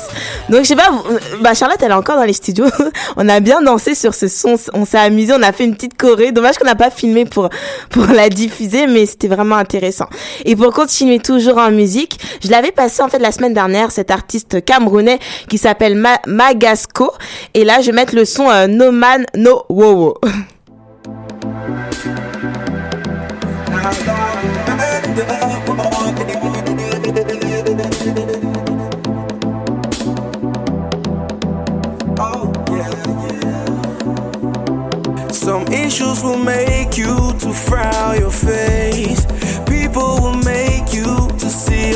Donc, 0.49 0.63
je 0.63 0.67
sais 0.67 0.75
pas, 0.75 0.89
vous- 0.91 1.03
bah, 1.41 1.53
Charlotte, 1.53 1.77
elle 1.81 1.91
est 1.91 1.95
encore 1.95 2.17
dans 2.17 2.25
les 2.25 2.33
studios. 2.33 2.65
On 3.15 3.29
a 3.29 3.39
bien 3.39 3.61
dansé 3.61 3.95
sur 3.95 4.13
ce 4.13 4.27
son. 4.27 4.55
On 4.73 4.83
s'est 4.85 4.97
amusé. 4.97 5.31
On 5.33 5.41
a 5.41 5.53
fait 5.53 5.63
une 5.63 5.73
petite 5.75 5.97
choré. 5.97 6.33
Dommage 6.33 6.57
qu'on 6.57 6.65
n'a 6.65 6.75
pas 6.75 6.89
filmé 6.89 7.23
pour, 7.23 7.47
pour 7.89 8.05
la 8.07 8.27
diffuser, 8.27 8.87
mais 8.87 9.05
c'était 9.05 9.29
vraiment 9.29 9.55
intéressant. 9.55 10.07
Et 10.43 10.57
pour 10.57 10.73
continuer 10.73 11.19
toujours 11.19 11.57
en 11.57 11.71
musique, 11.71 12.19
je 12.43 12.49
l'avais 12.49 12.71
passé, 12.71 13.01
en 13.01 13.07
fait, 13.07 13.19
la 13.19 13.31
semaine 13.31 13.53
dernière, 13.53 13.91
cet 13.91 14.11
artiste 14.11 14.65
camerounais 14.65 15.19
qui 15.47 15.57
s'appelle 15.57 15.95
Ma- 15.95 16.19
Magasco. 16.27 17.11
Et 17.53 17.63
là, 17.63 17.79
je 17.79 17.85
vais 17.87 17.91
mettre 17.93 18.15
le 18.15 18.25
son 18.25 18.49
euh, 18.49 18.67
No 18.67 18.91
Man, 18.91 19.25
No 19.35 19.63
Wowo. 19.69 20.15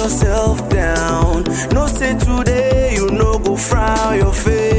yourself 0.10 0.70
down. 0.70 1.44
No 1.74 1.86
say 1.88 2.18
today 2.18 2.94
you 2.96 3.12
no 3.12 3.40
go 3.40 3.58
frown 3.58 4.18
your 4.18 4.34
face. 4.34 4.77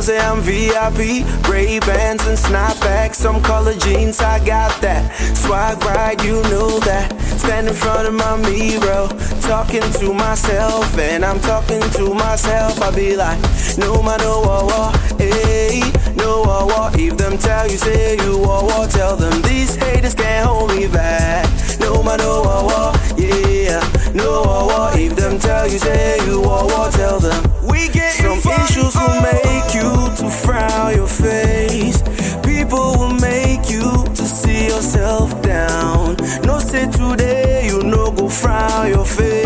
Know, 0.00 0.06
say 0.06 0.18
I'm 0.18 0.40
VIP. 0.40 1.26
Ray 1.46 1.78
Bans 1.80 2.26
and 2.26 2.38
snapbacks, 2.38 3.16
some 3.16 3.42
color 3.42 3.74
jeans, 3.74 4.18
I 4.20 4.42
got 4.46 4.80
that. 4.80 5.14
Swag 5.36 5.76
right, 5.84 6.18
you 6.24 6.40
know 6.44 6.78
that. 6.80 7.12
Stand 7.38 7.68
in 7.68 7.74
front 7.74 8.08
of 8.08 8.14
my 8.14 8.36
mirror, 8.38 9.08
talking 9.42 9.82
to 10.00 10.14
myself, 10.14 10.96
and 10.96 11.22
I'm 11.22 11.38
talking 11.40 11.82
to 11.82 12.14
myself. 12.14 12.80
I 12.80 12.90
be 12.94 13.14
like, 13.14 13.38
no 13.76 14.02
matter 14.02 14.30
what, 14.40 14.64
what, 14.72 14.96
hey, 15.20 15.80
no 16.16 16.40
what, 16.40 16.66
what. 16.68 16.98
If 16.98 17.18
them 17.18 17.36
tell 17.36 17.70
you, 17.70 17.76
say 17.76 18.16
you 18.24 18.38
what, 18.38 18.64
what, 18.64 18.90
tell 18.90 19.16
them 19.16 19.42
these 19.42 19.74
haters 19.76 20.14
can't 20.14 20.46
hold 20.46 20.74
me 20.74 20.86
back. 20.88 21.44
No 21.78 22.02
matter 22.02 22.24
what, 22.24 22.64
what, 22.64 23.14
yeah, 23.18 23.80
no 24.14 24.40
what, 24.40 24.66
what. 24.66 24.98
If 24.98 25.14
them 25.16 25.38
tell 25.38 25.68
you, 25.68 25.78
say 25.78 26.24
you 26.26 26.40
what, 26.40 26.64
what, 26.66 26.90
tell 26.94 27.20
them. 27.20 27.59
Some 27.88 28.38
issues 28.38 28.94
will 28.94 29.22
make 29.22 29.74
you 29.74 29.90
to 30.18 30.30
frown 30.30 30.94
your 30.94 31.06
face. 31.06 32.02
People 32.42 32.92
will 32.98 33.14
make 33.14 33.70
you 33.70 34.04
to 34.04 34.24
see 34.24 34.66
yourself 34.66 35.40
down. 35.42 36.16
No 36.44 36.58
say 36.58 36.90
today 36.90 37.66
you 37.68 37.82
no 37.82 38.10
go 38.12 38.28
frown 38.28 38.88
your 38.88 39.06
face. 39.06 39.39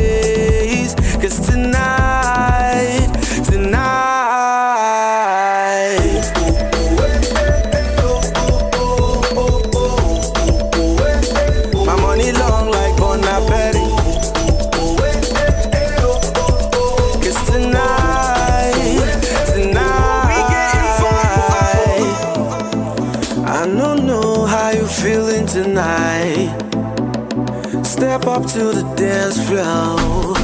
Floor. 29.54 30.34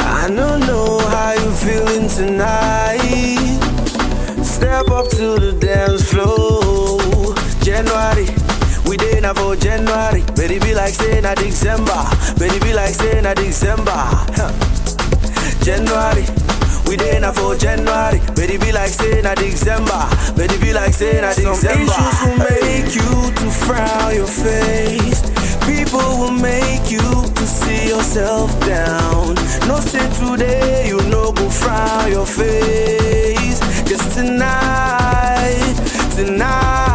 I 0.00 0.26
don't 0.28 0.60
know 0.66 0.98
how 0.98 1.32
you're 1.38 1.52
feeling 1.52 2.08
tonight. 2.08 2.98
Step 4.42 4.88
up 4.88 5.08
to 5.10 5.38
the 5.38 5.52
dance 5.60 6.10
floor. 6.10 7.34
January, 7.62 8.26
we 8.88 8.96
did 8.96 9.22
not 9.22 9.38
for 9.38 9.54
January. 9.54 10.22
Baby 10.34 10.58
be 10.58 10.74
like 10.74 10.94
saying 10.94 11.22
na 11.22 11.34
December. 11.34 12.02
Baby 12.38 12.58
be 12.58 12.72
like 12.74 12.94
saying 12.94 13.22
na 13.22 13.34
December. 13.34 13.94
Huh. 14.34 14.52
January. 15.62 16.26
We 16.88 16.96
did 16.96 17.20
not 17.20 17.36
for 17.36 17.54
January, 17.54 18.18
baby 18.34 18.56
be 18.56 18.72
like 18.72 18.88
saying 18.88 19.24
na 19.24 19.34
December, 19.34 20.08
baby 20.38 20.56
be 20.56 20.72
like 20.72 20.94
saying 20.94 21.20
na 21.20 21.34
December. 21.34 21.54
Some 21.60 21.82
issues 21.84 22.16
will 22.24 22.38
make 22.48 22.94
you 22.96 23.30
to 23.36 23.46
frown 23.60 24.14
your 24.14 24.26
face. 24.26 25.20
People 25.68 26.08
will 26.20 26.30
make 26.32 26.90
you 26.90 26.98
to 27.38 27.46
see 27.46 27.88
yourself 27.88 28.48
down. 28.60 29.34
No 29.68 29.80
say 29.80 30.06
today 30.18 30.88
you 30.88 30.96
no 31.10 31.30
go 31.32 31.48
frown 31.50 32.10
your 32.10 32.26
face. 32.26 33.60
Cause 33.88 34.14
tonight, 34.14 35.76
tonight. 36.16 36.87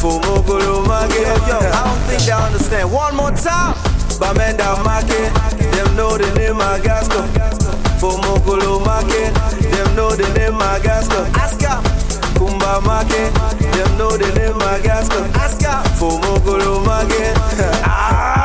Fomokolo 0.00 0.86
Market, 0.86 1.26
yo, 1.46 1.58
I 1.58 1.84
don't 1.84 1.98
think 2.08 2.22
they 2.22 2.32
understand. 2.32 2.90
One 2.92 3.14
more 3.14 3.30
time. 3.30 3.74
Bamenda 4.18 4.76
Make, 4.84 5.32
them 5.72 5.96
know 5.96 6.16
the 6.16 6.32
name 6.34 6.56
Agasco. 6.56 7.20
For 8.00 8.12
Mokolo 8.12 8.80
Make, 8.80 9.34
them 9.70 9.94
know 9.96 10.10
the 10.10 10.24
name 10.34 10.58
Agasco. 10.58 11.24
Aska. 11.34 11.82
Kumba 12.38 12.80
Make, 12.86 13.34
them 13.72 13.98
know 13.98 14.16
the 14.16 14.32
name 14.34 14.60
Agasco. 14.60 15.22
Aska. 15.34 15.82
For 15.98 16.18
Mokolo 16.20 16.84
Make. 16.86 18.41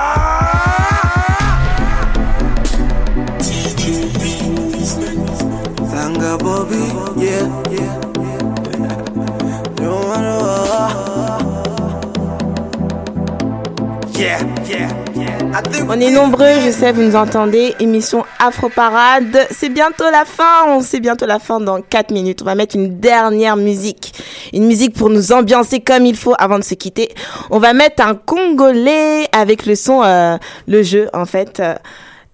On 15.87 15.99
est 15.99 16.09
nombreux, 16.09 16.59
je 16.65 16.71
sais, 16.71 16.91
vous 16.91 17.03
nous 17.03 17.15
entendez. 17.15 17.75
Émission 17.79 18.25
Afro 18.39 18.67
Parade. 18.69 19.45
C'est 19.51 19.69
bientôt 19.69 20.05
la 20.11 20.25
fin. 20.25 20.65
On 20.67 20.81
sait 20.81 20.99
bientôt 20.99 21.27
la 21.27 21.37
fin 21.37 21.59
dans 21.59 21.81
4 21.81 22.11
minutes. 22.11 22.41
On 22.41 22.45
va 22.45 22.55
mettre 22.55 22.75
une 22.75 22.99
dernière 22.99 23.57
musique. 23.57 24.13
Une 24.53 24.65
musique 24.65 24.95
pour 24.95 25.09
nous 25.09 25.31
ambiancer 25.33 25.81
comme 25.81 26.07
il 26.07 26.15
faut 26.15 26.33
avant 26.39 26.57
de 26.57 26.63
se 26.63 26.73
quitter. 26.73 27.09
On 27.51 27.59
va 27.59 27.73
mettre 27.73 28.03
un 28.03 28.15
Congolais 28.15 29.27
avec 29.31 29.67
le 29.67 29.75
son, 29.75 30.01
euh, 30.03 30.37
le 30.67 30.81
jeu, 30.81 31.09
en 31.13 31.25
fait. 31.25 31.61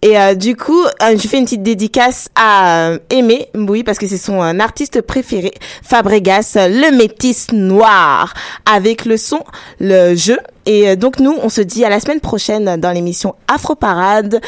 Et 0.03 0.19
euh, 0.19 0.35
du 0.35 0.57
coup, 0.57 0.83
euh, 0.83 1.17
je 1.17 1.27
fais 1.29 1.37
une 1.37 1.45
petite 1.45 1.63
dédicace 1.63 2.27
à 2.35 2.89
euh, 2.89 2.99
Aimé, 3.09 3.47
oui, 3.55 3.83
parce 3.85 3.97
que 3.97 4.05
c'est 4.05 4.17
son 4.17 4.43
euh, 4.43 4.59
artiste 4.59 5.01
préféré, 5.01 5.53
Fabregas, 5.81 6.57
le 6.57 6.93
métis 6.95 7.53
noir, 7.53 8.33
avec 8.69 9.05
le 9.05 9.15
son, 9.15 9.39
le 9.79 10.13
jeu. 10.13 10.37
Et 10.65 10.89
euh, 10.89 10.95
donc 10.95 11.19
nous, 11.19 11.35
on 11.41 11.49
se 11.49 11.61
dit 11.61 11.83
à 11.85 11.89
la 11.89 11.99
semaine 11.99 12.19
prochaine 12.19 12.79
dans 12.79 12.91
l'émission 12.91 13.35
Afro 13.47 13.75
Parade. 13.75 14.41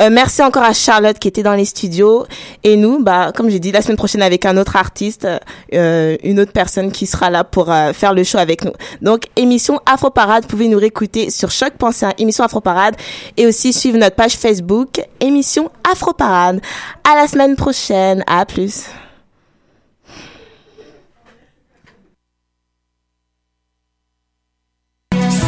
Euh, 0.00 0.10
merci 0.10 0.42
encore 0.42 0.62
à 0.62 0.72
Charlotte 0.72 1.18
qui 1.18 1.28
était 1.28 1.42
dans 1.42 1.54
les 1.54 1.64
studios. 1.64 2.26
Et 2.64 2.76
nous, 2.76 3.02
bah, 3.02 3.32
comme 3.34 3.50
j'ai 3.50 3.58
dit, 3.58 3.72
la 3.72 3.82
semaine 3.82 3.96
prochaine 3.96 4.22
avec 4.22 4.44
un 4.44 4.56
autre 4.56 4.76
artiste, 4.76 5.26
euh, 5.74 6.16
une 6.22 6.40
autre 6.40 6.52
personne 6.52 6.92
qui 6.92 7.06
sera 7.06 7.30
là 7.30 7.44
pour 7.44 7.70
euh, 7.70 7.92
faire 7.92 8.14
le 8.14 8.24
show 8.24 8.38
avec 8.38 8.64
nous. 8.64 8.72
Donc 9.00 9.24
émission 9.36 9.80
Afro 9.86 10.10
Parade, 10.10 10.44
vous 10.44 10.48
pouvez 10.48 10.68
nous 10.68 10.78
réécouter 10.78 11.30
sur 11.30 11.50
choc.ca, 11.50 12.14
émission 12.18 12.44
Afro 12.44 12.60
Parade, 12.60 12.94
et 13.36 13.46
aussi 13.46 13.72
suivre 13.72 13.98
notre 13.98 14.16
page 14.16 14.34
Facebook, 14.36 15.00
émission 15.20 15.70
Afro 15.90 16.12
Parade. 16.12 16.60
À 17.10 17.16
la 17.16 17.26
semaine 17.26 17.56
prochaine. 17.56 18.24
À 18.26 18.46
plus. 18.46 18.86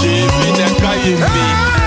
J'ai 0.00 0.26
guy. 0.80 1.02
des 1.04 1.14
me. 1.14 1.77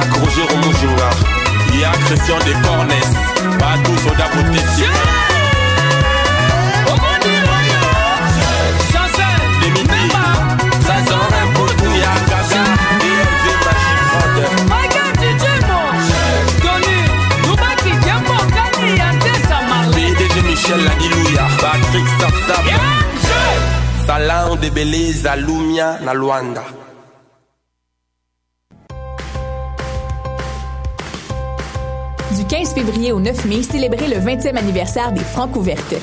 Jacques 0.00 0.16
Roger 0.16 0.46
Romojinga, 0.48 1.10
Ia 1.74 1.90
Christian 2.06 2.38
de 2.38 2.52
Cornes, 2.66 3.10
Badou 3.58 3.96
Soda 3.98 4.26
Machifrode. 13.66 14.44
PDG 19.92 20.34
Michel 20.46 20.84
Ladilouya, 20.84 21.48
Patrick 21.60 22.08
Sapsap, 22.18 22.64
Salon 24.06 24.56
de 24.56 24.70
Beleza 24.70 25.36
Lumia 25.36 25.98
na 26.02 26.12
Luanda. 26.14 26.79
Février 32.90 33.12
au 33.12 33.20
9 33.20 33.44
mai, 33.44 33.62
célébrez 33.62 34.08
le 34.08 34.16
20e 34.16 34.56
anniversaire 34.56 35.12
des 35.12 35.22
Francs 35.22 35.54
ouvertes. 35.54 35.94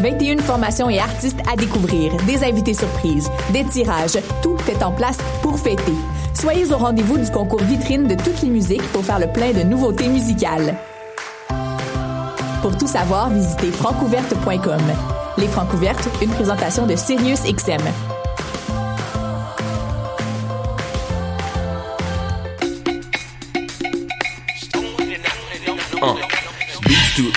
21 0.00 0.38
formations 0.38 0.88
et 0.88 1.00
artistes 1.00 1.40
à 1.52 1.56
découvrir, 1.56 2.12
des 2.24 2.44
invités 2.44 2.72
surprises, 2.72 3.28
des 3.52 3.64
tirages, 3.64 4.18
tout 4.40 4.56
est 4.68 4.82
en 4.84 4.92
place 4.92 5.18
pour 5.42 5.58
fêter. 5.58 5.92
Soyez 6.32 6.72
au 6.72 6.76
rendez-vous 6.76 7.18
du 7.18 7.28
concours 7.32 7.62
vitrine 7.62 8.06
de 8.06 8.14
toutes 8.14 8.42
les 8.42 8.48
musiques 8.48 8.86
pour 8.92 9.04
faire 9.04 9.18
le 9.18 9.26
plein 9.26 9.52
de 9.52 9.64
nouveautés 9.64 10.08
musicales. 10.08 10.76
Pour 12.62 12.78
tout 12.78 12.86
savoir, 12.86 13.30
visitez 13.30 13.72
francouverte.com. 13.72 14.82
Les 15.36 15.48
Francs 15.48 15.72
ouvertes, 15.74 16.08
une 16.22 16.30
présentation 16.30 16.86
de 16.86 16.94
Sirius 16.94 17.42
XM. 17.42 17.82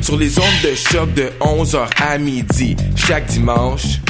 sur 0.00 0.16
les 0.16 0.38
ondes 0.38 0.62
de 0.64 0.74
choc 0.74 1.12
de 1.14 1.30
11h 1.40 1.88
à 2.02 2.18
midi 2.18 2.76
chaque 2.96 3.26
dimanche. 3.26 4.00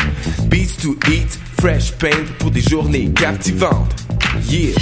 Beats 0.46 0.76
to 0.82 0.96
eat, 1.10 1.38
fresh 1.60 1.92
paint 1.92 2.24
pour 2.38 2.50
des 2.50 2.62
journées 2.62 3.10
captivantes. 3.14 3.94
Yeah! 4.48 4.74